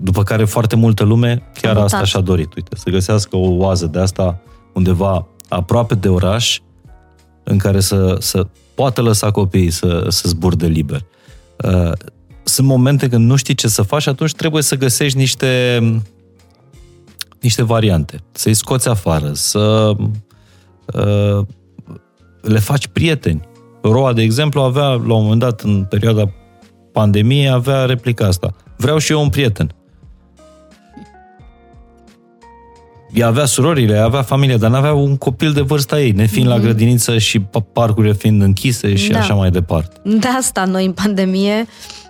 [0.00, 2.54] după care foarte multă lume chiar asta și-a dorit.
[2.54, 4.40] Uite, să găsească o oază de asta
[4.72, 6.60] undeva aproape de oraș
[7.44, 11.04] în care să, să poată lăsa copiii să, să zburde liber.
[11.64, 11.92] Uh,
[12.42, 15.80] sunt momente când nu știi ce să faci, atunci trebuie să găsești niște
[17.40, 18.20] niște variante.
[18.32, 19.92] Să-i scoți afară, să
[20.94, 21.46] uh,
[22.40, 23.48] le faci prieteni.
[23.82, 26.32] Roa, de exemplu, avea, la un moment dat, în perioada
[26.92, 28.54] pandemiei, avea replica asta.
[28.76, 29.74] Vreau și eu un prieten.
[33.12, 36.50] Ea avea surorile, avea familie, dar n-avea un copil de vârsta ei, nefiind mm-hmm.
[36.50, 36.64] la mhm.
[36.64, 37.40] grădiniță și
[37.72, 39.18] parcurile fiind închise și da.
[39.18, 40.00] așa mai departe.
[40.18, 42.05] De asta noi în pandemie am, uh,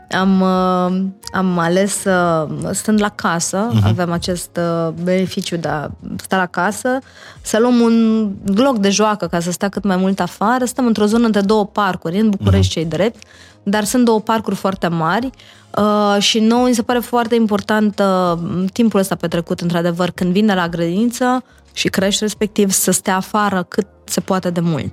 [1.33, 3.85] am ales să, stând la casă, uh-huh.
[3.85, 6.99] avem acest uh, beneficiu de a sta la casă,
[7.43, 10.65] să luăm un loc de joacă ca să stea cât mai mult afară.
[10.65, 12.75] Stăm într-o zonă între două parcuri, în București uh-huh.
[12.75, 13.23] cei drept,
[13.63, 15.31] dar sunt două parcuri foarte mari
[15.79, 18.39] uh, și nouă mi se pare foarte important uh,
[18.73, 23.63] timpul ăsta petrecut, într-adevăr, când vin de la grădiniță și crești respectiv să stea afară
[23.69, 24.93] cât se poate de mult.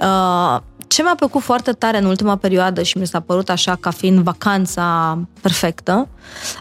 [0.00, 0.60] Uh,
[0.94, 4.18] ce mi-a plăcut foarte tare în ultima perioadă și mi s-a părut așa ca fiind
[4.18, 6.08] vacanța perfectă,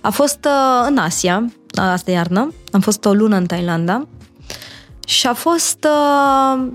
[0.02, 1.46] a fost uh, în Asia.
[1.76, 2.54] asta iarnă.
[2.72, 4.08] Am fost o lună în Thailanda
[5.08, 5.88] și a fost...
[5.88, 6.68] Uh,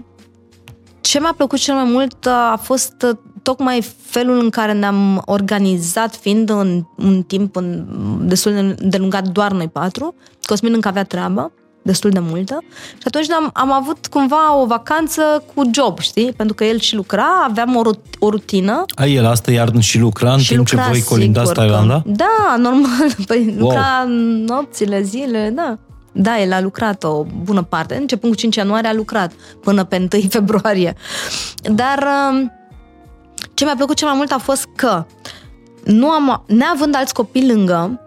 [1.00, 5.22] ce mi-a plăcut cel mai mult uh, a fost uh, tocmai felul în care ne-am
[5.24, 7.86] organizat, fiind în un timp în,
[8.20, 10.14] destul de lungat doar noi patru.
[10.42, 11.52] Cosmin încă avea treabă
[11.88, 12.58] destul de multă.
[12.92, 16.32] Și atunci am, am avut cumva o vacanță cu job, știi?
[16.32, 17.82] Pentru că el și lucra, aveam o,
[18.18, 18.84] o rutină.
[18.94, 22.02] A, el asta iarnă și lucra în și timp lucra, ce voi colindați Thailanda?
[22.06, 23.08] Da, normal.
[23.28, 23.58] Păi wow.
[23.58, 24.04] lucra
[24.46, 25.78] nopțile, zile, da.
[26.12, 27.96] Da, el a lucrat o bună parte.
[27.96, 29.32] Începând cu 5 ianuarie a lucrat
[29.62, 30.94] până pe 1 februarie.
[31.62, 32.52] Dar um,
[33.54, 35.04] ce mi-a plăcut cel mai mult a fost că
[35.84, 38.00] nu am, neavând alți copii lângă,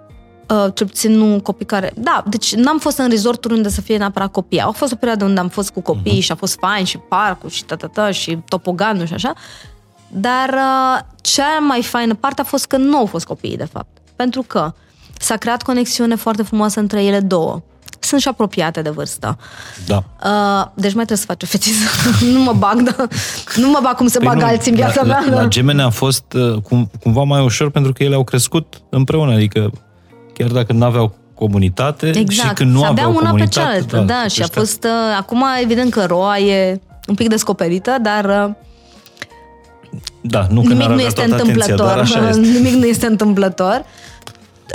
[0.52, 1.92] Uh, cel puțin nu copii care...
[1.96, 4.62] Da, deci n-am fost în resorturi unde să fie neapărat copii.
[4.62, 6.24] Au fost o perioadă unde am fost cu copii uh-huh.
[6.24, 9.34] și a fost fain și parcul și ta și topoganul și așa.
[10.08, 13.98] Dar uh, cea mai faină parte a fost că nu au fost copiii, de fapt.
[14.16, 14.74] Pentru că
[15.20, 17.62] s-a creat conexiune foarte frumoasă între ele două.
[18.00, 19.38] Sunt și apropiate de vârstă.
[19.86, 20.04] Da.
[20.24, 21.90] Uh, deci mai trebuie să faci o fetiță.
[22.34, 23.08] nu mă bag, da.
[23.56, 25.24] Nu mă bag cum se păi bag alții în viața la, mea.
[25.30, 28.82] La, la gemene a fost uh, cum, cumva mai ușor pentru că ele au crescut
[28.90, 29.34] împreună.
[29.34, 29.72] Adică
[30.42, 32.48] chiar dacă nu aveau comunitate exact.
[32.48, 33.48] și când nu aveau una comunitate.
[33.48, 37.30] pe cealaltă, da, da și a fost, uh, acum evident că roa e un pic
[37.30, 38.54] descoperită, dar uh,
[40.22, 41.88] da, nu nimic nu este întâmplător.
[41.88, 42.40] Atenția, este.
[42.40, 43.86] nimic nu este întâmplător.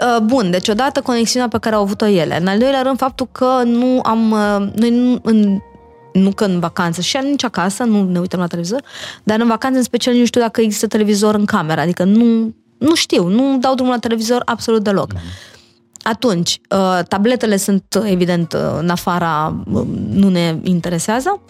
[0.02, 2.40] Uh, bun, deci odată conexiunea pe care au avut-o ele.
[2.40, 4.30] În al doilea rând, faptul că nu am...
[4.30, 5.58] Uh, noi nu, în,
[6.12, 8.80] nu că în vacanță, și nici acasă, nu ne uităm la televizor,
[9.22, 12.94] dar în vacanță, în special, nu știu dacă există televizor în cameră, adică nu, nu
[12.94, 15.12] știu, nu dau drumul la televizor absolut deloc.
[15.12, 15.55] Mm-hmm.
[16.08, 21.40] Atunci, uh, tabletele sunt, evident, uh, în afara, uh, nu ne interesează.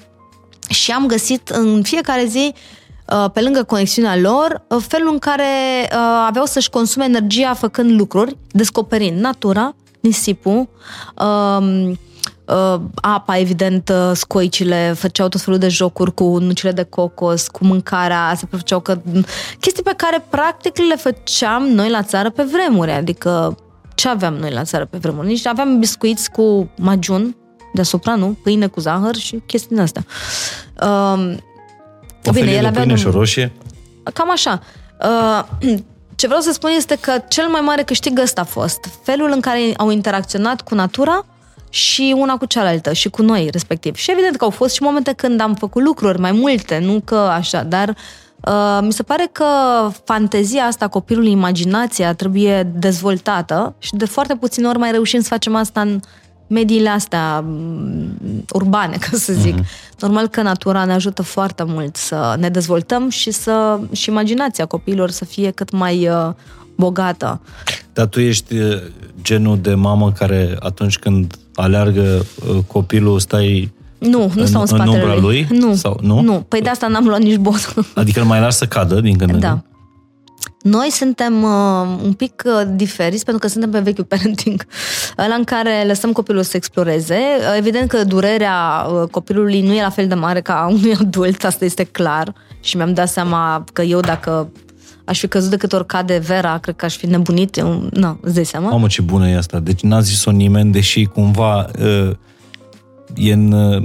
[0.68, 2.54] Și am găsit în fiecare zi
[3.32, 5.44] pe lângă conexiunea lor, felul în care
[6.26, 10.68] aveau să-și consume energia făcând lucruri, descoperind natura, nisipul,
[11.18, 11.98] um,
[12.94, 18.46] apa, evident, scoicile, făceau tot felul de jocuri cu nucile de cocos, cu mâncarea, se
[18.50, 18.98] făceau că...
[19.61, 23.57] chestii pe care practic le făceam noi la țară pe vremuri, adică
[23.97, 25.26] ce aveam noi la țară pe vremuri?
[25.26, 27.36] Nici aveam biscuiți cu majun
[27.72, 28.36] deasupra, nu?
[28.42, 30.05] Pâine cu zahăr și chestii din astea.
[30.82, 31.34] Uh,
[32.24, 33.53] o bine, el avea pâine și o roșie?
[34.12, 34.62] Cam așa.
[35.03, 35.74] Uh,
[36.18, 39.40] ce vreau să spun este că cel mai mare câștig ăsta a fost felul în
[39.40, 41.26] care au interacționat cu natura
[41.68, 43.94] și una cu cealaltă și cu noi, respectiv.
[43.94, 47.16] Și evident că au fost și momente când am făcut lucruri mai multe, nu că
[47.16, 47.94] așa, dar uh,
[48.47, 49.44] Uh, mi se pare că
[50.05, 55.55] fantezia asta copilului, imaginația trebuie dezvoltată și de foarte puține ori mai reușim să facem
[55.55, 56.01] asta în
[56.47, 59.55] mediile astea mm, urbane, ca să zic.
[59.55, 59.99] Uh-huh.
[59.99, 65.11] Normal că natura ne ajută foarte mult să ne dezvoltăm și să și imaginația copiilor
[65.11, 66.32] să fie cât mai uh,
[66.76, 67.40] bogată.
[67.92, 68.82] Dar tu ești uh,
[69.22, 75.03] genul de mamă care atunci când aleargă uh, copilul stai nu, nu stau în spatele
[75.03, 75.47] în lui.
[75.49, 75.59] lui?
[75.59, 75.74] Nu.
[75.74, 76.20] Sau, nu?
[76.20, 76.44] Nu.
[76.49, 77.74] Păi de asta n-am luat nici bot.
[77.94, 79.62] Adică îl mai las să cadă din când în Da.
[80.62, 84.66] Noi suntem uh, un pic uh, diferiți pentru că suntem pe vechiul parenting,
[85.18, 87.14] ăla în care lăsăm copilul să exploreze.
[87.14, 91.44] Uh, evident că durerea uh, copilului nu e la fel de mare ca unui adult,
[91.44, 92.34] asta este clar.
[92.61, 94.51] Și mi-am dat seama că eu dacă
[95.05, 97.61] aș fi căzut de câte ori cade Vera, cred că aș fi nebunit.
[97.90, 98.70] Nu, îți dai seama?
[98.70, 99.59] Mamă, ce bună e asta.
[99.59, 101.66] Deci n-a zis-o nimeni, deși cumva...
[101.82, 102.11] Uh
[103.14, 103.82] e în uh,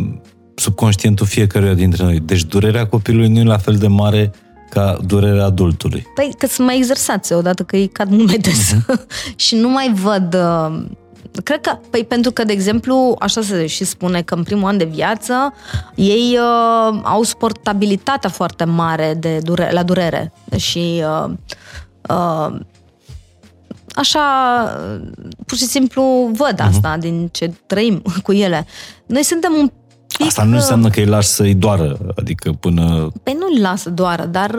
[0.56, 2.20] subconștientul fiecăruia dintre noi.
[2.20, 4.32] Deci durerea copilului nu e la fel de mare
[4.70, 6.08] ca durerea adultului.
[6.16, 8.74] Păi că sunt mai exersați odată că ei cad mult mai des.
[8.74, 9.06] Uh-huh.
[9.36, 10.34] și nu mai văd...
[10.34, 10.86] Uh,
[11.44, 14.78] cred că, păi pentru că, de exemplu, așa se și spune că în primul an
[14.78, 15.54] de viață
[15.96, 21.32] ei uh, au suportabilitatea foarte mare de dure, la durere și uh,
[22.10, 22.60] uh,
[23.96, 24.22] așa,
[25.46, 26.68] pur și simplu văd mhm.
[26.68, 27.00] asta uh-huh.
[27.00, 28.66] din ce trăim cu ele.
[29.06, 29.72] Noi suntem un
[30.18, 30.26] pic...
[30.26, 33.12] Asta nu înseamnă că îi lași să-i doară, adică până...
[33.24, 34.56] Păi nu îi lasă doară, dar...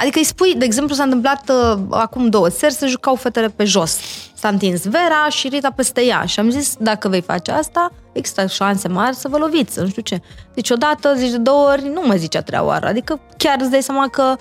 [0.00, 3.64] Adică îi spui, de exemplu, s-a întâmplat uh, acum două seri, se jucau fetele pe
[3.64, 3.98] jos.
[4.34, 6.24] S-a întins Vera și Rita peste ea.
[6.24, 10.02] Și am zis, dacă vei face asta, există șanse mari să vă loviți, nu știu
[10.02, 10.20] ce.
[10.54, 12.86] Deci odată, zici de două ori, nu mai zice a treia oară.
[12.86, 14.36] Adică chiar îți dai seama că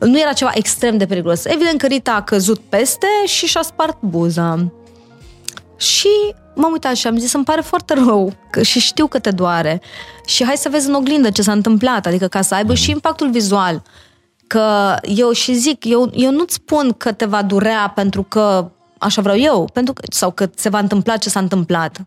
[0.00, 1.44] nu era ceva extrem de periculos.
[1.44, 4.72] Evident că Rita a căzut peste și și-a spart buza.
[5.76, 6.08] Și
[6.54, 9.80] m-am uitat și am zis, îmi pare foarte rău că și știu că te doare.
[10.26, 13.30] Și hai să vezi în oglindă ce s-a întâmplat, adică ca să aibă și impactul
[13.30, 13.82] vizual.
[14.46, 19.22] Că eu și zic, eu, eu nu-ți spun că te va durea pentru că așa
[19.22, 21.98] vreau eu, pentru că, sau că se va întâmpla ce s-a întâmplat.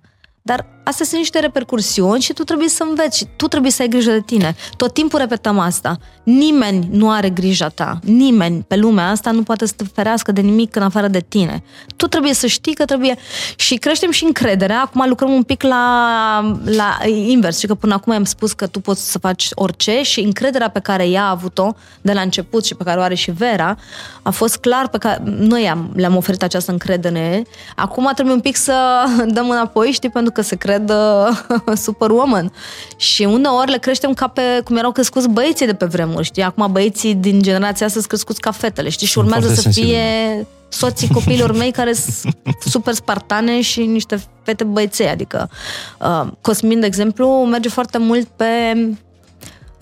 [0.42, 3.88] Dar astea sunt niște repercursiuni și tu trebuie să înveți și tu trebuie să ai
[3.88, 4.56] grijă de tine.
[4.78, 5.98] Tot timpul repetăm asta.
[6.24, 8.00] Nimeni nu are grija ta.
[8.04, 11.64] Nimeni pe lumea asta nu poate să te ferească de nimic în afară de tine.
[11.96, 13.18] Tu trebuie să știi că trebuie...
[13.56, 14.82] Și creștem și încrederea.
[14.82, 17.60] Acum lucrăm un pic la, la invers.
[17.60, 20.80] Și că până acum am spus că tu poți să faci orice și încrederea pe
[20.80, 23.78] care ea a avut-o de la început și pe care o are și Vera
[24.22, 27.44] a fost clar pe care noi am, le-am oferit această încredere.
[27.76, 29.04] Acum trebuie un pic să
[29.36, 32.52] dăm înapoi, știi, pentru că se cred uh, superwoman.
[32.96, 36.44] Și uneori le creștem ca pe cum erau crescuți băieții de pe vremuri, știi?
[36.44, 39.08] Acum băieții din generația asta sunt crescuți ca fetele, știi?
[39.08, 39.90] Și urmează să sensibil.
[39.90, 45.08] fie soții copiilor mei care sunt super spartane și niște fete băieței.
[45.08, 45.50] Adică
[46.00, 48.46] uh, Cosmin, de exemplu, merge foarte mult pe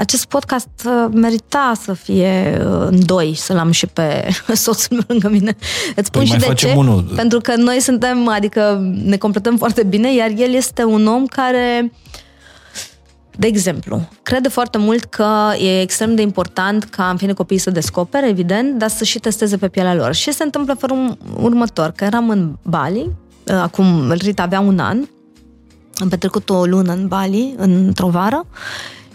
[0.02, 5.06] acest podcast uh, merita să fie uh, în doi, să-l am și pe soțul meu
[5.08, 5.56] lângă mine.
[5.96, 6.74] Îți spun păi și de ce.
[6.76, 7.12] Unul.
[7.16, 11.92] Pentru că noi suntem, adică ne completăm foarte bine, iar el este un om care
[13.38, 15.28] de exemplu, crede foarte mult că
[15.60, 19.58] e extrem de important ca în fine copiii să descopere, evident, dar să și testeze
[19.58, 20.14] pe pielea lor.
[20.14, 23.10] Și se întâmplă felul următor, că eram în Bali,
[23.48, 25.04] uh, acum Rita avea un an,
[25.96, 28.46] am petrecut o lună în Bali, într-o vară,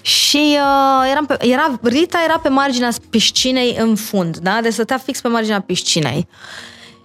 [0.07, 4.59] și uh, eram pe, era, Rita era pe marginea piscinei în fund, da?
[4.63, 6.29] Deci stătea fix pe marginea piscinei.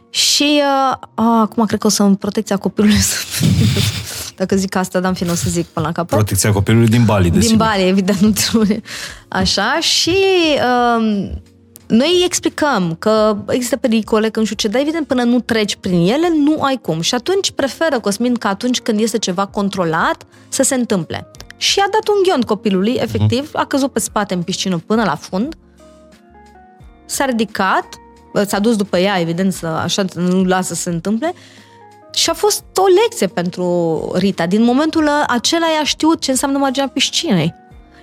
[0.09, 3.15] Și uh, a, acum cred că o să în protecția copilului să...
[4.39, 6.17] Dacă zic asta, dar în fine o să zic până la capăt.
[6.17, 8.81] Protecția copilului din Bali, Din Din Bali, evident, nu trebuie.
[9.27, 10.15] Așa, și
[10.55, 11.29] uh,
[11.87, 15.75] noi îi explicăm că există pericole, că nu știu ce, dar evident până nu treci
[15.75, 17.01] prin ele, nu ai cum.
[17.01, 21.31] Și atunci preferă Cosmin că atunci când este ceva controlat, să se întâmple
[21.61, 25.15] și a dat un ghiont copilului, efectiv, a căzut pe spate în piscină până la
[25.15, 25.55] fund,
[27.05, 27.85] s-a ridicat,
[28.45, 31.33] s-a dus după ea, evident, să, așa nu lasă să se întâmple,
[32.13, 34.45] și a fost o lecție pentru Rita.
[34.45, 37.53] Din momentul acela ea a știut ce înseamnă marginea piscinei.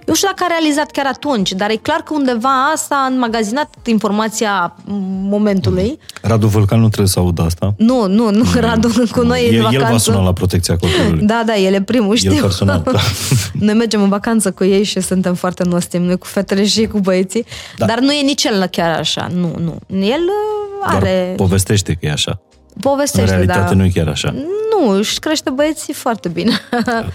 [0.09, 3.75] Eu știu dacă a realizat chiar atunci, dar e clar că undeva asta a înmagazinat
[3.85, 4.77] informația
[5.23, 5.99] momentului.
[6.23, 7.75] Radu Vulcan nu trebuie să audă asta.
[7.77, 9.85] Nu, nu, nu, Radu cu noi el, în vacanță.
[9.85, 11.27] El va suna la protecția copilului.
[11.27, 12.33] Da, da, el e primul, știu.
[12.33, 13.01] El personal, da.
[13.67, 16.99] Noi mergem în vacanță cu ei și suntem foarte nostim, noi cu fetele și cu
[16.99, 17.45] băieții.
[17.77, 17.87] Da.
[17.87, 19.79] Dar nu e nici el chiar așa, nu, nu.
[20.01, 20.21] El
[20.81, 21.23] are...
[21.37, 22.41] Doar povestește că e așa.
[22.81, 23.74] Povestește, În realitate da.
[23.74, 24.35] nu e chiar așa.
[24.70, 26.53] Nu, își crește băieții foarte bine.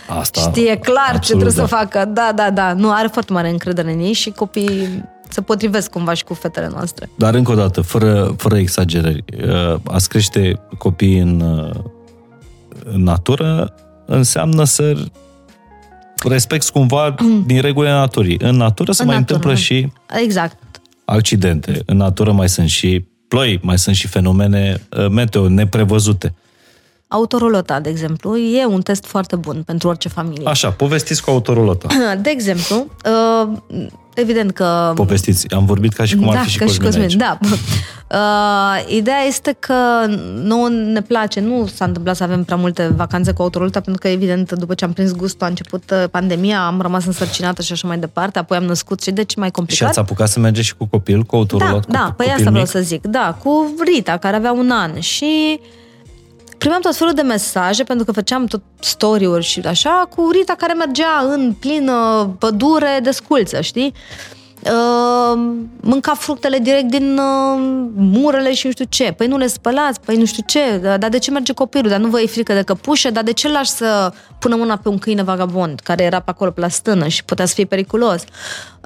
[0.08, 1.62] Asta, Știe clar ce trebuie da.
[1.62, 2.06] să facă.
[2.06, 2.74] Da, da, da.
[2.74, 6.70] Nu, are foarte mare încredere în ei și copiii se potrivesc cumva și cu fetele
[6.72, 7.10] noastre.
[7.16, 11.76] Dar încă o dată, fără, fără exagerări, uh, a crește copii în, uh,
[12.84, 13.74] în natură
[14.06, 14.96] înseamnă să
[16.30, 17.44] respecti cumva mm.
[17.48, 18.38] din regulile naturii.
[18.42, 19.36] În natură se în mai natură.
[19.38, 19.92] întâmplă și
[20.24, 20.58] exact.
[21.06, 21.82] accidente.
[21.86, 26.34] În natură mai sunt și ploi, mai sunt și fenomene uh, meteo neprevăzute.
[27.14, 30.48] Autorolota, de exemplu, e un test foarte bun pentru orice familie.
[30.48, 31.88] Așa, povestiți cu autorolota.
[32.22, 33.58] De exemplu, uh,
[34.14, 34.92] evident că...
[34.96, 37.16] Povestiți, am vorbit ca și cum da, ar fi și Cosmin, și Cosmin aici.
[37.16, 37.38] Da.
[38.14, 39.76] Uh, ideea este că
[40.44, 44.08] nu ne place, nu s-a întâmplat să avem prea multe vacanțe cu autorolota, pentru că,
[44.08, 47.88] evident, după ce am prins gustul, a început uh, pandemia, am rămas însărcinată și așa
[47.88, 49.82] mai departe, apoi am născut și deci mai complicat.
[49.82, 51.86] Și ați apucat să mergeți și cu copil, cu autorolot?
[51.86, 52.50] Da, da, păi asta mic?
[52.50, 53.08] vreau să zic.
[53.08, 55.60] Da, cu Rita, care avea un an și
[56.64, 60.74] primeam tot felul de mesaje, pentru că făceam tot story-uri și așa, cu Rita care
[60.74, 63.94] mergea în plină pădure de sculță, știi?
[64.62, 65.40] Uh,
[65.82, 69.12] mânca fructele direct din uh, murele și nu știu ce.
[69.12, 71.90] Păi nu le spălați, păi nu știu ce, dar de ce merge copilul?
[71.90, 73.10] Dar nu vă e frică de căpușe?
[73.10, 76.52] Dar de ce lași să pună mâna pe un câine vagabond care era pe acolo
[76.52, 78.24] pe la stână și putea să fie periculos?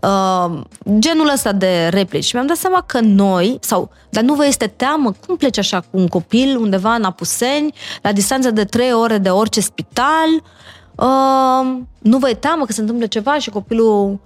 [0.04, 0.60] Uh,
[1.00, 2.24] genul ăsta de replici.
[2.24, 5.80] Și mi-am dat seama că noi, sau, dar nu vă este teamă, cum pleci așa
[5.80, 10.30] cu un copil undeva în Apuseni, la distanță de trei ore de orice spital,
[10.96, 14.20] uh, nu vă e teamă că se întâmplă ceva și copilul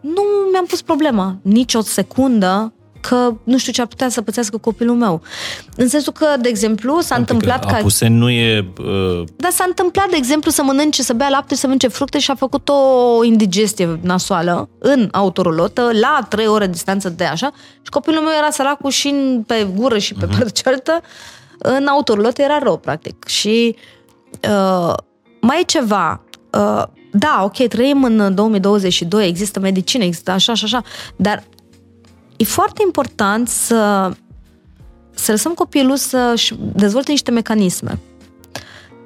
[0.00, 0.22] nu
[0.52, 4.96] mi-am pus problema nici o secundă că nu știu ce ar putea să pățească copilul
[4.96, 5.22] meu.
[5.76, 7.74] În sensul că, de exemplu, s-a adică întâmplat că...
[7.74, 8.72] Apuseni nu e...
[8.78, 9.24] Uh...
[9.36, 12.34] Dar s-a întâmplat, de exemplu, să mănânce, să bea lapte, să mănânce fructe și a
[12.34, 17.50] făcut o indigestie nasoală în autorolotă, la trei ore distanță de așa,
[17.82, 19.14] și copilul meu era săracul și
[19.46, 20.28] pe gură și pe uh-huh.
[20.28, 21.00] partea cealaltă,
[21.58, 23.26] în autorolotă era rău, practic.
[23.26, 23.76] Și
[24.48, 24.94] uh,
[25.40, 26.24] mai e ceva...
[26.52, 26.82] Uh,
[27.12, 30.82] da, ok, trăim în 2022, există medicină, există așa și așa,
[31.16, 31.42] dar
[32.40, 34.10] e foarte important să,
[35.14, 36.34] să lăsăm copilul să
[36.74, 37.98] dezvolte niște mecanisme.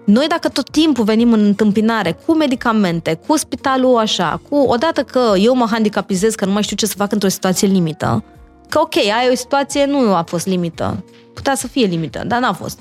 [0.05, 5.33] Noi dacă tot timpul venim în întâmpinare cu medicamente, cu spitalul așa, cu odată că
[5.37, 8.25] eu mă handicapizez că nu mai știu ce să fac într-o situație limită,
[8.69, 11.05] că ok, ai o situație, nu a fost limită,
[11.35, 12.79] putea să fie limită, dar n-a fost.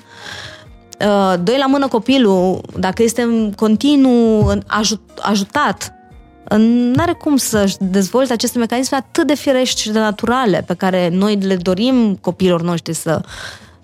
[0.99, 5.93] uh, doi la mână copilul, dacă este în continuu în ajut, ajutat,
[6.57, 11.09] nu are cum să-și dezvolte aceste mecanisme atât de firești și de naturale pe care
[11.09, 13.21] noi le dorim copiilor noștri să,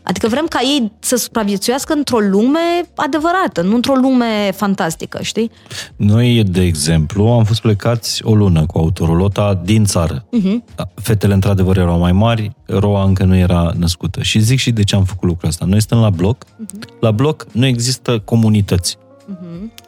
[0.10, 2.60] Adică vrem ca ei să supraviețuiască într-o lume
[2.96, 5.52] adevărată, nu într-o lume fantastică, știi?
[5.96, 10.26] Noi, de exemplu, am fost plecați o lună cu autorolota din țară.
[10.26, 10.86] Uh-huh.
[10.96, 14.22] Fetele, într-adevăr, erau mai mari, Roa încă nu era născută.
[14.22, 15.66] Și zic și de ce am făcut lucrul ăsta.
[15.66, 16.46] Noi stăm la bloc.
[16.46, 17.00] Uh-huh.
[17.00, 18.98] La bloc nu există comunități.
[18.98, 19.88] Uh-huh.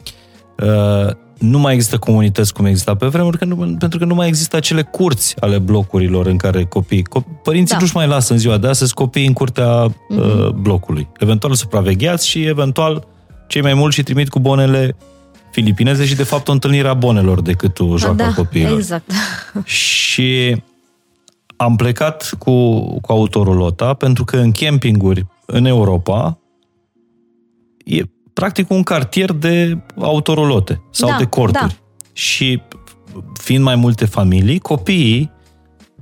[0.63, 4.27] Uh, nu mai există comunități cum exista pe vremuri, că nu, pentru că nu mai
[4.27, 7.01] există acele curți ale blocurilor în care copii...
[7.01, 7.81] Co- părinții da.
[7.81, 10.17] nu-și mai lasă în ziua de astăzi copiii în curtea mm-hmm.
[10.17, 11.07] uh, blocului.
[11.19, 13.07] Eventual supravegheați și eventual
[13.47, 14.95] cei mai mulți și trimit cu bonele
[15.51, 18.77] filipineze și de fapt o întâlnire a bonelor decât o joacă da, copiilor.
[18.77, 19.11] exact.
[19.63, 20.55] Și
[21.55, 26.39] am plecat cu, cu autorul pentru că în campinguri în Europa
[27.85, 28.01] e
[28.33, 31.67] practic un cartier de autorulote sau da, de corturi.
[31.67, 31.75] Da.
[32.13, 32.61] Și
[33.33, 35.31] fiind mai multe familii, copiii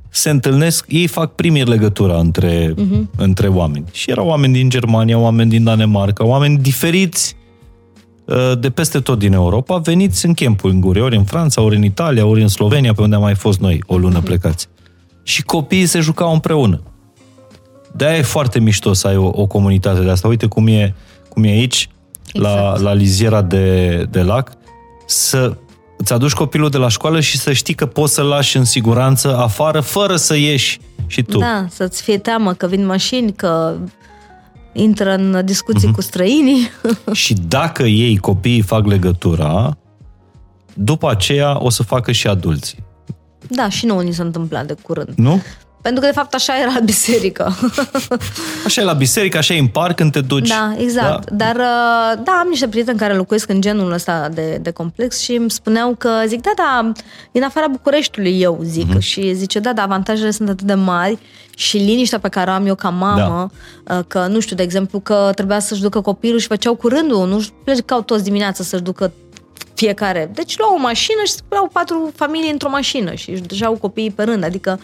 [0.09, 3.15] se întâlnesc, ei fac primii legătura între, uh-huh.
[3.17, 3.85] între oameni.
[3.91, 7.35] Și erau oameni din Germania, oameni din Danemarca, oameni diferiți
[8.25, 12.25] uh, de peste tot din Europa, veniți în campinguri, ori în Franța, ori în Italia,
[12.25, 14.25] ori în Slovenia, pe unde am mai fost noi o lună uh-huh.
[14.25, 14.67] plecați.
[15.23, 16.81] Și copiii se jucau împreună.
[17.95, 20.27] De-aia e foarte mișto să ai o, o comunitate de asta.
[20.27, 20.95] Uite cum e,
[21.29, 21.89] cum e aici
[22.33, 22.55] exact.
[22.55, 24.51] la, la liziera de, de lac,
[25.05, 25.57] să
[25.97, 29.37] îți aduci copilul de la școală și să știi că poți să-l lași în siguranță
[29.37, 31.37] afară, fără să ieși și tu.
[31.37, 33.75] Da, să-ți fie teamă că vin mașini, că
[34.73, 35.95] intră în discuții uh-huh.
[35.95, 36.69] cu străinii.
[37.11, 39.77] și dacă ei, copiii, fac legătura,
[40.73, 42.83] după aceea o să facă și adulții.
[43.47, 45.13] Da, și nouă ni s-a întâmplat de curând.
[45.15, 45.41] Nu?
[45.81, 47.55] Pentru că, de fapt, așa era la biserică.
[48.65, 50.47] Așa e la biserică, așa e în parc când te duci.
[50.47, 51.29] Da, exact.
[51.29, 51.45] Da?
[51.45, 55.31] Dar, uh, da, am niște prieteni care locuiesc în genul ăsta de, de complex și
[55.31, 56.91] îmi spuneau că, zic, da, da,
[57.31, 58.95] în afara Bucureștiului eu, zic.
[58.95, 58.99] Mm-hmm.
[58.99, 61.17] Și zice, da, da, avantajele sunt atât de mari
[61.55, 63.49] și liniștea pe care o am eu ca mamă,
[63.83, 63.95] da.
[63.95, 67.45] Uh, că, nu știu, de exemplu, că trebuia să-și ducă copilul și făceau curândul, nu
[67.63, 69.11] plecau toți dimineața să-și ducă
[69.79, 70.31] fiecare.
[70.33, 74.23] Deci luau o mașină și luau patru familii într-o mașină și își duceau copiii pe
[74.23, 74.43] rând.
[74.43, 74.79] Adică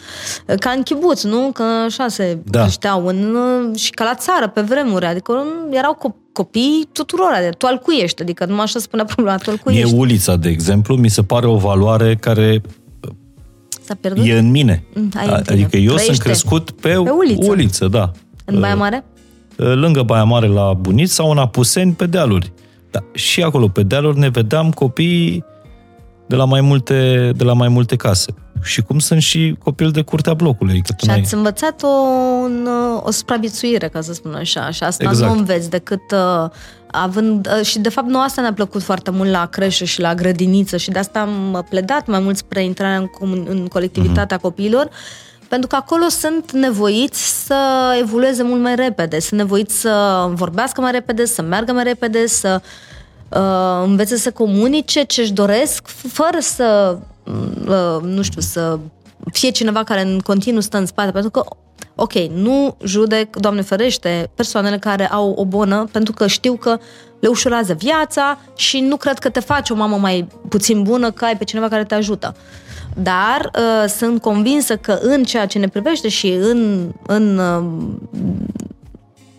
[0.60, 1.52] ca în chibuț, nu?
[1.54, 2.62] Că așa se da.
[2.62, 3.38] creșteau în,
[3.76, 5.06] și ca la țară pe vremuri.
[5.06, 7.32] Adică erau co- copii tuturor.
[7.34, 8.22] Adică tu alcuiești.
[8.22, 9.91] Adică numai așa spunea problema, tu alcuiești.
[9.91, 12.62] Mie ulița, de exemplu, mi se pare o valoare care
[13.82, 14.26] S-a pierdut?
[14.26, 14.84] E în mine.
[14.93, 16.04] Mm, ai adică eu Trăiește.
[16.04, 17.50] sunt crescut pe, pe uliță.
[17.52, 18.12] uliță, da.
[18.46, 19.06] În Baia Mare?
[19.56, 22.52] Lângă Baia Mare la Buniți sau în Apuseni pe dealuri.
[22.96, 25.46] Da, și acolo, pe dealuri, ne vedeam copii
[26.28, 28.34] de la mai multe, de la mai multe case.
[28.64, 30.82] Și cum sunt și copil de curtea blocului.
[30.82, 31.88] Că și ați învățat o,
[32.41, 32.68] un,
[33.04, 34.70] o supraviețuire, ca să spun așa.
[34.70, 35.32] Și asta exact.
[35.32, 36.50] nu înveți decât uh,
[36.91, 37.50] având...
[37.60, 40.78] Uh, și de fapt nu asta ne-a plăcut foarte mult la creșă și la grădiniță
[40.78, 44.41] și de asta am pledat mai mult spre intrarea în, în colectivitatea uh-huh.
[44.41, 44.89] copiilor
[45.48, 47.56] pentru că acolo sunt nevoiți să
[48.00, 52.62] evolueze mult mai repede, sunt nevoiți să vorbească mai repede, să meargă mai repede, să
[53.30, 56.98] uh, învețe să comunice ce își doresc, fără să,
[57.68, 58.80] uh, nu știu, să
[59.32, 61.43] fie cineva care în continuu stă în spate, pentru că
[61.96, 66.78] ok, nu judec, Doamne ferește, persoanele care au o bonă, pentru că știu că
[67.20, 71.26] le ușurează viața și nu cred că te faci o mamă mai puțin bună că
[71.26, 72.36] ai pe cineva care te ajută.
[73.02, 77.66] Dar uh, sunt convinsă că în ceea ce ne privește și în, în uh,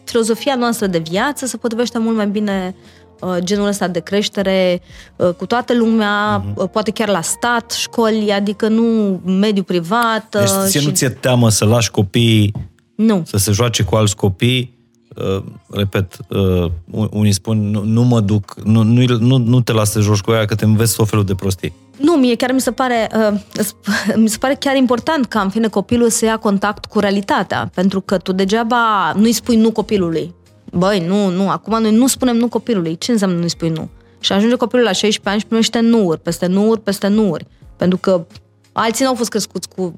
[0.05, 2.75] filozofia noastră de viață se potrivește mult mai bine
[3.21, 4.83] uh, genul ăsta de creștere
[5.17, 6.71] uh, cu toată lumea, uh-huh.
[6.73, 10.37] poate chiar la stat, școli, adică nu mediu privat.
[10.39, 10.87] Deci ție și...
[10.87, 12.53] nu ți-e teamă să lași copiii
[12.95, 13.23] nu.
[13.27, 14.77] să se joace cu alți copii
[15.17, 16.71] Uh, repet, uh,
[17.11, 20.33] unii spun nu, nu mă duc, nu, nu, nu, nu te las să joci cu
[20.33, 21.73] ea că te înveți tot felul de prostii.
[21.97, 23.41] Nu, mie chiar mi se pare uh,
[24.23, 28.01] mi se pare chiar important ca în fine copilul să ia contact cu realitatea, pentru
[28.01, 30.35] că tu degeaba nu-i spui nu copilului.
[30.73, 32.99] Băi, nu, nu, acum noi nu spunem nu copilului.
[32.99, 33.89] Ce înseamnă nu-i spui nu?
[34.21, 37.47] Și ajunge copilul la 16 ani și primește nuuri, peste nuuri, peste nuuri.
[37.77, 38.27] Pentru că
[38.73, 39.95] alții n-au fost crescuți cu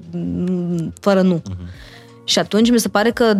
[0.99, 1.41] fără nu.
[1.41, 1.89] Uh-huh.
[2.23, 3.37] Și atunci mi se pare că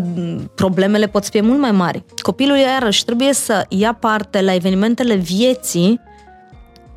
[0.55, 2.03] problemele pot să fie mult mai mari.
[2.22, 5.99] Copilul, iarăși, trebuie să ia parte la evenimentele vieții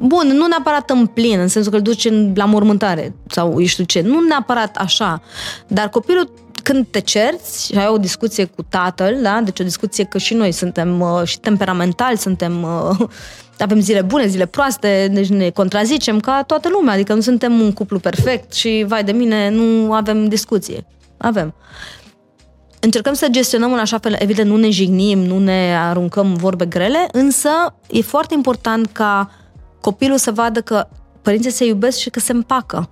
[0.03, 3.85] Bun, nu neapărat în plin, în sensul că îl duci la mormântare sau eu știu
[3.85, 5.23] ce, nu neapărat așa,
[5.67, 6.33] dar copilul
[6.63, 9.41] când te cerți și ai o discuție cu tatăl, da?
[9.45, 13.09] deci o discuție că și noi suntem uh, și temperamentali, suntem, uh,
[13.59, 17.73] avem zile bune, zile proaste, deci ne contrazicem ca toată lumea, adică nu suntem un
[17.73, 20.87] cuplu perfect și, vai de mine, nu avem discuție
[21.23, 21.55] avem.
[22.81, 27.09] Încercăm să gestionăm în așa fel, evident, nu ne jignim, nu ne aruncăm vorbe grele,
[27.13, 27.49] însă
[27.91, 29.31] e foarte important ca
[29.83, 30.87] copilul să vadă că
[31.23, 32.91] părinții se iubesc și că se împacă.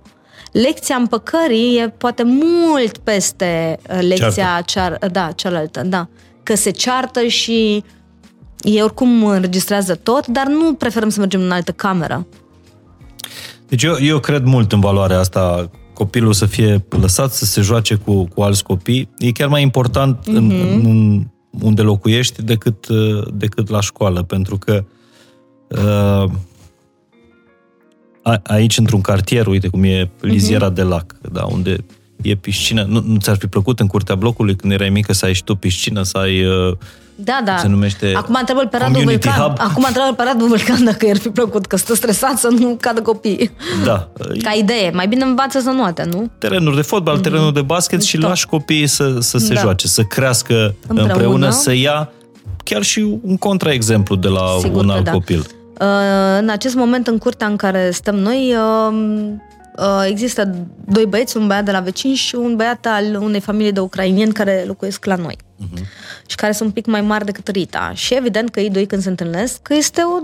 [0.51, 6.07] Lecția împăcării e poate mult peste uh, lecția cear, da, cealaltă, da.
[6.43, 7.83] Că se ceartă și
[8.61, 12.27] ei oricum înregistrează tot, dar nu preferăm să mergem în altă cameră.
[13.67, 17.95] Deci eu, eu cred mult în valoarea asta copilul să fie lăsat să se joace
[17.95, 19.09] cu, cu alți copii.
[19.17, 20.35] E chiar mai important mm-hmm.
[20.35, 20.85] în, mhm.
[20.85, 21.23] în,
[21.61, 22.87] unde locuiești decât,
[23.33, 24.83] decât la școală, pentru că
[25.67, 26.31] uh,
[28.43, 30.75] aici, într-un cartier, uite cum e Liziera mm-hmm.
[30.75, 31.77] de Lac, da, unde
[32.21, 32.85] e piscină.
[32.89, 35.55] Nu, nu ți-ar fi plăcut în curtea blocului, când erai mică, să ai și tu
[35.55, 36.45] piscină, să ai...
[36.45, 36.77] Uh,
[37.15, 37.57] da, da.
[37.57, 39.33] Se numește Acum întreabă pe Radu Vulcan.
[39.33, 39.55] Hub.
[39.57, 43.01] Acum întreabă pe Radu Vulcan dacă i-ar fi plăcut, că stă stresat să nu cadă
[43.01, 43.51] copii.
[43.85, 44.09] Da.
[44.43, 44.91] Ca idee.
[44.93, 46.31] Mai bine învață să noate, nu?
[46.37, 47.21] Terenuri de fotbal, mm-hmm.
[47.21, 48.29] terenuri de basket și Top.
[48.29, 49.59] lași copiii să, să se da.
[49.59, 52.11] joace, să crească împreună, împreună să ia
[52.63, 55.11] chiar și un contraexemplu de la Sigur un alt da.
[55.11, 55.45] copil.
[55.81, 58.93] Uh, în acest moment, în curtea în care stăm noi, uh,
[59.77, 63.71] uh, există doi băieți, un băiat de la vecini și un băiat al unei familii
[63.71, 65.37] de ucrainieni care locuiesc la noi.
[65.37, 65.85] Uh-huh.
[66.25, 67.91] Și care sunt un pic mai mari decât Rita.
[67.93, 70.19] Și evident că ei doi când se întâlnesc, că este o,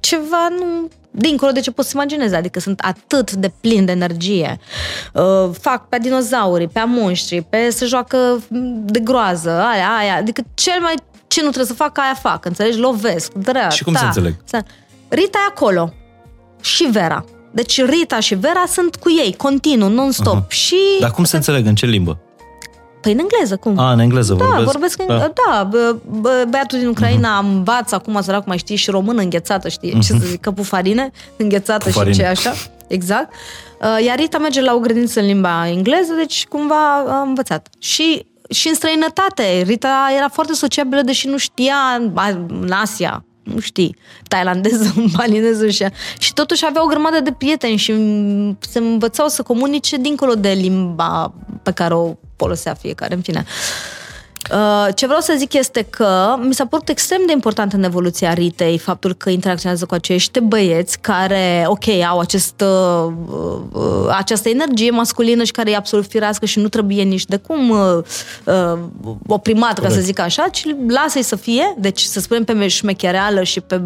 [0.00, 4.58] ceva nu dincolo de ce poți să imaginezi, adică sunt atât de plini de energie.
[5.12, 8.42] Uh, fac pe dinozauri, pe monștri, pe să joacă
[8.84, 10.94] de groază, aia, aia, adică cel mai
[11.30, 12.78] ce nu trebuie să fac, aia fac, înțelegi?
[12.78, 13.74] Lovesc, dreapta.
[13.74, 14.34] Și cum se înțeleg?
[15.08, 15.92] Rita e acolo.
[16.60, 17.24] Și Vera.
[17.50, 20.44] Deci Rita și Vera sunt cu ei, continuu, non-stop.
[20.44, 20.48] Uh-huh.
[20.48, 20.76] Și...
[21.00, 21.66] Dar cum se înțeleg?
[21.66, 22.18] În ce limbă?
[23.00, 23.78] Păi în engleză, cum?
[23.78, 24.70] A, în engleză da, vorbesc?
[24.70, 25.06] vorbesc în...
[25.06, 27.44] Da, da bă, bă, băiatul din Ucraina uh-huh.
[27.44, 30.00] învață acum, sărac, mai știi, și română înghețată, știi, uh-huh.
[30.00, 32.12] ce să zic, că pufarine, înghețată pufarine.
[32.12, 32.52] și ce așa,
[32.86, 33.32] exact.
[33.80, 37.68] Uh, iar Rita merge la o grădiniță în limba engleză, deci cumva a învățat.
[37.78, 39.62] Și și în străinătate.
[39.66, 41.76] Rita era foarte sociabilă, deși nu știa
[42.48, 43.96] în Asia, nu știi,
[44.28, 45.86] tailandeză, balineză și
[46.18, 47.92] Și totuși avea o grămadă de prieteni și
[48.58, 53.44] se învățau să comunice dincolo de limba pe care o folosea fiecare, în fine.
[53.46, 53.99] Uh,
[54.94, 58.78] ce vreau să zic este că mi s-a părut extrem de important în evoluția Ritei
[58.78, 63.12] faptul că interacționează cu acești băieți care, ok, au acest, uh,
[63.72, 67.74] uh, această energie masculină și care e absolut firească și nu trebuie nici de cum
[69.26, 73.60] oprimat, ca să zic așa, ci lasă-i să fie, deci să spunem pe șmechereală și
[73.60, 73.80] pe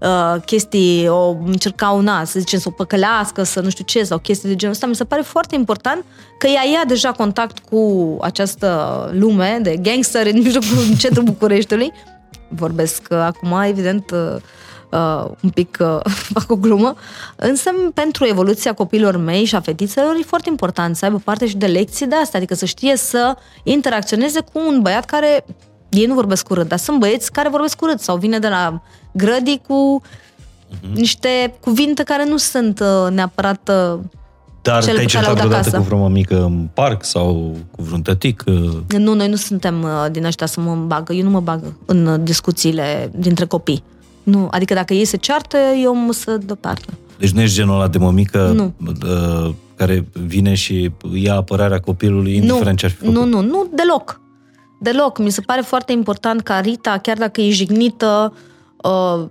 [0.00, 4.18] uh, chestii, o încerca una, să zicem, să o păcălească, să nu știu ce, sau
[4.18, 6.04] chestii de genul ăsta, mi se pare foarte important
[6.38, 11.92] că ea ia deja contact cu această lume de gangster în mijlocul în centrul Bucureștiului.
[12.48, 14.36] Vorbesc uh, acum, evident, uh,
[14.90, 16.94] uh, un pic uh, fac o glumă,
[17.36, 21.56] însă pentru evoluția copiilor mei și a fetițelor e foarte important să aibă parte și
[21.56, 25.44] de lecții de asta, adică să știe să interacționeze cu un băiat care
[25.90, 28.82] ei nu vorbesc urât, dar sunt băieți care vorbesc urât sau vine de la
[29.12, 30.94] grădii cu uh-huh.
[30.94, 34.00] niște cuvinte care nu sunt uh, neapărat uh,
[34.62, 38.44] dar te-ai certat vreodată cu vreo mămică în parc sau cu vreun tătic?
[38.46, 38.98] Uh?
[38.98, 41.12] Nu, noi nu suntem din ăștia să mă bagă.
[41.12, 43.82] Eu nu mă bag în discuțiile dintre copii.
[44.22, 46.92] Nu, adică dacă ei se ceartă, eu mă să deoparte.
[47.18, 48.74] Deci nu ești genul ăla de mămică nu.
[48.86, 53.14] Uh, care vine și ia apărarea copilului indiferent nu, ce ar fi făcut?
[53.14, 54.20] Nu, nu, nu, deloc.
[54.82, 55.18] Deloc.
[55.18, 58.32] Mi se pare foarte important ca Rita, chiar dacă e jignită,
[58.76, 59.24] uh,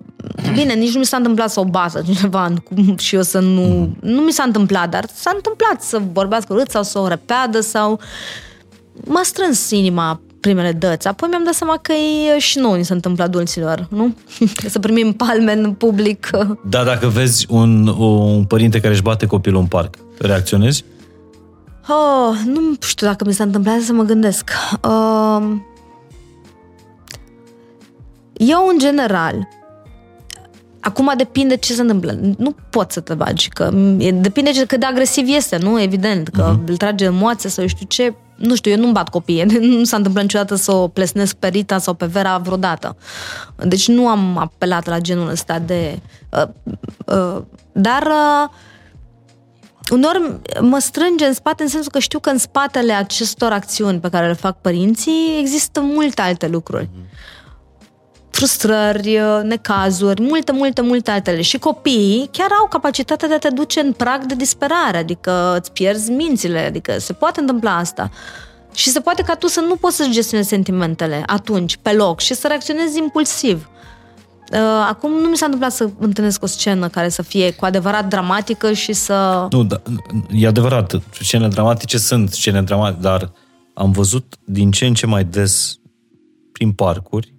[0.54, 2.54] bine, nici nu mi s-a întâmplat să o bază cineva
[2.97, 3.89] și eu să nu...
[4.02, 8.00] Nu mi s-a întâmplat, dar s-a întâmplat să vorbească urât sau să o repeadă sau...
[9.06, 11.08] M-a strâns inima primele dăți.
[11.08, 14.16] Apoi mi-am dat seama că e și nouă ni se întâmplă adulților, nu?
[14.74, 16.30] să primim palme în public.
[16.64, 20.84] Da, dacă vezi un, un părinte care își bate copilul în parc, reacționezi?
[21.90, 24.50] Oh, nu știu dacă mi s-a întâmplat să mă gândesc.
[24.84, 25.56] Uh,
[28.34, 29.48] eu, în general,
[30.80, 32.20] acum depinde ce se întâmplă.
[32.38, 33.70] Nu poți să te bagi, că
[34.13, 35.82] depinde de cât de agresiv este, nu?
[35.82, 36.68] Evident, că uh-huh.
[36.68, 38.13] îl trage emoție sau știu ce.
[38.36, 39.43] Nu știu, eu nu-mi bat copiii.
[39.78, 42.96] Nu s-a întâmplat niciodată să o plesnesc pe Rita sau pe Vera vreodată.
[43.63, 46.00] Deci nu am apelat la genul ăsta de...
[46.30, 46.47] Uh,
[47.05, 47.42] uh,
[47.72, 48.01] dar...
[48.04, 48.50] Uh,
[49.89, 54.09] uneori mă strânge în spate în sensul că știu că în spatele acestor acțiuni pe
[54.09, 56.89] care le fac părinții există multe alte lucruri.
[58.29, 61.41] Frustrări, necazuri, multe, multe, multe altele.
[61.41, 65.71] Și copiii chiar au capacitatea de a te duce în prag de disperare, adică îți
[65.71, 68.09] pierzi mințile, adică se poate întâmpla asta.
[68.74, 72.33] Și se poate ca tu să nu poți să-ți gestionezi sentimentele atunci, pe loc, și
[72.33, 73.70] să reacționezi impulsiv.
[74.51, 74.59] Uh,
[74.89, 78.71] acum nu mi s-a întâmplat să întâlnesc o scenă care să fie cu adevărat dramatică
[78.74, 79.47] și să...
[79.51, 79.82] Nu, da,
[80.32, 83.32] e adevărat, scene dramatice sunt scene dramatice, dar
[83.74, 85.80] am văzut din ce în ce mai des
[86.51, 87.34] prin parcuri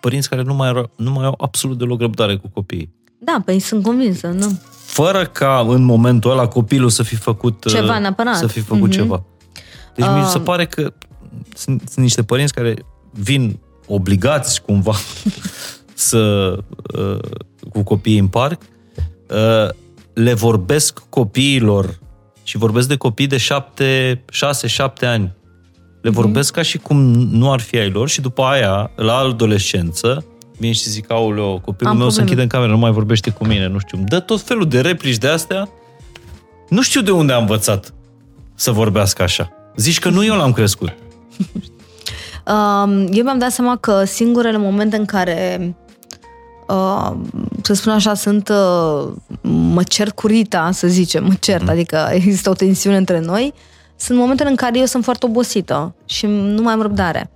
[0.00, 2.92] părinți care nu mai, nu mai au absolut deloc răbdare cu copiii.
[3.18, 4.60] Da, păi sunt convinsă, nu?
[4.84, 8.36] Fără ca în momentul ăla copilul să fi făcut Ceva neapărat.
[8.36, 8.92] Să fi făcut mm-hmm.
[8.92, 9.22] ceva.
[9.94, 10.20] Deci uh...
[10.22, 10.92] mi se pare că
[11.54, 14.94] sunt, sunt niște părinți care vin obligați cumva
[16.00, 16.56] să
[16.98, 17.18] uh,
[17.72, 18.62] cu copiii în parc,
[19.30, 19.68] uh,
[20.14, 21.98] le vorbesc copiilor
[22.42, 25.32] și vorbesc de copii de șapte, șase, șapte ani.
[26.02, 26.54] Le vorbesc mm-hmm.
[26.54, 30.24] ca și cum nu ar fi ai lor și după aia, la adolescență,
[30.58, 32.10] vin și zic, aoleo, copilul Am meu probleme.
[32.10, 34.04] se închide în cameră, nu mai vorbește cu mine, nu știu.
[34.06, 35.68] Dă tot felul de replici de astea.
[36.68, 37.94] Nu știu de unde a învățat
[38.54, 39.52] să vorbească așa.
[39.76, 40.88] Zici că nu eu l-am crescut.
[43.16, 45.74] eu mi-am dat seama că singurele momente în care
[46.70, 47.16] uh,
[47.62, 49.08] să spun așa, sunt uh,
[49.50, 51.68] mă cer cu Rita, să zicem, mă cert, mm.
[51.68, 53.54] adică există o tensiune între noi,
[53.96, 57.30] sunt momentele în care eu sunt foarte obosită și nu mai am răbdare.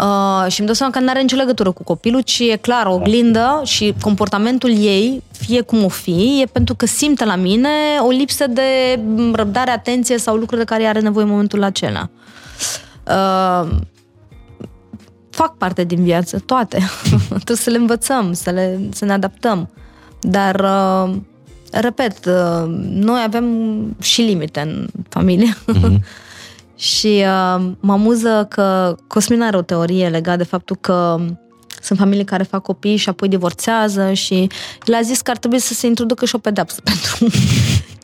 [0.00, 2.86] Uh, și îmi dau seama că nu are nicio legătură cu copilul, ci e clar,
[2.86, 7.68] o oglindă și comportamentul ei, fie cum o fi, e pentru că simte la mine
[8.00, 9.00] o lipsă de
[9.32, 12.08] răbdare, atenție sau lucruri de care are nevoie în momentul acela.
[13.06, 13.68] Uh,
[15.34, 16.78] fac parte din viață, toate.
[17.28, 19.70] Trebuie să le învățăm, să, le, să ne adaptăm.
[20.20, 21.14] Dar, uh,
[21.70, 23.46] repet, uh, noi avem
[24.00, 25.56] și limite în familie.
[25.72, 26.00] Mm-hmm.
[26.92, 31.20] și uh, mă amuză că Cosmin are o teorie legată de faptul că
[31.84, 34.48] sunt familii care fac copii și apoi divorțează și
[34.84, 37.36] el a zis că ar trebui să se introducă și o pedepsă pentru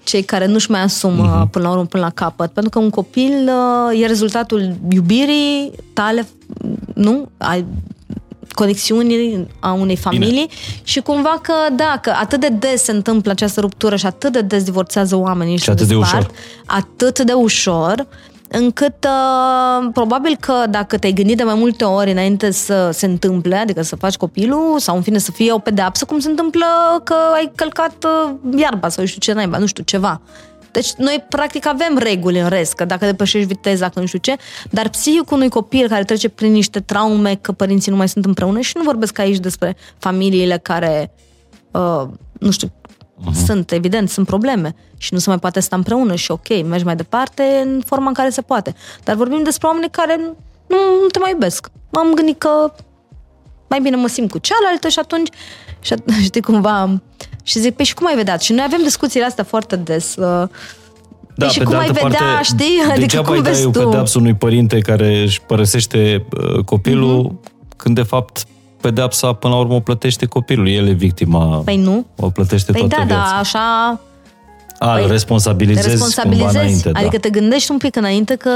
[0.03, 1.51] cei care nu-și mai asumă uh-huh.
[1.51, 2.51] până la urmă, până la capăt.
[2.51, 3.51] Pentru că un copil
[3.91, 6.29] uh, e rezultatul iubirii tale,
[6.95, 7.29] nu?
[7.39, 7.65] Ai
[8.55, 10.47] conexiunii a unei familii Bine.
[10.83, 14.41] și cumva că, da, că atât de des se întâmplă această ruptură și atât de
[14.41, 16.31] des divorțează oamenii și, și atât despart, de ușor.
[16.67, 18.07] atât de ușor,
[18.53, 23.57] încât uh, probabil că dacă te-ai gândit de mai multe ori înainte să se întâmple,
[23.57, 26.67] adică să faci copilul sau în fine să fie o pedeapsă, cum se întâmplă
[27.05, 30.21] că ai călcat uh, iarba sau știu ce naiba, nu știu, ceva.
[30.73, 34.37] Deci noi practic avem reguli în rest, că dacă depășești viteza, că nu știu ce,
[34.71, 38.61] dar psihicul unui copil care trece prin niște traume, că părinții nu mai sunt împreună
[38.61, 41.13] și nu vorbesc aici despre familiile care,
[41.71, 42.03] uh,
[42.39, 42.73] nu știu,
[43.21, 43.45] uh-huh.
[43.47, 46.97] sunt, evident, sunt probleme și nu se mai poate sta împreună și ok, mergi mai
[46.97, 48.75] departe în forma în care se poate.
[49.05, 50.17] Dar vorbim despre oameni care
[50.69, 51.71] nu, nu te mai iubesc.
[51.91, 52.73] M-am gândit că
[53.69, 55.29] mai bine mă simt cu cealaltă și atunci,
[55.81, 55.95] și,
[56.29, 57.01] știi, cumva,
[57.43, 58.37] și zic, păi și cum ai vedea?
[58.37, 60.17] Și noi avem discuțiile astea foarte des.
[60.17, 60.49] Uh,
[61.35, 62.81] da, păi și cum ai vedea, parte, știi?
[62.83, 67.77] Adică degeaba cum îi dai o pedeapsă unui părinte care își părăsește uh, copilul, mm-hmm.
[67.77, 68.47] când de fapt
[68.81, 70.69] pedepsa până la urmă o plătește copilul.
[70.69, 71.63] El e victima.
[71.65, 72.07] Păi nu.
[72.17, 73.31] O plătește păi toată da, viața.
[73.31, 74.01] da, așa...
[74.79, 76.89] A, păi, responsabilizezi, responsabilizezi cumva înainte.
[76.93, 77.19] Adică da.
[77.19, 78.51] te gândești un pic înainte că,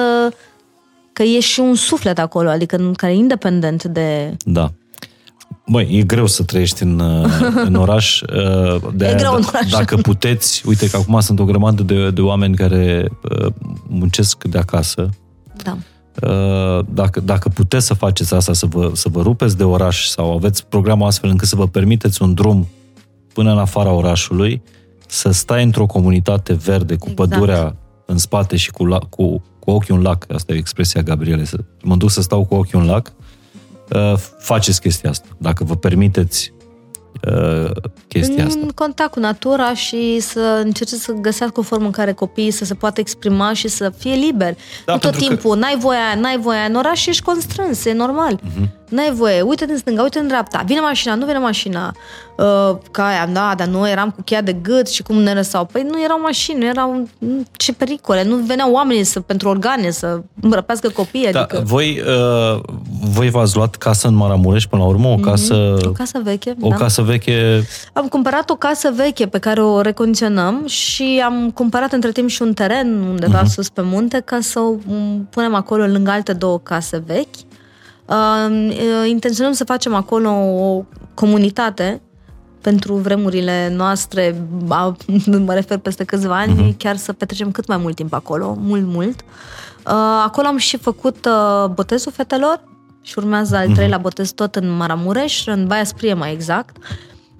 [1.13, 4.37] că e și un suflet acolo, adică care e independent de...
[4.45, 4.73] Da.
[5.67, 7.01] Băi, e greu să trăiești în,
[7.69, 8.21] în oraș.
[8.21, 9.71] Uh, de e greu în oraș.
[9.71, 13.53] Dacă puteți, uite că acum sunt o grămadă de, de oameni care uh,
[13.89, 15.09] muncesc de acasă.
[15.63, 15.77] Da.
[16.23, 20.35] Uh, dacă, dacă puteți să faceți asta, să vă, să vă rupeți de oraș sau
[20.35, 22.69] aveți programul astfel încât să vă permiteți un drum
[23.32, 24.62] până în afara orașului,
[25.07, 27.31] să stai într-o comunitate verde cu exact.
[27.31, 27.77] pădurea
[28.07, 31.59] în spate și cu, la, cu, cu ochiul în lac, asta e expresia Gabriele, să
[31.82, 33.12] mă duc să stau cu ochiul în lac,
[33.95, 35.28] uh, faceți chestia asta.
[35.39, 36.53] Dacă vă permiteți
[37.23, 37.70] uh,
[38.09, 38.61] chestia în asta.
[38.62, 42.65] În contact cu natura și să încerce să găsească o formă în care copiii să
[42.65, 44.57] se poată exprima și să fie liberi.
[44.85, 45.59] Da, nu tot timpul, că...
[45.59, 48.41] n-ai voie n-ai voie în oraș ești constrâns, e normal.
[48.41, 48.84] Uh-huh.
[48.95, 51.95] N-ai voie, uite în stânga, uite în dreapta, vine mașina, nu vine mașina.
[52.37, 55.65] Uh, ca aia, da, dar noi eram cu cheia de gât și cum ne lăsau.
[55.65, 57.09] Păi nu erau mașini, nu erau
[57.57, 61.29] ce pericole, nu veneau oamenii să, pentru organe să răpească copii.
[61.33, 61.62] Da, adică...
[61.65, 62.61] voi, uh,
[63.01, 65.09] voi v-ați luat casă în Maramureș până la urmă?
[65.09, 65.23] O mhm.
[65.23, 65.87] casă, mm-hmm.
[65.87, 66.55] o casă veche.
[66.61, 66.77] O da.
[66.77, 67.66] casă veche.
[67.93, 72.43] Am cumpărat o casă veche pe care o recondiționăm și am cumpărat între timp și
[72.43, 73.53] un teren undeva mm-hmm.
[73.55, 74.75] sus pe munte ca să o
[75.31, 77.35] punem acolo lângă alte două case vechi.
[78.07, 82.01] Uh, intenționăm să facem acolo o comunitate
[82.61, 84.47] pentru vremurile noastre,
[85.47, 86.77] mă refer peste câțiva ani, uh-huh.
[86.77, 89.21] chiar să petrecem cât mai mult timp acolo, mult, mult.
[89.21, 92.61] Uh, acolo am și făcut uh, botezul fetelor
[93.03, 93.75] și urmează al uh-huh.
[93.75, 96.77] treilea botez tot în Maramureș, în Baia Sprie mai exact.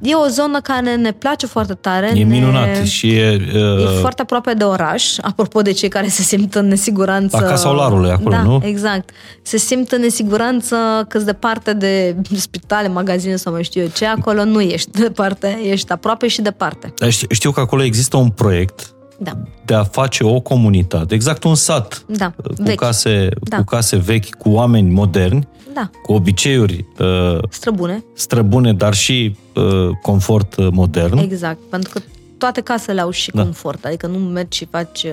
[0.01, 2.13] E o zonă care ne place foarte tare.
[2.15, 2.85] E minunat ne...
[2.85, 3.47] și e...
[3.55, 3.83] Uh...
[3.97, 7.39] E foarte aproape de oraș, apropo de cei care se simt în nesiguranță.
[7.41, 8.61] La Casa Olarului, acolo, da, nu?
[8.65, 9.11] exact.
[9.43, 10.77] Se simt în nesiguranță
[11.09, 15.93] câți departe de spitale, magazine sau mai știu eu ce, acolo nu ești departe, ești
[15.93, 16.95] aproape și departe.
[17.09, 19.33] Știu, știu că acolo există un proiect Da.
[19.65, 22.79] de a face o comunitate, exact un sat Da, cu, vechi.
[22.79, 23.57] case, Da.
[23.57, 25.91] cu case vechi, cu oameni moderni, Da.
[26.03, 28.05] cu obiceiuri uh, Străbune.
[28.15, 31.19] străbune, dar și uh, confort uh, modern.
[31.19, 31.59] Exact.
[31.71, 32.01] Pentru că
[32.39, 33.43] toate casele au și Da.
[33.43, 33.85] confort.
[33.85, 35.03] Adică nu mergi și faci...
[35.03, 35.11] Uh,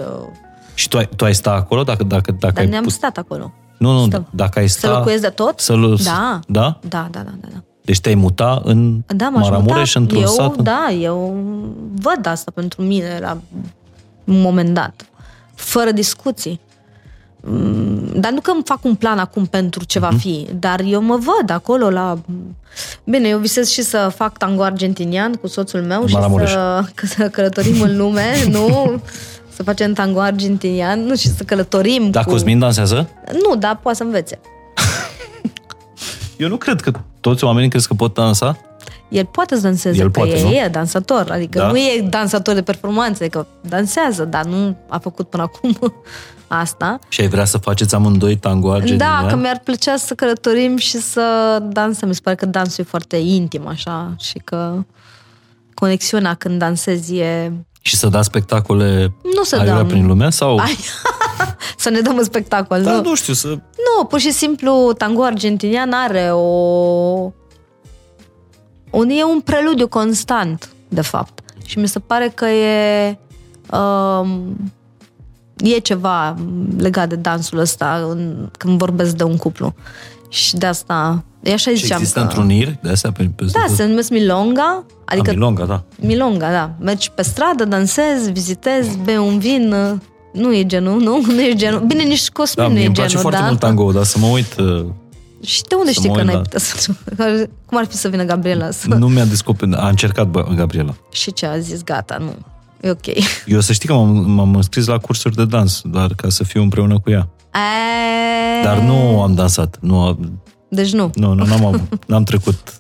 [0.73, 3.17] Și tu ai, tu ai sta acolo dacă, dacă, dacă dar ai ne-am put- stat
[3.17, 3.51] acolo.
[3.77, 4.27] Nu, nu, Stăm.
[4.29, 4.87] dacă ai sta...
[4.87, 5.59] Să locuiesc de tot?
[5.59, 6.39] Să lu- Da.
[6.47, 6.79] Da?
[6.87, 7.47] Da, da, da, da.
[7.53, 7.63] da.
[7.81, 9.99] Deci te-ai muta în Da, m-aș Maramureș, muta.
[9.99, 10.55] într-un eu, sat?
[10.61, 11.43] Da, eu
[12.01, 13.37] văd asta pentru mine la
[14.23, 15.05] un moment dat.
[15.55, 16.59] Fără discuții.
[17.43, 20.09] Mm, Dar nu că îmi fac un plan acum pentru ce Mhm.
[20.09, 22.17] va fi, dar eu mă văd acolo la...
[23.03, 26.49] Bine, eu visez și să fac tango argentinian cu soțul meu și Maramureș.
[26.51, 26.83] să,
[27.17, 29.01] să călătorim în lume, nu?
[29.55, 31.15] Să facem tango argentinian nu?
[31.15, 32.29] și să călătorim Da, cu...
[32.29, 33.09] Cosmin dansează?
[33.47, 34.39] Nu, dar poate să învețe.
[36.37, 38.57] Eu nu cred că toți oamenii crezi că pot dansa.
[39.11, 40.49] El poate să danseze, El că poate, e, nu?
[40.51, 41.67] e dansator, adică Da?
[41.67, 45.77] nu e dansator de performanțe, că dansează, dar nu a făcut până acum
[46.47, 46.99] asta.
[47.07, 49.21] Și ai vrea să faceți amândoi tango argentinian?
[49.23, 52.07] Da, că mi-ar plăcea să călătorim și să dansăm.
[52.07, 54.73] Mi se pare că dansul e foarte intim, așa, și că
[55.73, 57.53] conexiunea când dansezi e...
[57.81, 59.87] Și să dați spectacole Nu să aiurea dăm.
[59.87, 60.29] prin lumea?
[60.29, 60.57] Sau...
[60.57, 60.77] Ai,
[61.77, 63.01] să ne dăm un spectacol, da, nu?
[63.01, 63.47] nu știu, să...
[63.47, 67.31] Nu, pur și simplu tango argentinian are o...
[68.91, 71.39] Un, e un preludiu constant, de fapt.
[71.65, 73.17] Și mi se pare că e...
[73.77, 74.55] Um,
[75.57, 76.35] e ceva
[76.77, 79.73] legat de dansul ăsta în, când vorbesc de un cuplu.
[80.29, 81.23] Și de asta...
[81.43, 82.25] E așa Și ziceam există că...
[82.25, 83.11] întruniri de astea?
[83.11, 85.29] Pe, pe Da, se numesc milonga, Adică...
[85.29, 85.83] adică Milonga, da.
[85.99, 86.71] milonga, da.
[86.79, 89.75] Mergi pe stradă, dansezi, vizitezi, bei un vin,
[90.33, 91.21] nu e genul, nu?
[91.35, 91.79] Nu e genul.
[91.79, 93.47] Bine, nici Cosmin Da, nu mie e îmi place genul, foarte da?
[93.47, 94.55] mult tango, dar să mă uit...
[95.41, 97.47] uh, Și de unde Să știi mă că uit n-ai la- putea să...
[97.65, 98.87] Cum ar fi să vină Gabriela să...
[98.95, 100.93] Nu mi-a descoperit, a încercat bă, Gabriela.
[101.11, 101.83] Și ce a zis?
[101.83, 102.35] Gata, nu.
[102.81, 103.05] E ok.
[103.45, 106.61] Eu să știi că m-am, m-am înscris la cursuri de dans, doar ca să fiu
[106.61, 107.29] împreună cu ea.
[107.53, 108.63] E...
[108.63, 109.77] Dar nu am dansat.
[109.81, 111.11] Nu, am- Deci nu.
[111.15, 112.73] nu, nu n-am, avut- n-am trecut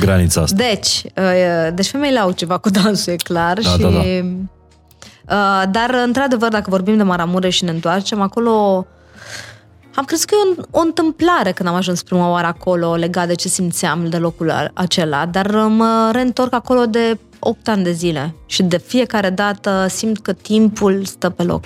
[0.00, 0.56] granița asta.
[0.56, 3.58] Deci, uh, deci femeile au ceva cu dansul, e clar.
[3.60, 3.98] Da, și, da, da.
[3.98, 8.86] uh, Dar, într-adevăr, dacă vorbim de Maramureș și ne întoarcem, acolo
[9.94, 13.34] am crezut că e o, o întâmplare când am ajuns prima oară acolo, legat de
[13.34, 17.92] ce simțeam de locul a- acela, dar uh, mă reîntorc acolo de 8 ani de
[17.92, 21.64] zile și de fiecare dată simt că timpul stă pe loc.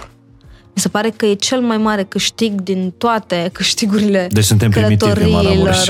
[0.74, 5.05] Mi se pare că e cel mai mare câștig din toate câștigurile Deci suntem primitivi
[5.05, 5.44] în călătoriilor.
[5.44, 5.86] Maramureș.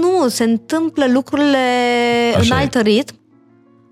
[0.00, 1.58] Nu, se întâmplă lucrurile
[2.36, 2.62] Așa în e.
[2.62, 3.14] alt ritm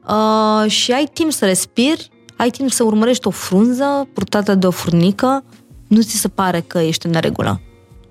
[0.08, 4.70] uh, și ai timp să respiri, ai timp să urmărești o frunză purtată de o
[4.70, 5.44] furnică,
[5.88, 7.60] nu ți se pare că ești în neregulă.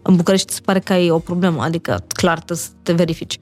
[0.01, 3.39] În București ți se pare că ai o problemă, adică clar trebuie să te verifici.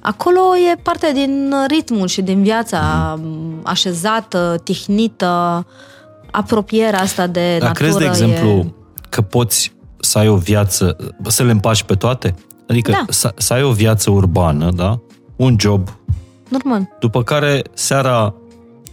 [0.00, 0.40] Acolo
[0.72, 3.60] e parte din ritmul și din viața Mhm.
[3.62, 5.66] așezată, tihnită,
[6.30, 7.72] apropierea asta de Dar natură.
[7.84, 8.72] crezi, de exemplu, e...
[9.08, 10.96] că poți să ai o viață,
[11.26, 12.34] să le împaci pe toate?
[12.68, 13.04] Adică Da.
[13.08, 15.00] să, să ai o viață urbană, da?
[15.36, 15.88] Un job,
[16.48, 16.88] Normal.
[17.00, 18.34] după care seara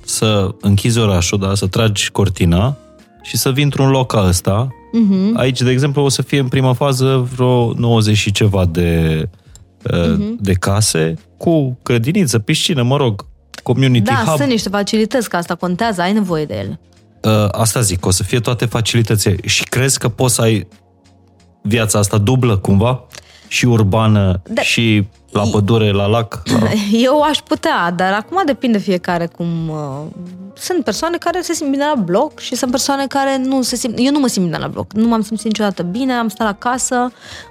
[0.06, 1.56] să închizi orașul, da?
[1.56, 2.76] Să tragi cortina
[3.22, 4.68] și să vii într-un loc ca ăsta.
[4.91, 5.38] Mhm.
[5.38, 9.22] Aici, de exemplu, o să fie în prima fază vreo 90 și ceva de,
[9.91, 10.38] uh, Mhm.
[10.39, 13.26] de case cu grădiniță, piscină, mă rog,
[13.64, 14.38] community Da, hub.
[14.38, 16.80] sunt niște facilități, că asta contează, ai nevoie de ele.
[17.23, 19.35] Uh, asta zic, o să fie toate facilitățile.
[19.45, 20.68] Și crezi că poți să ai
[21.64, 23.03] viața asta dublă cumva?
[23.52, 24.61] Și urbană, Da.
[24.61, 26.41] și la pădure, la lac?
[26.61, 26.69] La...
[27.07, 29.69] Eu aș putea, dar acum depinde fiecare cum...
[29.69, 30.02] Uh,
[30.53, 33.94] sunt persoane care se simt bine la bloc și sunt persoane care nu se simt...
[33.98, 34.94] Eu nu mă simt bine la bloc.
[34.94, 36.95] Nu m-am simțit niciodată bine, am stat acasă,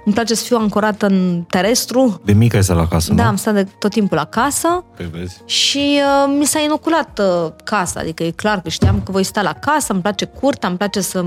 [0.05, 2.21] îmi place să fiu ancorată în terestru.
[2.25, 3.29] De mic ai stat la casă, Da, nu?
[3.29, 5.41] am stat de tot timpul acasă Păi vezi.
[5.45, 7.99] și uh, mi s-a inoculat uh, casa.
[7.99, 11.01] Adică e clar că știam că voi sta la casă, îmi place curtea, îmi place
[11.01, 11.23] să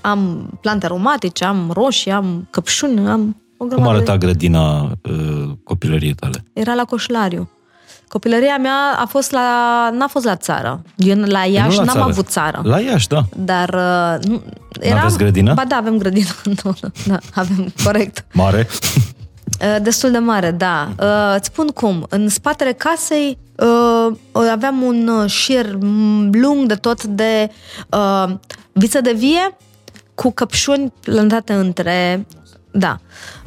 [0.00, 5.50] am plante aromatice, am roșii, am căpșuni, am o Cum grămadă de- arăta grădina uh,
[5.64, 6.44] copilăriei tale?
[6.52, 7.50] Era la Coșlariu.
[8.08, 10.82] Copilăria mea a fost la, n-a fost la țară.
[10.96, 12.10] Eu la Păi Iași nu la n-am țară.
[12.10, 12.60] avut țară.
[12.64, 13.24] La Iași, da.
[13.36, 14.42] Dar uh, nu,
[14.80, 14.94] era...
[14.96, 15.54] N-aveți grădină?
[15.54, 16.28] Ba da, avem grădină.
[16.62, 18.24] nu, nu, da, avem, corect.
[18.32, 18.66] Mare.
[19.60, 20.88] Uh, Destul de mare, da.
[21.00, 22.06] Uh, Îți spun cum.
[22.08, 24.16] În spatele casei uh,
[24.52, 27.50] aveam un uh, șir m, lung de tot de
[27.90, 28.24] uh,
[28.72, 29.56] viță de vie
[30.14, 32.26] cu căpșuni plantate între...
[32.70, 32.98] Da.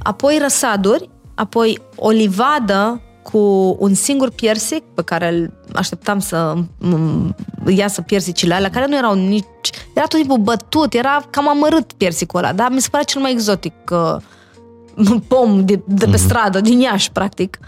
[0.04, 7.36] Apoi răsaduri, apoi o livadă cu un singur piersic pe care îl așteptam să m-
[7.68, 9.46] iasă piersicile alea, care nu erau nici...
[9.94, 13.32] Era tot timpul bătut, era cam amărât piersicul ăla, dar mi se părea cel mai
[13.32, 17.60] exotic uh, pom de, de pe stradă, din Iași, practic.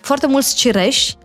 [0.00, 1.16] Foarte mulți cireși,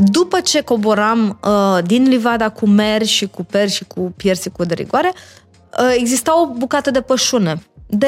[0.00, 4.64] După ce coboram uh, din livada cu mer și cu per și cu piersi cu
[4.64, 8.06] de rigoare, uh, exista o bucată de pășune de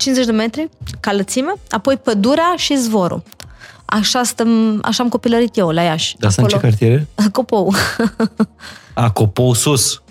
[0.00, 0.68] 50 de metri
[1.00, 3.22] ca lățime, apoi pădurea și zvorul.
[3.84, 6.16] Așa, stăm, așa am copilărit eu la Iași.
[6.18, 7.06] Dar asta în ce cartiere?
[7.32, 7.74] Copou.
[8.94, 10.02] A, Copou sus.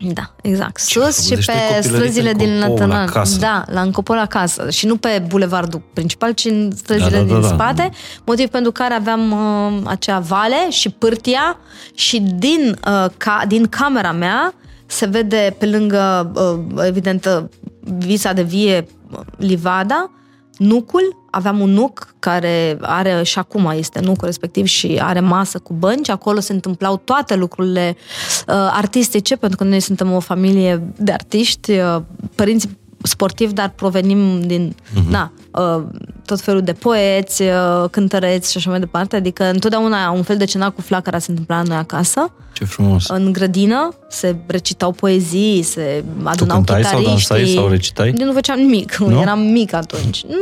[0.00, 0.86] Da, exact.
[0.86, 1.28] Ce Sus și frumos.
[1.28, 3.06] Deci tu ai pe copilărit străzile în din Copou, la Nătănan.
[3.06, 3.38] casă.
[3.38, 4.70] Da, la Încopou la casă.
[4.70, 7.48] Și nu pe bulevardul principal, ci în străzile Da, da, da, din da.
[7.48, 7.90] spate.
[8.24, 11.58] Motiv pentru care aveam uh, acea vale și pârtia
[11.94, 14.54] și din, uh, ca, din camera mea
[14.86, 17.48] se vede pe lângă, uh, evident,
[17.88, 20.10] uh, visa de vie uh, livada,
[20.58, 25.72] nucul, aveam un nuc care are și acum este nucul respectiv și are masă cu
[25.72, 31.12] bănci, acolo se întâmplau toate lucrurile uh, artistice, pentru că noi suntem o familie de
[31.12, 32.00] artiști, uh,
[32.34, 32.68] părinți
[33.02, 35.10] sportivi, dar provenim din uh-huh.
[35.10, 35.82] na, uh,
[36.26, 40.44] tot felul de poeți, uh, cântăreți și așa mai departe, adică întotdeauna un fel de
[40.44, 43.08] cenac cu flacăra se întâmpla la noi acasă Ce frumos.
[43.08, 47.34] în grădină, se recitau poezii, se adunau cântai sau chitariștii.
[47.36, 48.14] dansai sau recitai?
[48.18, 49.08] Eu nu făceam nimic, Nu?
[49.08, 49.20] nu?
[49.24, 50.24] eram mic atunci.
[50.24, 50.34] Nu,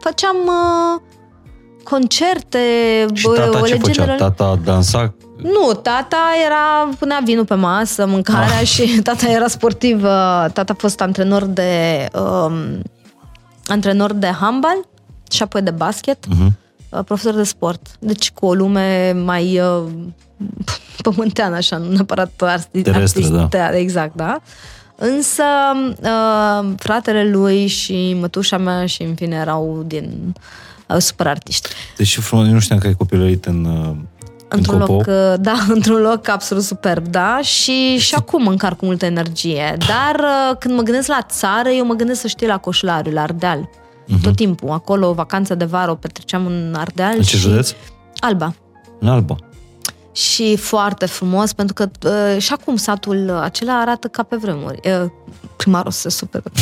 [0.00, 1.00] făceam uh,
[1.82, 2.58] concerte,
[3.12, 4.04] Și bă, tata o ce făcea?
[4.04, 5.14] legendă- Tata dansa?
[5.42, 8.66] Nu, tata era, punea vinul pe masă, mâncarea Ah.
[8.66, 9.96] și tata era sportiv.
[9.96, 10.08] uh,
[10.52, 12.82] Tata a fost antrenor de um,
[13.66, 14.76] antrenor de handbal
[15.30, 16.56] și apoi de basket, Mhm.
[16.88, 17.86] uh, profesor de sport.
[17.98, 19.82] Deci cu o lume mai uh,
[21.02, 23.76] pământeană, așa, nu neapărat arti- Terestră, artist- da.
[23.76, 24.40] Exact, da.
[24.96, 25.42] Însă
[26.02, 30.34] uh, fratele lui și mătușa mea și în fine erau din
[30.88, 31.68] uh, super artiști.
[31.96, 33.96] Deci ce frumos, eu nu știam că ai copilărit în, uh,
[34.52, 34.96] Într-un în Copou.
[34.96, 39.76] loc, uh, da, într-un loc absolut superb, da, și, și acum încarc cu multă energie.
[39.78, 43.22] Dar uh, când mă gândesc la țară, eu mă gândesc să știi la Coșlariu, la
[43.22, 43.68] Ardeal.
[44.22, 44.70] Tot timpul.
[44.70, 47.08] Acolo, o vacanță de vară o petreceam în Ardeal.
[47.08, 47.18] Mhm.
[47.18, 47.42] În ce și...
[47.42, 47.72] județ?
[48.16, 48.54] Alba.
[49.00, 49.36] În Alba.
[50.12, 54.80] Și foarte frumos, pentru că uh, și acum satul acela arată ca pe vremuri.
[55.02, 55.10] Uh,
[55.56, 56.42] primarul se super.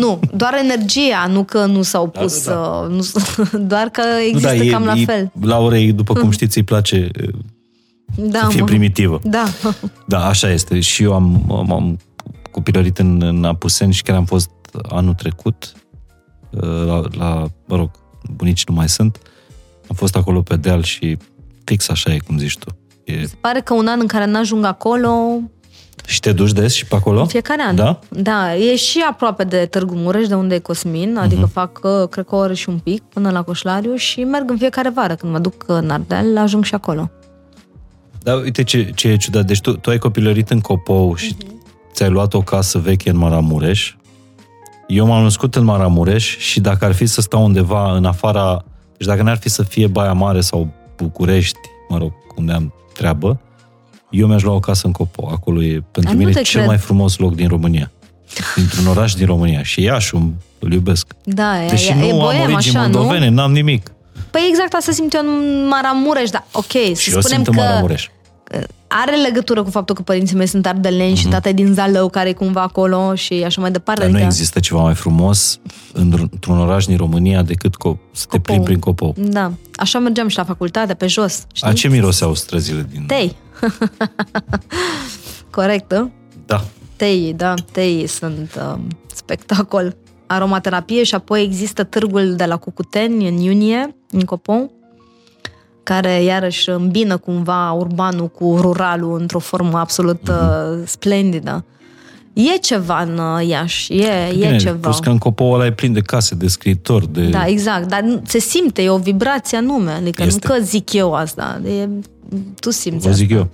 [0.00, 3.04] nu, doar energia, nu că nu s-au pus, da, uh, nu,
[3.72, 5.30] doar că Nu, există da, e- cam la e- fel.
[5.40, 7.28] Laurei, după cum știți, îi place uh,
[8.16, 8.66] Da, să fie mă.
[8.66, 9.20] primitivă.
[9.22, 9.44] Da.
[10.06, 10.80] Da, așa este.
[10.80, 11.98] Și eu am, am, am
[12.50, 14.50] copilărit în, în Apuseni și chiar am fost
[14.88, 15.72] anul trecut
[16.50, 17.90] uh, la, la, mă rog,
[18.36, 19.18] bunici nu mai sunt.
[19.88, 21.16] Am fost acolo pe deal și
[21.64, 22.76] fix așa e cum zici tu.
[23.04, 23.24] E...
[23.40, 25.40] Pare că un an în care n-ajung acolo,
[26.06, 27.20] Și te duci des și pe acolo?
[27.20, 27.74] în fiecare an.
[27.74, 27.98] Da?
[28.08, 31.50] Da, e și aproape de Târgu Mureș, de unde e Cosmin, adică Mhm.
[31.50, 34.56] fac, uh, cred că o oră și un pic, până la Coșlariu și merg în
[34.56, 35.14] fiecare vară.
[35.14, 37.10] Când mă duc în Ardeal, ajung și acolo.
[38.22, 39.44] Da, uite ce, ce e ciudat.
[39.44, 41.36] Deci tu, tu ai copilărit în Copou și
[41.92, 43.94] ți-ai luat o casă veche în Maramureș.
[44.88, 48.64] Eu m-am născut în Maramureș și dacă ar fi să stau undeva în afara...
[48.96, 51.58] Deci dacă n-ar fi să fie Baia Mare sau București,
[51.88, 53.40] mă rog, unde am treabă,
[54.10, 55.28] eu mi-aș lua o casă în Copou.
[55.32, 56.66] Acolo e pentru Dar nu mine te cel cred.
[56.66, 57.90] mai frumos loc din România.
[58.56, 59.62] Dintr-un oraș din România.
[59.62, 61.06] Și Iașul îl iubesc.
[61.24, 63.34] Da, Deși e, nu e am boem, origini așa, moldovene, nu?
[63.34, 63.92] n-am nimic.
[64.30, 67.52] Păi exact asta simt eu în Maramureș, dar ok, Și să eu spunem sunt în
[67.54, 68.06] că Maramureș.
[68.86, 72.28] are legătură cu faptul că părinții mei sunt ardeleni și tata e din Zalău, care
[72.28, 74.02] e cumva acolo și așa mai departe.
[74.02, 74.10] Mhm.
[74.12, 75.58] Dar nu adică- există ceva mai frumos
[75.92, 78.40] într-un oraș din România decât co- să te Copou.
[78.40, 79.14] plimbi prin Copou.
[79.18, 81.42] Da, așa mergeam și la facultate, pe jos.
[81.52, 81.68] Știi?
[81.68, 83.04] A ce miroseau străzile din...
[83.06, 83.36] Tei.
[85.50, 86.10] Corect, da?
[86.46, 86.64] Da.
[86.96, 88.78] Teii, da, teii sunt uh,
[89.14, 89.96] spectacol.
[90.26, 94.72] Aromaterapie și apoi există târgul de la Cucuteni în iunie, în Copou,
[95.82, 101.64] care iarăși îmbină cumva urbanul cu ruralul într-o formă absolut uh, splendidă.
[102.54, 104.76] E ceva în uh, Iași, e, e Bine, ceva.
[104.88, 107.26] plus că în Copou ăla e plin de case, de scriitori, de...
[107.28, 110.48] Da, exact, dar nu- se simte, e o vibrație anume, adică Este.
[110.48, 111.88] nu că zic eu asta, e,
[112.60, 113.36] tu simți Vă zic asta.
[113.36, 113.48] eu.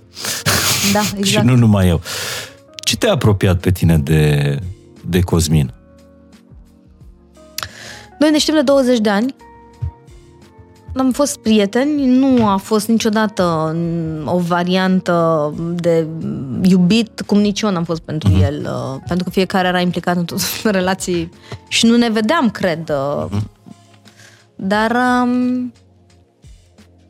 [0.92, 1.46] Da, Și exact.
[1.46, 2.00] nu numai eu.
[2.84, 4.58] Ce te-a apropiat pe tine de,
[5.08, 5.72] de Cosmin?
[8.18, 9.34] Noi ne știm de 20 de ani.
[10.96, 16.06] Am fost prieteni, nu a fost niciodată mm, o variantă de
[16.62, 18.42] iubit, cum nici eu n-am fost pentru uh-huh.
[18.42, 21.30] el, uh, pentru că fiecare era implicat în tot în relații
[21.68, 22.90] și nu ne vedeam, cred.
[22.90, 23.38] Uh,
[24.54, 25.72] Dar um,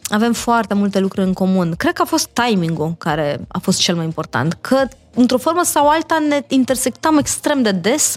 [0.08, 1.74] avem foarte multe lucruri în comun.
[1.76, 5.88] Cred că a fost timingul care a fost cel mai important, că într-o formă sau
[5.88, 8.16] alta ne intersectam extrem de des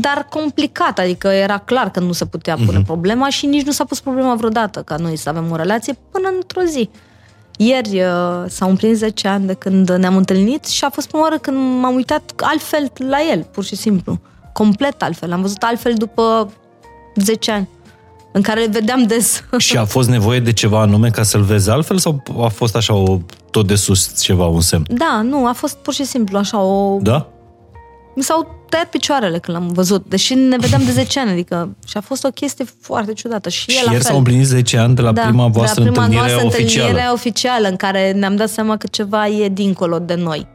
[0.00, 2.84] dar complicat, adică era clar că nu se putea pune uh-huh.
[2.84, 6.28] problema și nici nu s-a pus problema vreodată ca noi să avem o relație până
[6.34, 6.90] într-o zi.
[7.56, 11.38] Ieri uh, s-au împlinit 10 ani de când ne-am întâlnit și a fost prima oară
[11.38, 14.20] când m-am uitat altfel la el, pur și simplu.
[14.52, 15.32] Complet altfel.
[15.32, 16.52] Am văzut altfel după
[17.14, 17.68] 10 ani.
[18.32, 19.42] în care le vedeam des.
[19.56, 22.94] Și a fost nevoie de ceva anume ca să-l vezi altfel sau a fost așa
[22.94, 23.18] o,
[23.50, 24.86] tot de sus ceva, un semn?
[24.88, 26.98] Da, nu, a fost pur și simplu așa o...
[27.00, 27.28] Da?
[28.16, 31.96] Mi s-au tăiat picioarele când l-am văzut, deși ne vedeam de 10 ani, adică și
[31.96, 33.48] a fost o chestie foarte ciudată.
[33.48, 34.10] Și, Și el la ieri fel.
[34.10, 36.86] s-au împlinit 10 ani de la da, prima voastră de la prima întâlnire noastră oficială.
[36.88, 40.46] întâlnire oficială în care ne-am dat seama că ceva e dincolo de noi.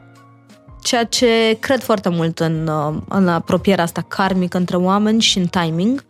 [0.82, 1.26] Ceea ce
[1.60, 6.04] cred foarte mult în, uh, în apropierea asta karmică între oameni și în timing.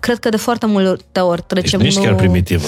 [0.00, 1.80] Cred că de foarte multe ori Deci trecem...
[1.80, 2.66] nu ești chiar nu- primitivă.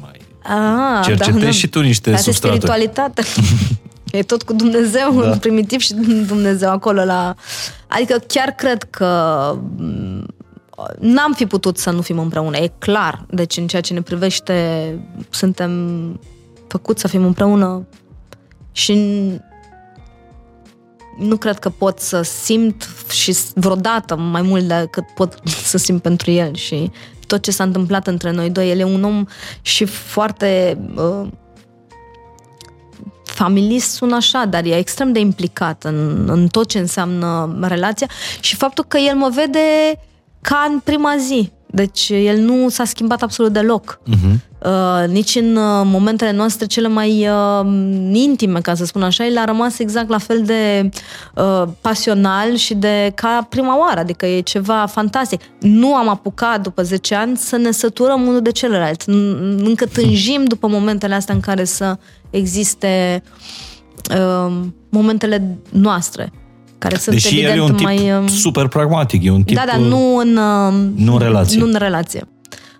[0.00, 0.10] Mai
[0.42, 2.54] Ah, cercetezi da, și tu niște Asta e substrate.
[2.56, 3.22] spiritualitate.
[4.12, 5.28] e tot cu Dumnezeu, Da.
[5.28, 5.36] da.
[5.36, 5.94] primitiv și
[6.26, 7.34] Dumnezeu acolo la...
[7.86, 9.06] Adică chiar cred că
[9.76, 10.26] m,
[10.98, 13.26] n-am fi putut să nu fim împreună, e clar.
[13.30, 14.98] Deci în ceea ce ne privește
[15.30, 15.70] suntem
[16.66, 17.86] făcuți să fim împreună
[18.72, 19.40] și n-
[21.18, 26.02] nu cred că pot să simt și s- vreodată mai mult decât pot să simt
[26.02, 26.90] pentru el și
[27.26, 28.70] tot ce s-a întâmplat între noi doi.
[28.70, 29.24] El e un om
[29.62, 31.28] și foarte uh,
[33.38, 38.08] familist sună așa, dar e extrem de implicat în, în tot ce înseamnă relația
[38.40, 39.98] și faptul că el mă vede
[40.40, 41.50] ca în prima zi.
[41.70, 44.00] Deci el nu s-a schimbat absolut deloc.
[44.06, 44.42] Mhm.
[44.64, 47.66] Uh, nici în uh, momentele noastre cele mai uh,
[48.12, 50.90] intime, ca să spun așa, el a rămas exact la fel de
[51.34, 55.40] uh, pasional și de ca prima oară, adică e ceva fantastic.
[55.60, 59.02] Nu am apucat după 10 ani să ne săturăm unul de celălalt.
[59.02, 61.96] N- Încă tânjim după momentele astea în care să
[62.30, 63.22] existe
[64.10, 64.52] uh,
[64.88, 66.32] momentele noastre,
[66.78, 68.12] care sunt Deși evident el e un tip mai...
[68.12, 69.56] uh, super pragmatic, e un tip...
[69.56, 71.58] da, dar nu în, uh, nu în relație.
[71.58, 72.28] Nu în relație.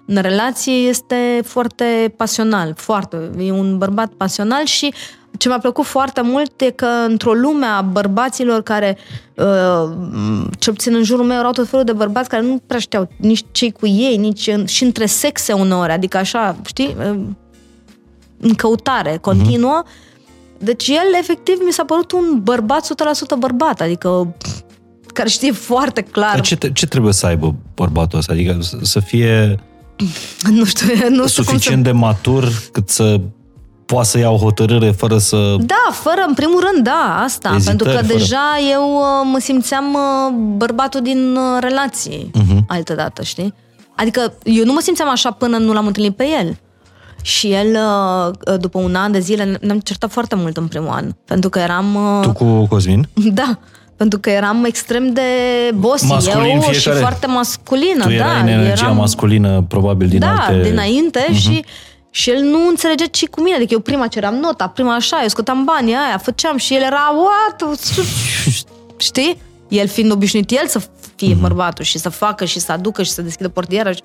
[0.07, 3.31] În relație este foarte pasional, foarte.
[3.39, 4.93] E un bărbat pasional și
[5.37, 8.99] ce mi-a plăcut foarte mult e că într-o lume a bărbaților care,
[9.35, 13.09] uh, cel puțin în jurul meu, erau tot felul de bărbați care nu prea știau
[13.16, 17.20] nici cei cu ei, nici în, și între sexe uneori, adică așa, știi, uh,
[18.41, 19.83] în căutare continuă.
[20.59, 22.86] Deci el, efectiv, mi s-a părut un bărbat
[23.35, 24.35] 100% bărbat, adică
[25.14, 28.32] care știe foarte clar Dar ce, te- ce trebuie să aibă bărbatul ăsta?
[28.32, 29.60] Adică să- să fie
[30.56, 33.20] nu știu, nu știu suficient cum de matur cât să
[33.86, 35.26] poată să ia o hotărâre fără să...
[35.36, 35.56] să...
[35.60, 37.52] Da, fără, în primul rând, da, asta.
[37.55, 38.18] Ezitări, pentru că fără.
[38.18, 42.56] deja eu uh, mă simțeam uh, bărbatul din uh, relații Mhm.
[42.56, 42.66] uh-huh.
[42.66, 43.55] altă dată, știi?
[43.97, 46.56] Adică eu nu mă simțeam așa până nu l-am întâlnit pe el.
[47.23, 47.77] Și el,
[48.47, 51.12] uh, după un an de zile, ne-am certat foarte mult în primul an.
[51.24, 51.95] Pentru că eram...
[51.95, 53.09] uh, Tu cu Cosmin?
[53.40, 53.59] Da,
[53.97, 55.23] pentru că eram extrem de
[55.74, 56.99] bossy Masculin eu și fiecare.
[56.99, 58.03] foarte masculină.
[58.03, 58.97] Tu da, erai în energia eram...
[58.97, 60.69] masculină, probabil, din da, alte...
[60.69, 61.36] dinainte uh-huh.
[61.36, 61.65] și
[62.11, 65.28] și el nu înțelegea ce cu mine, adică eu prima ceream nota, prima așa, eu
[65.28, 67.78] scoteam banii aia, făceam și el era, what?
[68.97, 69.40] Știi?
[69.69, 70.81] El fiind obișnuit el să
[71.16, 71.40] fie uh-huh.
[71.40, 74.01] bărbatul și să facă și să aducă și să deschidă portiera și,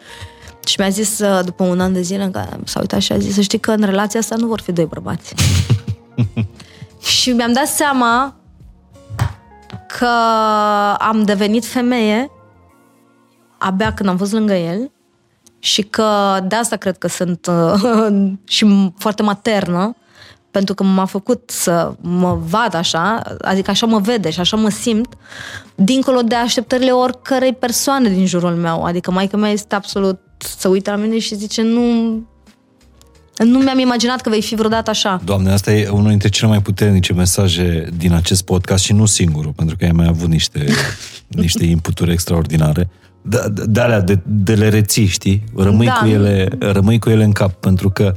[0.66, 3.18] și mi-a zis uh, după un an de zile în care s-a uitat și a
[3.18, 5.34] zis să știi că în relația asta nu vor fi doi bărbați.
[7.20, 8.36] și mi-am dat seama
[9.98, 10.10] că
[10.98, 12.32] am devenit femeie
[13.58, 14.92] abia când am fost lângă el
[15.60, 19.96] și că de asta cred că sunt uh, și foarte maternă,
[20.52, 24.70] pentru că m-a făcut să mă vad așa, adică așa mă vede și așa mă
[24.70, 25.14] simt,
[25.76, 28.84] dincolo de așteptările oricărei persoane din jurul meu.
[28.84, 30.20] Adică maica mea este absolut,
[30.58, 31.82] să uită la mine și zice, nu,
[33.38, 35.22] nu mi-am imaginat că vei fi vreodată așa.
[35.26, 39.52] Doamne, asta e unul dintre cele mai puternice mesaje din acest podcast și nu singurul,
[39.52, 40.66] pentru că ai mai avut niște,
[41.28, 42.90] niște inputuri extraordinare.
[43.22, 45.44] De, de alea, de, de le reții, știi?
[45.56, 45.94] Rămâi, Da.
[46.02, 48.16] cu ele, rămâi cu ele în cap, pentru că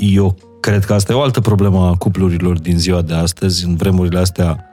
[0.00, 3.76] eu cred că asta e o altă problemă a cuplurilor din ziua de astăzi, în
[3.76, 4.64] vremurile astea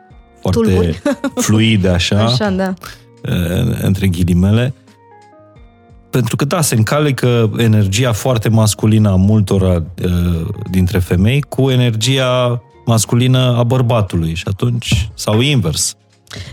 [0.41, 1.02] foarte Tulburi.
[1.36, 2.74] fluide, așa, Așa, da.
[3.30, 4.74] uh, între ghilimele,
[6.14, 12.61] pentru că, da, se încalecă energia foarte masculină a multora uh, dintre femei cu energia
[12.85, 15.95] masculină a bărbatului și atunci, sau invers.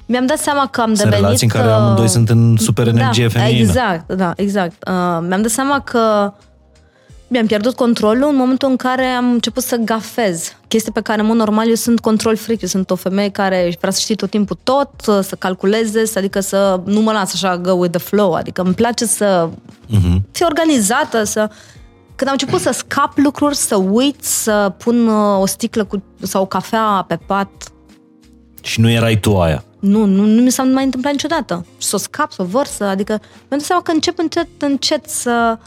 [0.07, 1.25] Mi-am dat seama că am Sunt devenit...
[1.25, 3.69] relații în care uh, amândoi sunt în super energie da, feminină.
[3.69, 4.73] Exact, da, exact.
[4.89, 6.33] Uh, mi-am dat seama că
[7.31, 10.53] mi-am pierdut controlul în momentul în care am început să gafez.
[10.69, 12.61] Chestie pe care, în mod normal, eu sunt control freak.
[12.61, 16.41] Eu sunt o femeie care vrea să știe tot timpul tot, să calculeze, să, adică
[16.41, 18.33] să nu mă las așa go with the flow.
[18.33, 19.49] Adică îmi place să
[19.89, 20.23] Mhm.
[20.33, 21.51] fie organizată, să...
[22.15, 26.43] Când am început să scap lucruri, să uit, să pun uh, o sticlă cu, sau
[26.43, 27.49] o cafea pe pat,
[28.63, 29.65] Și nu erai tu aia.
[29.79, 31.67] nu, nu, nu mi s-a mai întâmplat niciodată.
[31.79, 35.59] Să o scap, să o vărsă, adică mi-am dat seama că încep încet, încet să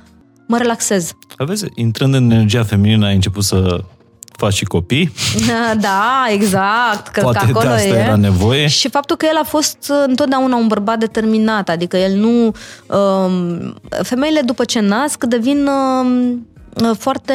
[0.48, 1.12] mă relaxez.
[1.38, 3.84] Vezi, intrând în energia feminină, ai început să
[4.38, 5.14] faci și copii.
[5.80, 7.08] Da, exact.
[7.08, 8.00] Cred Poate că acolo de asta e.
[8.00, 8.68] era nevoie.
[8.68, 12.52] Și faptul că el a fost uh, întotdeauna un bărbat determinat, adică el nu...
[12.98, 16.48] Um, femeile după ce nasc devin um,
[16.84, 17.34] uh, foarte...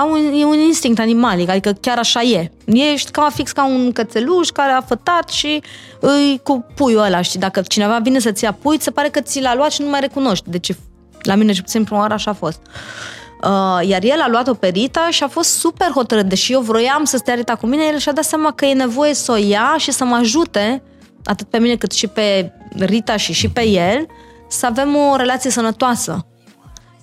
[0.00, 2.50] Au un, e un instinct animalic, adică chiar așa e.
[2.64, 5.62] Ești ca fix ca un cățeluș care a fătat și
[6.00, 7.40] îi cu puiul ăla, știi?
[7.40, 10.00] Dacă cineva vine să-ți ia pui, se pare că ți l-a luat și nu mai
[10.00, 10.50] recunoști.
[10.50, 10.70] Deci
[11.22, 12.60] la mine și puțin prima oară așa a fost.
[13.42, 16.28] Uh, iar el a luat-o pe Rita și a fost super hotărât.
[16.28, 19.14] Deși eu vroiam să stea Rita cu mine, el și-a dat seama că e nevoie
[19.14, 20.82] să o ia și să mă ajute,
[21.24, 24.06] atât pe mine cât și pe Rita și și pe el,
[24.48, 26.26] să avem o relație sănătoasă.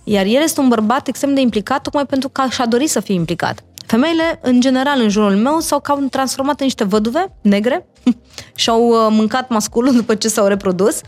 [0.04, 3.16] Iar el este un bărbat extrem de implicat, tocmai pentru că și-a dorit să fie
[3.16, 3.64] implicat.
[3.86, 7.88] Femeile, în general, în jurul meu, s-au cam transformat în niște văduve negre
[8.56, 11.02] și-au uh, mâncat masculul după ce s-au reprodus.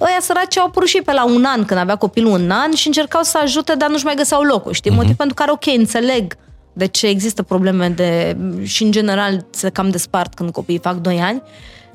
[0.00, 2.86] Ăia săraci au apărut și pe la un an, când avea copilul un an și
[2.86, 4.90] încercau să ajute, dar nu-și mai găseau locul, știi?
[4.90, 4.94] Uh-huh.
[4.94, 6.34] Motiv pentru care, ok, înțeleg
[6.72, 8.36] de ce există probleme de...
[8.62, 11.42] și în general se cam despart când copiii fac 2 ani,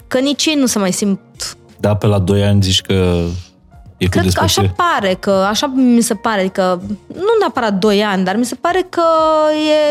[0.07, 1.19] că nici ei nu se mai simt
[1.79, 2.93] Da, pe la 2 ani zici că
[3.97, 4.73] e cu Cred că așa despărțire.
[4.77, 8.85] pare, că așa mi se pare, adică nu neapărat 2 ani, dar mi se pare
[8.89, 9.03] că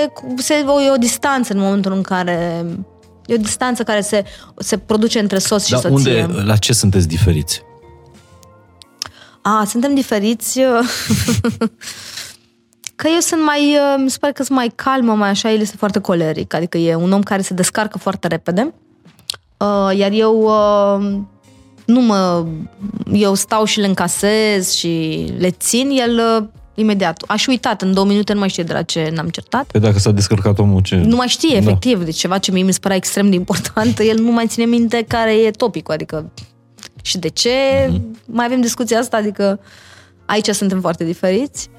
[0.02, 2.64] e, cu- se, o, e o distanță în momentul în care
[3.26, 4.24] e o distanță care se,
[4.56, 6.22] se produce între soț și Dar soție.
[6.22, 7.62] unde, la ce sunteți diferiți?
[9.48, 10.60] A, suntem diferiți.
[12.96, 15.76] că eu sunt mai, mi se pare că sunt mai calmă, mai așa, el este
[15.76, 18.72] foarte coleric, adică e un om care se descarcă foarte repede,
[19.58, 21.18] Uh, iar eu uh,
[21.84, 22.46] nu mă,
[23.12, 27.22] eu stau și le încasez și le țin, el uh, imediat.
[27.26, 29.64] Aș uitat, în două minute nu mai știe de la ce n-am certat.
[29.64, 30.96] Păi dacă s-a descărcat omul, ce...
[30.96, 31.56] Nu mai știe, Da.
[31.56, 34.64] efectiv, deci ceva ce mie mi se părea extrem de important, el nu mai ține
[34.64, 36.30] minte care e topicul, adică
[37.02, 37.50] și de ce
[38.24, 39.60] mai avem discuția asta, adică
[40.26, 41.70] aici suntem foarte diferiți.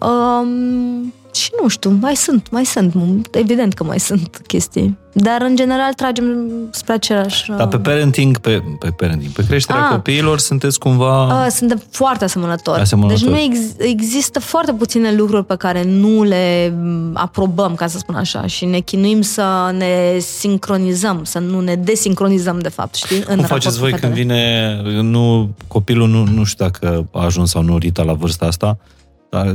[0.00, 2.94] Um, și nu știu, mai sunt, mai sunt,
[3.30, 4.96] evident că mai sunt chestii.
[5.12, 6.24] Dar în general tragem
[6.70, 7.50] spre același...
[7.56, 9.90] Dar pe parenting, pe, pe parenting, pe creșterea Ah.
[9.90, 11.44] copiilor sunteți cumva...
[11.44, 12.80] Uh, suntem foarte asemănători.
[12.80, 13.20] Asemănători.
[13.20, 17.98] Deci nu ex- există foarte puține lucruri pe care nu le m, aprobăm, ca să
[17.98, 23.22] spun așa, și ne chinuim să ne sincronizăm, să nu ne desincronizăm, de fapt, știi?
[23.22, 27.78] Cum faceți voi când vine, nu, copilul, nu, nu știu dacă a ajuns sau nu
[27.78, 28.76] Rita la vârsta asta, dar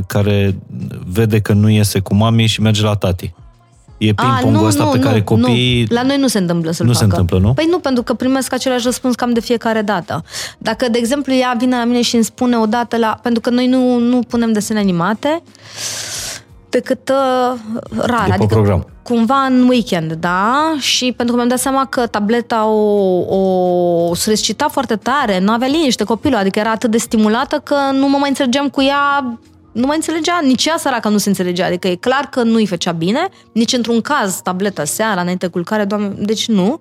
[0.06, 0.56] care
[1.12, 3.34] vede că nu iese cu mami și merge la tati.
[3.98, 5.86] E ping-pongul ăsta pe care copiii...
[5.88, 5.94] Nu.
[5.94, 7.10] La noi nu se întâmplă să-l Nu se facă.
[7.10, 7.54] întâmplă, nu?
[7.54, 10.24] Păi nu, pentru că primesc același răspuns cam de fiecare dată.
[10.58, 13.18] Dacă, de exemplu, ea vine la mine și îmi spune odată la...
[13.22, 15.42] Pentru că noi nu, nu punem desene animate,
[16.68, 17.58] decât uh,
[17.96, 18.20] rar.
[18.20, 18.86] După adică program.
[19.02, 20.74] cumva în weekend, da?
[20.78, 25.68] Și pentru că mi-am dat seama că tableta o, o solicita foarte tare, nu avea
[25.68, 29.36] liniște copilul, adică era atât de stimulată că nu mă mai înțelegeam cu ea
[29.72, 32.66] nu mai înțelegea, nici ea săracă nu se înțelegea, adică e clar că nu îi
[32.66, 36.80] făcea bine, nici într-un caz tableta seara, înainte de culcare, doamne, deci nu.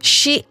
[0.00, 0.44] Și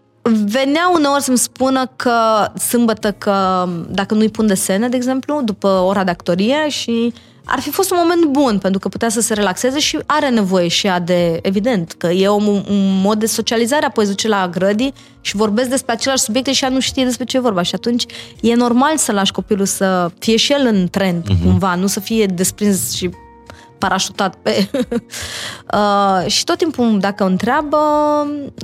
[0.45, 6.03] venea uneori să-mi spună că sâmbătă că dacă nu-i pun desene, de exemplu, după ora
[6.03, 7.13] de actorie și
[7.45, 10.67] ar fi fost un moment bun pentru că putea să se relaxeze și are nevoie
[10.67, 14.49] și ea de, evident, că e un, un mod de socializare, apoi se duce la
[14.51, 17.75] grădii și vorbesc despre aceleași subiecte și ea nu știe despre ce e vorba și
[17.75, 18.05] atunci
[18.41, 21.43] e normal să lași copilul să fie și el în trend, uh-huh.
[21.43, 23.09] cumva, nu să fie desprins și
[23.77, 24.69] parașutat pe...
[25.73, 27.77] uh, și tot timpul, dacă o întreabă,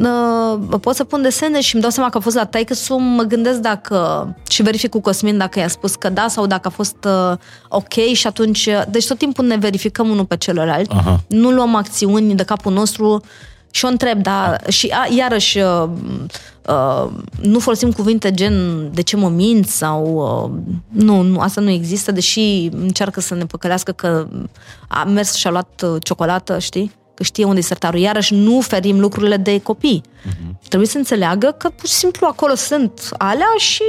[0.02, 2.94] uh, pot să pun desene și îmi dau seama că a fost la taică să
[2.94, 4.28] mă gândesc dacă...
[4.50, 7.38] și verific cu Cosmin dacă i-a spus că da sau dacă a fost uh,
[7.70, 8.70] ok și atunci...
[8.90, 10.92] Deci tot timpul ne verificăm unul pe celălalt.
[10.92, 11.20] Aha.
[11.28, 13.22] Nu luăm acțiuni de capul nostru
[13.72, 15.90] și o întreb, da, și a, iarăși uh,
[16.68, 17.10] uh,
[17.42, 20.74] nu folosim cuvinte gen de ce mă minți sau uh,
[21.04, 24.28] nu, nu, asta nu există, deși încearcă să ne păcălească că
[24.88, 26.92] a mers și a luat uh, ciocolată, știi?
[27.14, 28.00] Că știe unde e sertarul.
[28.00, 30.02] Iarăși nu ferim lucrurile de copii.
[30.04, 30.68] Uh-huh.
[30.68, 33.84] Trebuie să înțeleagă că pur și simplu acolo sunt alea și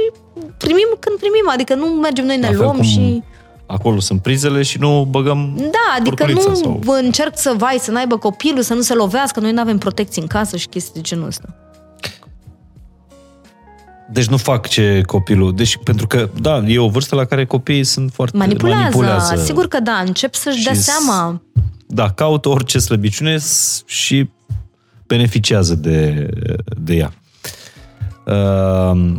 [0.57, 3.23] primim când primim, adică nu mergem noi, ne La fel luăm cum și...
[3.67, 6.81] Acolo sunt prizele și nu băgăm Da, adică curculița nu sau...
[7.03, 10.27] încerc să vai, să n-aibă copilul, să nu se lovească, noi nu avem protecții în
[10.27, 11.55] casă și chestii de genul ăsta.
[14.11, 15.55] Deci nu fac ce copilul...
[15.55, 18.37] Deci, pentru că, da, e o vârstă la care copiii sunt foarte...
[18.37, 19.35] Manipulează, manipulează.
[19.43, 21.41] sigur că da, încep să-și dea Și seama.
[21.87, 24.29] Da, caută orice slăbiciune s- și
[25.07, 26.29] beneficiază de,
[26.77, 27.13] de ea.
[28.25, 29.15] Uh,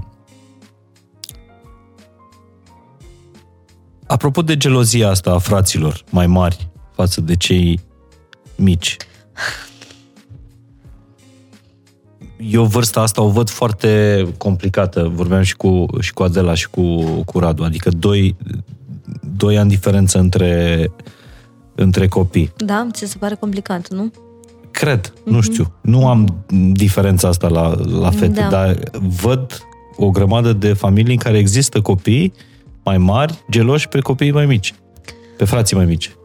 [4.06, 7.81] apropo de gelozia asta a fraților mai mari față de cei
[8.56, 8.97] mici,
[12.36, 15.10] eu vârsta asta o văd foarte complicată.
[15.14, 17.62] Vorbeam și cu, și cu Adela și cu, cu Radu.
[17.62, 18.36] Adică doi,
[19.36, 20.90] doi ani diferență între
[21.74, 22.52] între copii.
[22.56, 22.86] Da?
[22.93, 24.12] Ți se pare complicat, nu?
[24.70, 25.72] Cred, nu știu.
[25.81, 28.48] Nu am diferența asta la, la fete, Da.
[28.48, 28.76] dar
[29.20, 29.62] văd
[29.97, 32.32] o grămadă de familii în care există copii
[32.85, 34.74] mai mari, geloși pe copiii mai mici.
[35.36, 36.16] Pe frații mai mici.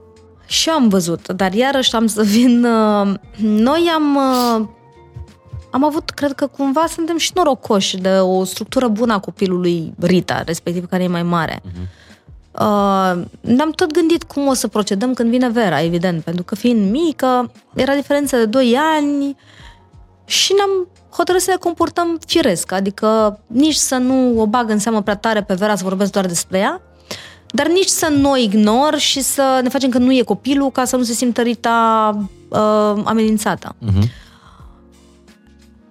[0.47, 2.65] Și eu am văzut, dar iarăși am să vin...
[2.65, 4.15] uh, Noi am...
[4.15, 4.67] uh,
[5.71, 10.41] Am avut, cred că cumva suntem și norocoși de o structură bună a copilului Rita,
[10.45, 11.61] respectiv care e mai mare.
[12.51, 16.91] Uh, ne-am tot gândit cum o să procedăm când vine Vera, evident, pentru că fiind
[16.91, 19.35] mică, era diferență de 2 ani
[20.25, 25.01] și ne-am hotărât să ne comportăm firesc, adică nici să nu o bag în seamă
[25.01, 26.81] prea tare pe Vera să vorbesc doar despre ea,
[27.47, 30.85] dar nici să nu o ignor și să ne facem că nu e copilul ca
[30.85, 32.17] să nu se simtă Rita
[32.49, 33.75] uh, amenințată.
[33.75, 34.27] Uh-huh.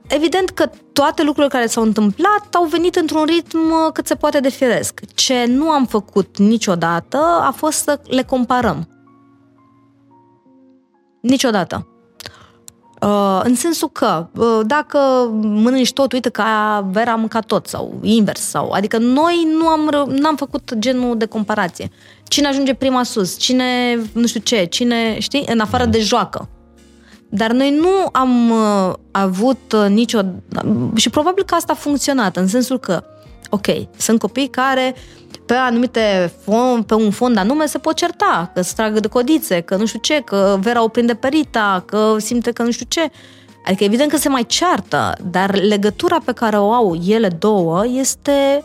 [0.08, 4.40] Evident că toate lucrurile care s-au întâmplat au venit într-un ritm uh, cât se poate
[4.40, 5.00] de firesc.
[5.14, 8.88] Ce nu am făcut niciodată a fost să le comparăm.
[11.20, 11.86] Niciodată.
[13.02, 14.98] Uh, în sensul că uh, dacă
[15.40, 18.40] mănânci tot, uite că aia Vera a mâncat tot sau invers.
[18.40, 21.90] sau Adică noi nu am, ră- n-am făcut genul de comparație.
[22.24, 26.48] Cine ajunge prima sus, cine nu știu ce, cine, știi, în afară de joacă.
[27.28, 30.20] Dar noi nu am uh, avut uh, nicio...
[30.94, 33.04] Și probabil că asta a funcționat, în sensul că,
[33.50, 33.66] ok,
[33.96, 34.94] sunt copii care
[35.48, 39.60] pe anumite fond, pe un fond anume se pot certa, că se tragă de codițe,
[39.60, 42.86] că nu știu ce, că Vera o prinde pe Rita, că simte că nu știu
[42.88, 43.10] ce.
[43.64, 48.64] Adică evident că se mai ceartă, dar legătura pe care o au ele două este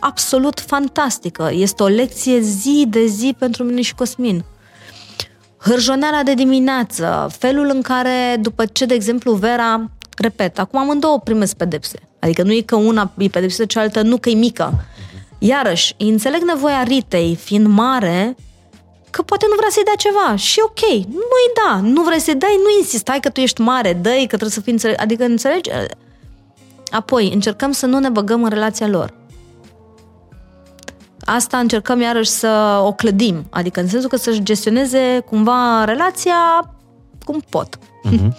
[0.00, 1.50] absolut fantastică.
[1.52, 4.44] Este o lecție zi de zi pentru mine și Cosmin
[5.58, 11.56] hârjoneala de dimineață, felul în care, după ce, de exemplu, Vera, repet, acum amândouă primesc
[11.56, 11.98] pedepse.
[12.18, 14.84] Adică nu e că una e pedepsită, cealaltă nu că e mică.
[15.38, 18.36] Iarăși, înțeleg nevoia Ritei, fiind mare,
[19.10, 20.36] că poate nu vrea să-i dea ceva.
[20.36, 21.80] Și ok, nu-i da.
[21.82, 23.08] Nu vrei să-i dai, nu insist.
[23.08, 25.00] Hai că tu ești mare, dă că trebuie să fii înțeleg.
[25.00, 25.70] Adică, înțelegi?
[26.90, 29.14] Apoi, încercăm să nu ne băgăm în relația lor.
[31.24, 36.70] Asta încercăm iarăși să o clădim, adică în sensul că să-și gestioneze cumva relația
[37.24, 37.78] cum pot.
[37.78, 38.34] Uh-huh.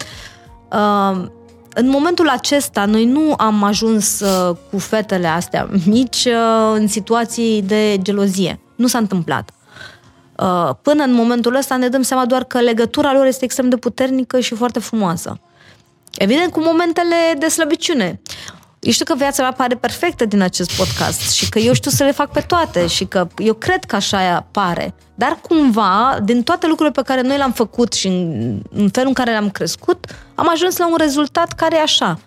[0.72, 1.26] Uh,
[1.74, 7.62] în momentul acesta, noi nu am ajuns uh, cu fetele astea mici uh, în situații
[7.62, 8.60] de gelozie.
[8.74, 9.50] Nu s-a întâmplat.
[10.38, 13.76] Uh, până în momentul ăsta ne dăm seama doar că legătura lor este extrem de
[13.76, 15.40] puternică și foarte frumoasă.
[16.18, 18.20] Evident, cu momentele de slăbiciune.
[18.80, 22.04] Eu știu că viața mea pare perfectă din acest podcast și că eu știu să
[22.04, 24.94] le fac pe toate și că eu cred că așa pare.
[25.14, 29.14] Dar cumva, din toate lucrurile pe care noi le-am făcut și în, în felul în
[29.14, 32.18] care le-am crescut, am ajuns la un rezultat care e așa.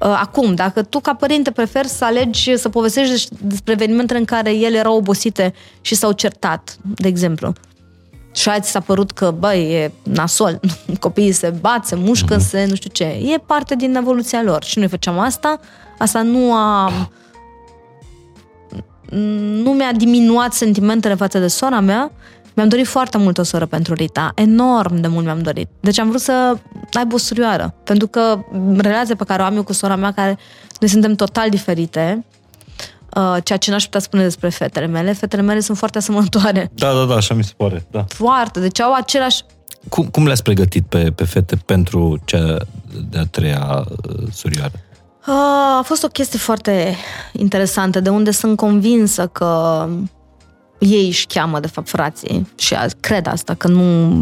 [0.00, 4.50] Uh, Acum, dacă tu ca părinte preferi să alegi să povestești despre evenimentele în care
[4.50, 7.52] ele erau obosite și s-au certat, de exemplu,
[8.32, 10.60] și azi s-a părut că, băi, e nasol,
[11.00, 12.46] copiii se bat, se mușcă, mm-hmm.
[12.48, 13.04] se nu știu ce.
[13.04, 14.64] E parte din evoluția lor.
[14.64, 15.60] Și noi făceam asta.
[15.98, 16.92] Asta nu a...
[19.62, 22.12] Nu mi-a diminuat sentimentele față de sora mea.
[22.54, 24.32] Mi-am dorit foarte mult o soră pentru Rita.
[24.34, 25.68] Enorm de mult mi-am dorit.
[25.80, 26.56] Deci am vrut să
[26.92, 27.74] aibă o surioară.
[27.84, 28.44] Pentru că
[28.76, 30.38] relația pe care o am eu cu sora mea, care
[30.80, 32.24] noi suntem total diferite,
[33.16, 35.12] uh, ceea ce n-aș putea spune despre fetele mele.
[35.12, 36.70] Fetele mele sunt foarte asemănătoare.
[36.74, 37.86] Da, da, da, așa mi se pare.
[37.90, 38.04] Da.
[38.08, 38.60] Foarte.
[38.60, 39.42] Deci au același...
[39.88, 42.56] Cum, cum le-ați pregătit pe, pe fete pentru cea
[43.10, 44.72] de-a treia uh, surioară?
[45.26, 45.34] Uh,
[45.78, 46.96] A fost o chestie foarte
[47.32, 49.86] interesantă, de unde sunt convinsă că
[50.78, 52.48] ei își cheamă, de fapt, frații.
[52.58, 54.12] Și a- cred asta, că nu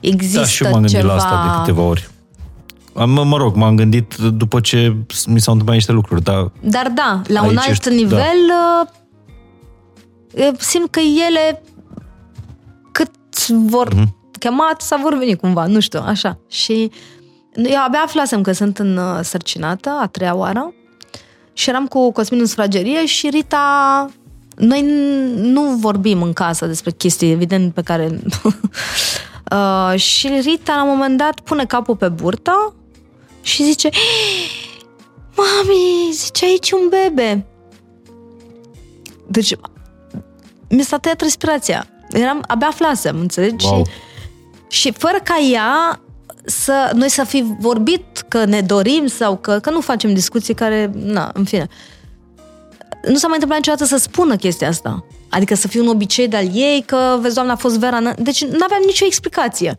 [0.00, 1.14] există Da, și eu m-am gândit ceva...
[1.14, 2.08] la asta de câteva ori.
[2.98, 4.96] Am, mă rog, m-am gândit după ce
[5.26, 8.86] mi s-au întâmplat niște lucruri, dar Dar da, la Aici un alt ești- nivel da.
[10.58, 11.62] simt că ele
[12.92, 14.04] cât vor Mhm.
[14.04, 14.38] mm-hmm.
[14.38, 16.38] chemat sau vor veni cumva, nu știu, așa.
[16.48, 16.90] Și
[17.54, 20.72] eu abia aflasem că sunt în uh, sărcinată, a treia oară,
[21.52, 24.06] și eram cu Cosmin în sufragerie și Rita...
[24.56, 28.10] Noi n- nu vorbim în casă despre chestii, evident, pe care...
[29.52, 32.74] uh, și Rita, la un moment dat, pune capul pe burtă
[33.40, 33.88] și zice
[35.36, 37.46] Mami, zice aici un bebe.
[39.26, 39.54] Deci,
[40.68, 41.86] mi s-a tăiat respirația.
[42.12, 43.66] Eram, abia aflasem, înțelegi?
[43.66, 43.84] Wow.
[44.68, 46.00] Și, și fără ca ea
[46.44, 50.90] să, noi să fi vorbit că ne dorim sau că, că nu facem discuții care,
[50.94, 51.66] na, în fine.
[53.08, 55.04] Nu s-a mai întâmplat niciodată să spună chestia asta.
[55.30, 58.12] Adică să fie un obicei de-al ei, că, vezi, doamna, a fost Vera...
[58.12, 59.78] n- Deci nu aveam nicio explicație.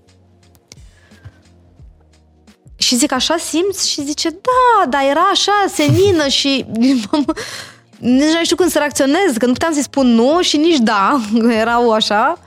[2.80, 3.90] Și zic, așa simți?
[3.90, 6.66] Și zice, da, dar era așa, senină și...
[8.00, 11.20] nici nu știu cum să reacționez, că nu puteam să-i spun nu și nici da,
[11.40, 12.38] că erau așa.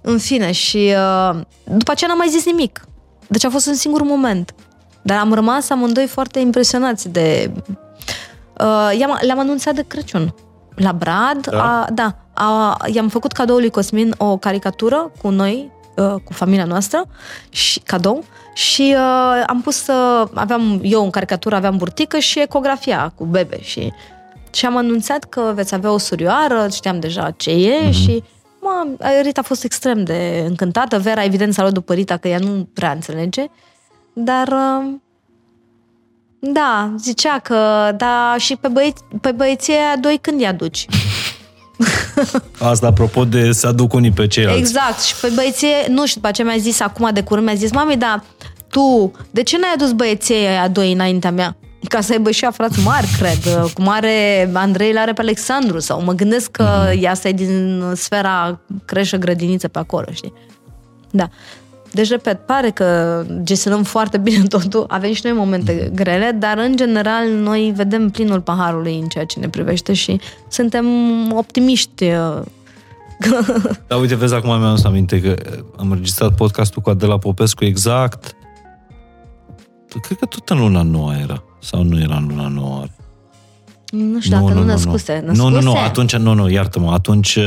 [0.00, 2.84] În fine, și uh, după aceea n-am mai zis nimic.
[3.26, 4.54] Deci a fost un singur moment.
[5.02, 7.52] Dar am rămas amândoi foarte impresionați de...
[8.60, 10.34] Uh, i-am, le-am anunțat de Crăciun.
[10.74, 11.80] La Brad, Da?
[11.80, 16.64] A, da a, i-am făcut cadou lui Cosmin o caricatură cu noi, uh, cu familia
[16.64, 17.04] noastră,
[17.48, 18.24] și cadou,
[18.54, 20.26] și uh, am pus să...
[20.34, 23.92] Aveam, eu în caricatură aveam burtică și ecografia cu bebe și...
[24.52, 27.88] Și am anunțat că veți avea o surioară, știam deja ce e Mhm.
[27.88, 27.94] mm-hmm.
[27.94, 28.22] și
[28.60, 28.86] mă,
[29.22, 30.98] Rita a fost extrem de încântată.
[30.98, 33.46] Vera, evident, s-a luat după Rita, că ea nu prea înțelege.
[34.12, 34.92] Dar, uh,
[36.38, 40.86] da, zicea că, da, și pe, băieți, pe băieții aia doi când îi aduci?
[42.58, 44.58] Asta apropo de să aduc unii pe ceilalți.
[44.58, 47.72] Exact, și pe băieții, nu știu, după aceea mi-a zis acum de curând, mi-a zis,
[47.72, 48.22] mami, da,
[48.68, 51.56] tu, de ce n-ai adus băieții aia doi înaintea mea?
[51.88, 53.70] Ca să aibă și ea frați mari, cred.
[53.74, 55.78] Cum are Andrei, are pe Alexandru.
[55.78, 57.10] Sau mă gândesc că mm-hmm.
[57.10, 60.32] asta e din sfera creșă grădiniță pe acolo, știi?
[61.10, 61.28] Da.
[61.92, 66.76] Deci, repet, pare că gestionăm foarte bine totul, avem și noi momente grele, dar, în
[66.76, 70.86] general, noi vedem plinul paharului în ceea ce ne privește și suntem
[71.32, 72.04] optimiști.
[73.86, 75.34] Da, uite, vezi, acum mi-am adus aminte că
[75.76, 78.34] am înregistrat podcastul cu Adela Popescu exact
[79.98, 81.42] cred că tot în luna nouă era.
[81.58, 82.84] Sau nu era în luna nouă?
[83.90, 85.24] Nu știu dacă nu, nu născuse.
[85.26, 87.38] Nu, nu, nu, atunci, nu, nu, iartă-mă, atunci,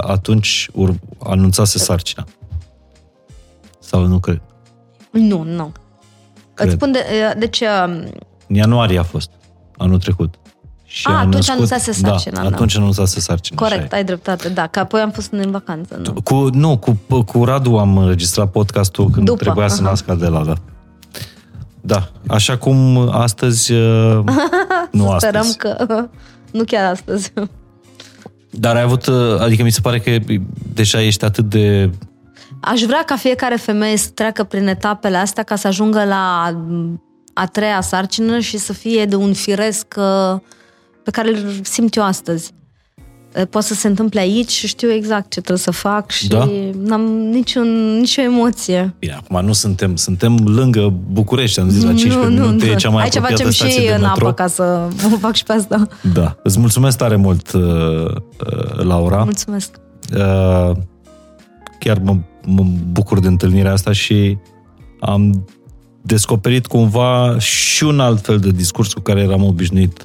[0.00, 2.26] atunci ur, anunțase sarcina.
[3.88, 4.40] Sau nu cred?
[5.10, 5.72] Nu, nu.
[6.54, 6.66] Cred.
[6.66, 7.04] Îți spun de,
[7.38, 7.62] deci...
[8.46, 9.30] În ianuarie a fost,
[9.76, 10.34] anul trecut.
[10.84, 12.42] Și a, atunci născut, anunțase sarcina.
[12.42, 13.62] Da, atunci anunțase sarcina.
[13.62, 16.00] Corect, ai dreptate, da, că apoi am fost în vacanță.
[16.04, 19.74] Nu, cu, nu cu, cu Radu am înregistrat podcastul când După, trebuia aha.
[19.74, 20.54] să nască de la, da.
[21.80, 23.72] Da, așa cum astăzi,
[24.90, 25.18] nu astăzi.
[25.18, 25.86] Sperăm că
[26.58, 27.32] nu chiar astăzi.
[28.50, 29.06] Dar ai avut,
[29.40, 30.10] adică mi se pare că
[30.72, 31.90] deja ești atât de...
[32.60, 36.54] Aș vrea ca fiecare femeie să treacă prin etapele astea ca să ajungă la
[37.32, 39.86] a treia sarcină și să fie de un firesc
[41.04, 42.52] pe care îl simt eu astăzi.
[43.50, 46.48] Poate să se întâmple aici și știu exact ce trebuie să fac și da?
[46.82, 48.94] n-am niciun, nicio emoție.
[48.98, 52.72] Bine, acum nu suntem, suntem lângă București, am zis la 15 nu, minute, nu.
[52.72, 54.26] e cea mai Aici apropiată facem stație și de în metro.
[54.26, 54.88] apă ca să
[55.20, 55.88] fac și pe asta.
[56.12, 57.50] Da, îți mulțumesc tare mult,
[58.76, 59.22] Laura.
[59.24, 59.70] Mulțumesc.
[61.78, 62.16] Chiar mă,
[62.48, 64.38] mă bucur de întâlnirea asta și
[65.00, 65.46] am
[66.02, 70.02] descoperit cumva și un alt fel de discurs cu care eram obișnuit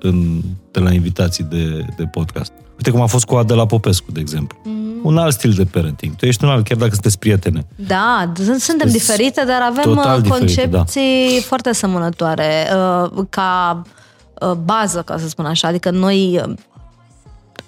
[0.00, 0.40] în,
[0.70, 2.52] de la invitații de, de podcast.
[2.76, 4.58] Uite cum a fost cu Adela Popescu, de exemplu.
[4.62, 5.02] Mm-hmm.
[5.02, 6.14] Un alt stil de parenting.
[6.14, 7.66] Tu ești un alt, chiar dacă sunteți prietene.
[7.76, 9.94] Da, suntem diferite, dar avem
[10.28, 11.46] concepții diferite, da.
[11.46, 12.68] foarte asemănătoare
[13.28, 13.82] ca
[14.64, 15.68] bază, ca să spun așa.
[15.68, 16.42] Adică noi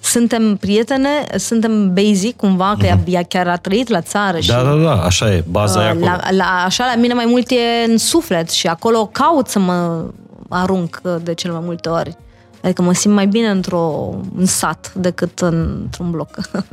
[0.00, 3.04] suntem prietene, suntem basic cumva, că mm-hmm.
[3.06, 4.32] ea chiar a trăit la țară.
[4.32, 6.04] Da, și, da, da, așa e, baza uh, e acolo.
[6.04, 10.04] La, la, așa, la mine mai mult e în suflet și acolo caut să mă
[10.48, 12.16] arunc de cel mai multe ori.
[12.62, 16.28] Adică mă simt mai bine într-un sat decât într-un bloc.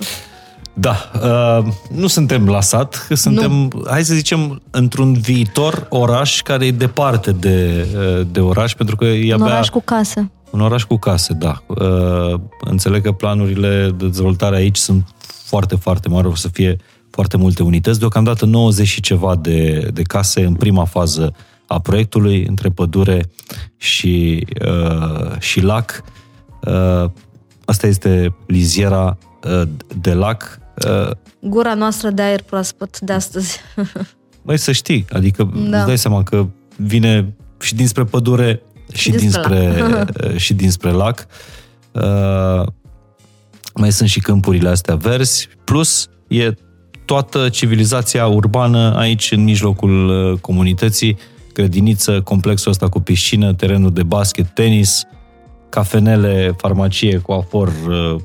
[0.78, 3.84] Da, uh, nu suntem la sat, suntem, nu.
[3.90, 7.88] hai să zicem, într-un viitor oraș care e departe de,
[8.32, 9.54] de oraș, pentru că e Un abia...
[9.54, 10.32] oraș cu case.
[10.56, 11.64] Un oraș cu case, da.
[11.68, 15.16] Uh, înțeleg că planurile de dezvoltare aici sunt
[15.46, 16.78] foarte, foarte mari, o să fie
[17.10, 18.00] foarte multe unități.
[18.00, 21.36] Deocamdată 90 și ceva de, de case în prima fază
[21.68, 23.30] a proiectului, între pădure
[23.78, 26.04] și, uh, și lac.
[26.62, 27.10] Uh,
[27.66, 29.62] asta este liziera uh,
[30.02, 30.60] de lac.
[30.88, 33.60] Uh, Gura noastră de aer proaspăt de astăzi.
[34.46, 35.78] Băi, să știi, adică da.
[35.78, 36.46] îți dai seama că
[36.76, 38.62] vine și dinspre pădure
[38.94, 41.28] și dinspre, dinspre și dinspre lac.
[41.92, 42.68] Uh,
[43.76, 46.54] mai sunt și câmpurile astea verzi, plus e
[47.06, 51.18] toată civilizația urbană aici în mijlocul uh, comunității,
[51.54, 55.04] grădiniță, complexul ăsta cu piscină, terenul de basket, tenis,
[55.70, 58.16] cafenele, farmacie, coafor uh,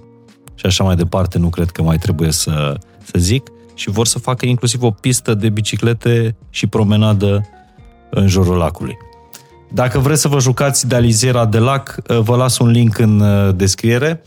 [0.55, 3.49] și așa mai departe, nu cred că mai trebuie să, să zic.
[3.75, 7.49] Și vor să facă inclusiv o pistă de biciclete și promenadă
[8.11, 8.97] în jurul lacului.
[9.73, 13.23] Dacă vreți să vă jucați de aliziera de lac, vă las un link în
[13.57, 14.23] descriere.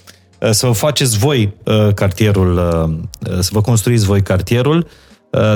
[0.50, 1.54] Să vă faceți voi
[1.96, 2.56] cartierul,
[3.40, 4.88] să vă construiți voi cartierul,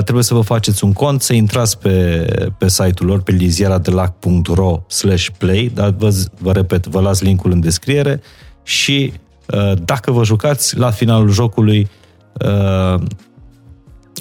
[0.02, 2.26] trebuie să vă faceți un cont, să intrați pe,
[2.58, 7.60] pe site-ul lor, pe lizieradelac.ro slash play, dar vă, vă repet, vă las linkul în
[7.60, 8.20] descriere
[8.62, 9.12] și
[9.84, 11.88] dacă vă jucați, la finalul jocului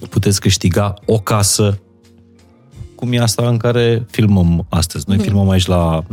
[0.09, 1.79] puteți câștiga o casă
[2.97, 5.03] cum e asta în care filmăm astăzi.
[5.07, 5.21] Noi mm-hmm.
[5.21, 6.03] filmăm aici la,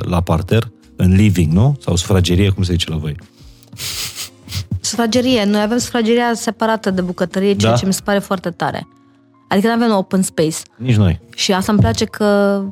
[0.00, 1.76] la parter, în living, nu?
[1.80, 3.16] Sau sufragerie, cum se zice la voi?
[4.80, 5.44] Sufragerie.
[5.44, 7.78] Noi avem sufrageria separată de bucătărie, ceea Da?
[7.78, 8.88] ce mi se pare foarte tare.
[9.48, 10.56] Adică nu avem open space.
[10.76, 11.20] Nici noi.
[11.34, 12.62] Și asta îmi place că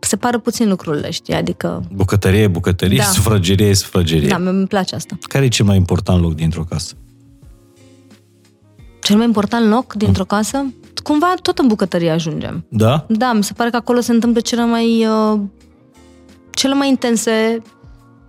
[0.00, 1.34] separă puțin lucrurile, știi?
[1.34, 3.04] Adică, Bucătărie e bucătărie, Da.
[3.04, 3.10] da.
[3.10, 4.28] sufragerie e sufragerie.
[4.28, 5.18] da, mi place asta.
[5.22, 6.94] Care e cel mai important loc dintr-o casă?
[9.00, 10.66] Cel mai important loc dintr-o casă?
[11.02, 12.64] Cumva tot în bucătărie ajungem.
[12.68, 13.04] Da?
[13.08, 15.40] Da, mi se pare că acolo se întâmplă cele mai, uh,
[16.50, 17.62] cele mai intense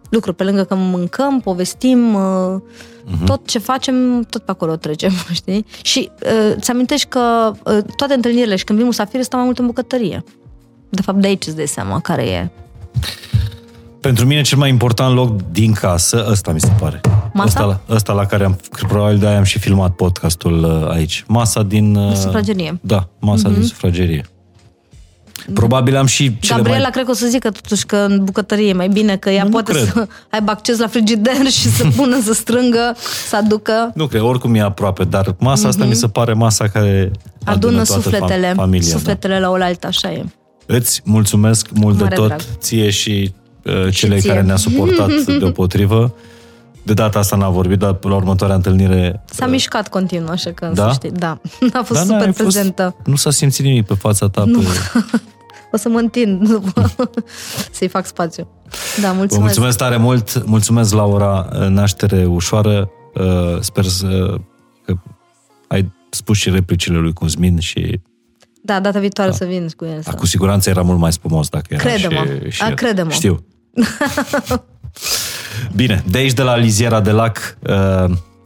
[0.09, 0.35] lucruri.
[0.35, 2.61] Pe lângă că mâncăm, povestim, uh,
[3.05, 3.25] uh-huh.
[3.25, 5.65] tot ce facem, tot pe acolo trecem, știi?
[5.81, 9.59] Și uh, ți amintești că uh, toate întâlnirile și când vin musafiri stau mai mult
[9.59, 10.23] în bucătărie.
[10.89, 12.49] De fapt, de aici îți dai seama care e.
[14.01, 17.01] Pentru mine cel mai important loc din casă, ăsta mi se pare.
[17.33, 17.47] Masa?
[17.47, 21.23] Ăsta, la- ăsta la care am, probabil de-aia am și filmat podcastul uh, aici.
[21.27, 21.95] Masa din...
[21.95, 22.79] uh, sufragerie.
[22.81, 23.53] Da, masa uh-huh.
[23.53, 24.25] din sufragerie.
[25.53, 26.91] Probabil am și cele Gabriela mai...
[26.91, 29.47] cred că o să zică totuși că în bucătărie e mai bine, că ea Nu,
[29.47, 29.83] nu poate cred.
[29.91, 32.95] să aibă acces la frigider și să pună, să strângă,
[33.27, 33.91] să aducă.
[33.95, 37.49] Nu cred, oricum e aproape, dar masa asta mi se pare masa care Mhm.
[37.51, 38.87] Adună toată sufletele, fam- familia.
[38.87, 40.23] sufletele la oaltă, așa e.
[40.65, 40.75] Da.
[40.75, 42.39] Îți mulțumesc mult Mare de tot, drag.
[42.57, 43.38] ție și uh,
[43.91, 44.29] celei ție.
[44.29, 45.09] care ne-a suportat
[45.39, 46.13] deopotrivă.
[46.83, 49.23] De data asta n-a vorbit, dar la următoarea întâlnire...
[49.25, 50.87] S-a mișcat continuu, așa că Da?
[50.87, 51.11] să știi.
[51.11, 51.41] Da,
[51.79, 52.95] a fost Da, super n-ai prezentă.
[53.05, 54.41] nu s-a simțit nimic pe fața ta.
[54.43, 54.51] Pe...
[55.71, 56.91] O să mă întind după
[57.71, 58.47] să-i fac spațiu.
[59.01, 59.33] Da, mulțumesc.
[59.33, 64.35] Vă mulțumesc tare mult, mulțumesc Laura, naștere ușoară, Uh, sper să,
[64.85, 64.93] că
[65.67, 67.99] ai spus și replicile lui Cuzmin și
[68.61, 69.35] Da, data viitoare da.
[69.35, 70.01] să vin cu el.
[70.03, 70.17] da, Să...
[70.17, 72.25] cu siguranță era mult mai spumos dacă era Crede-mă.
[72.43, 72.75] și, și A, el.
[72.75, 73.11] crede-mă.
[73.11, 73.45] Știu.
[75.75, 77.69] Bine, de aici de la Liziera de Lac uh,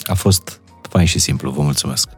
[0.04, 2.10] a fost fain și simplu, vă mulțumesc.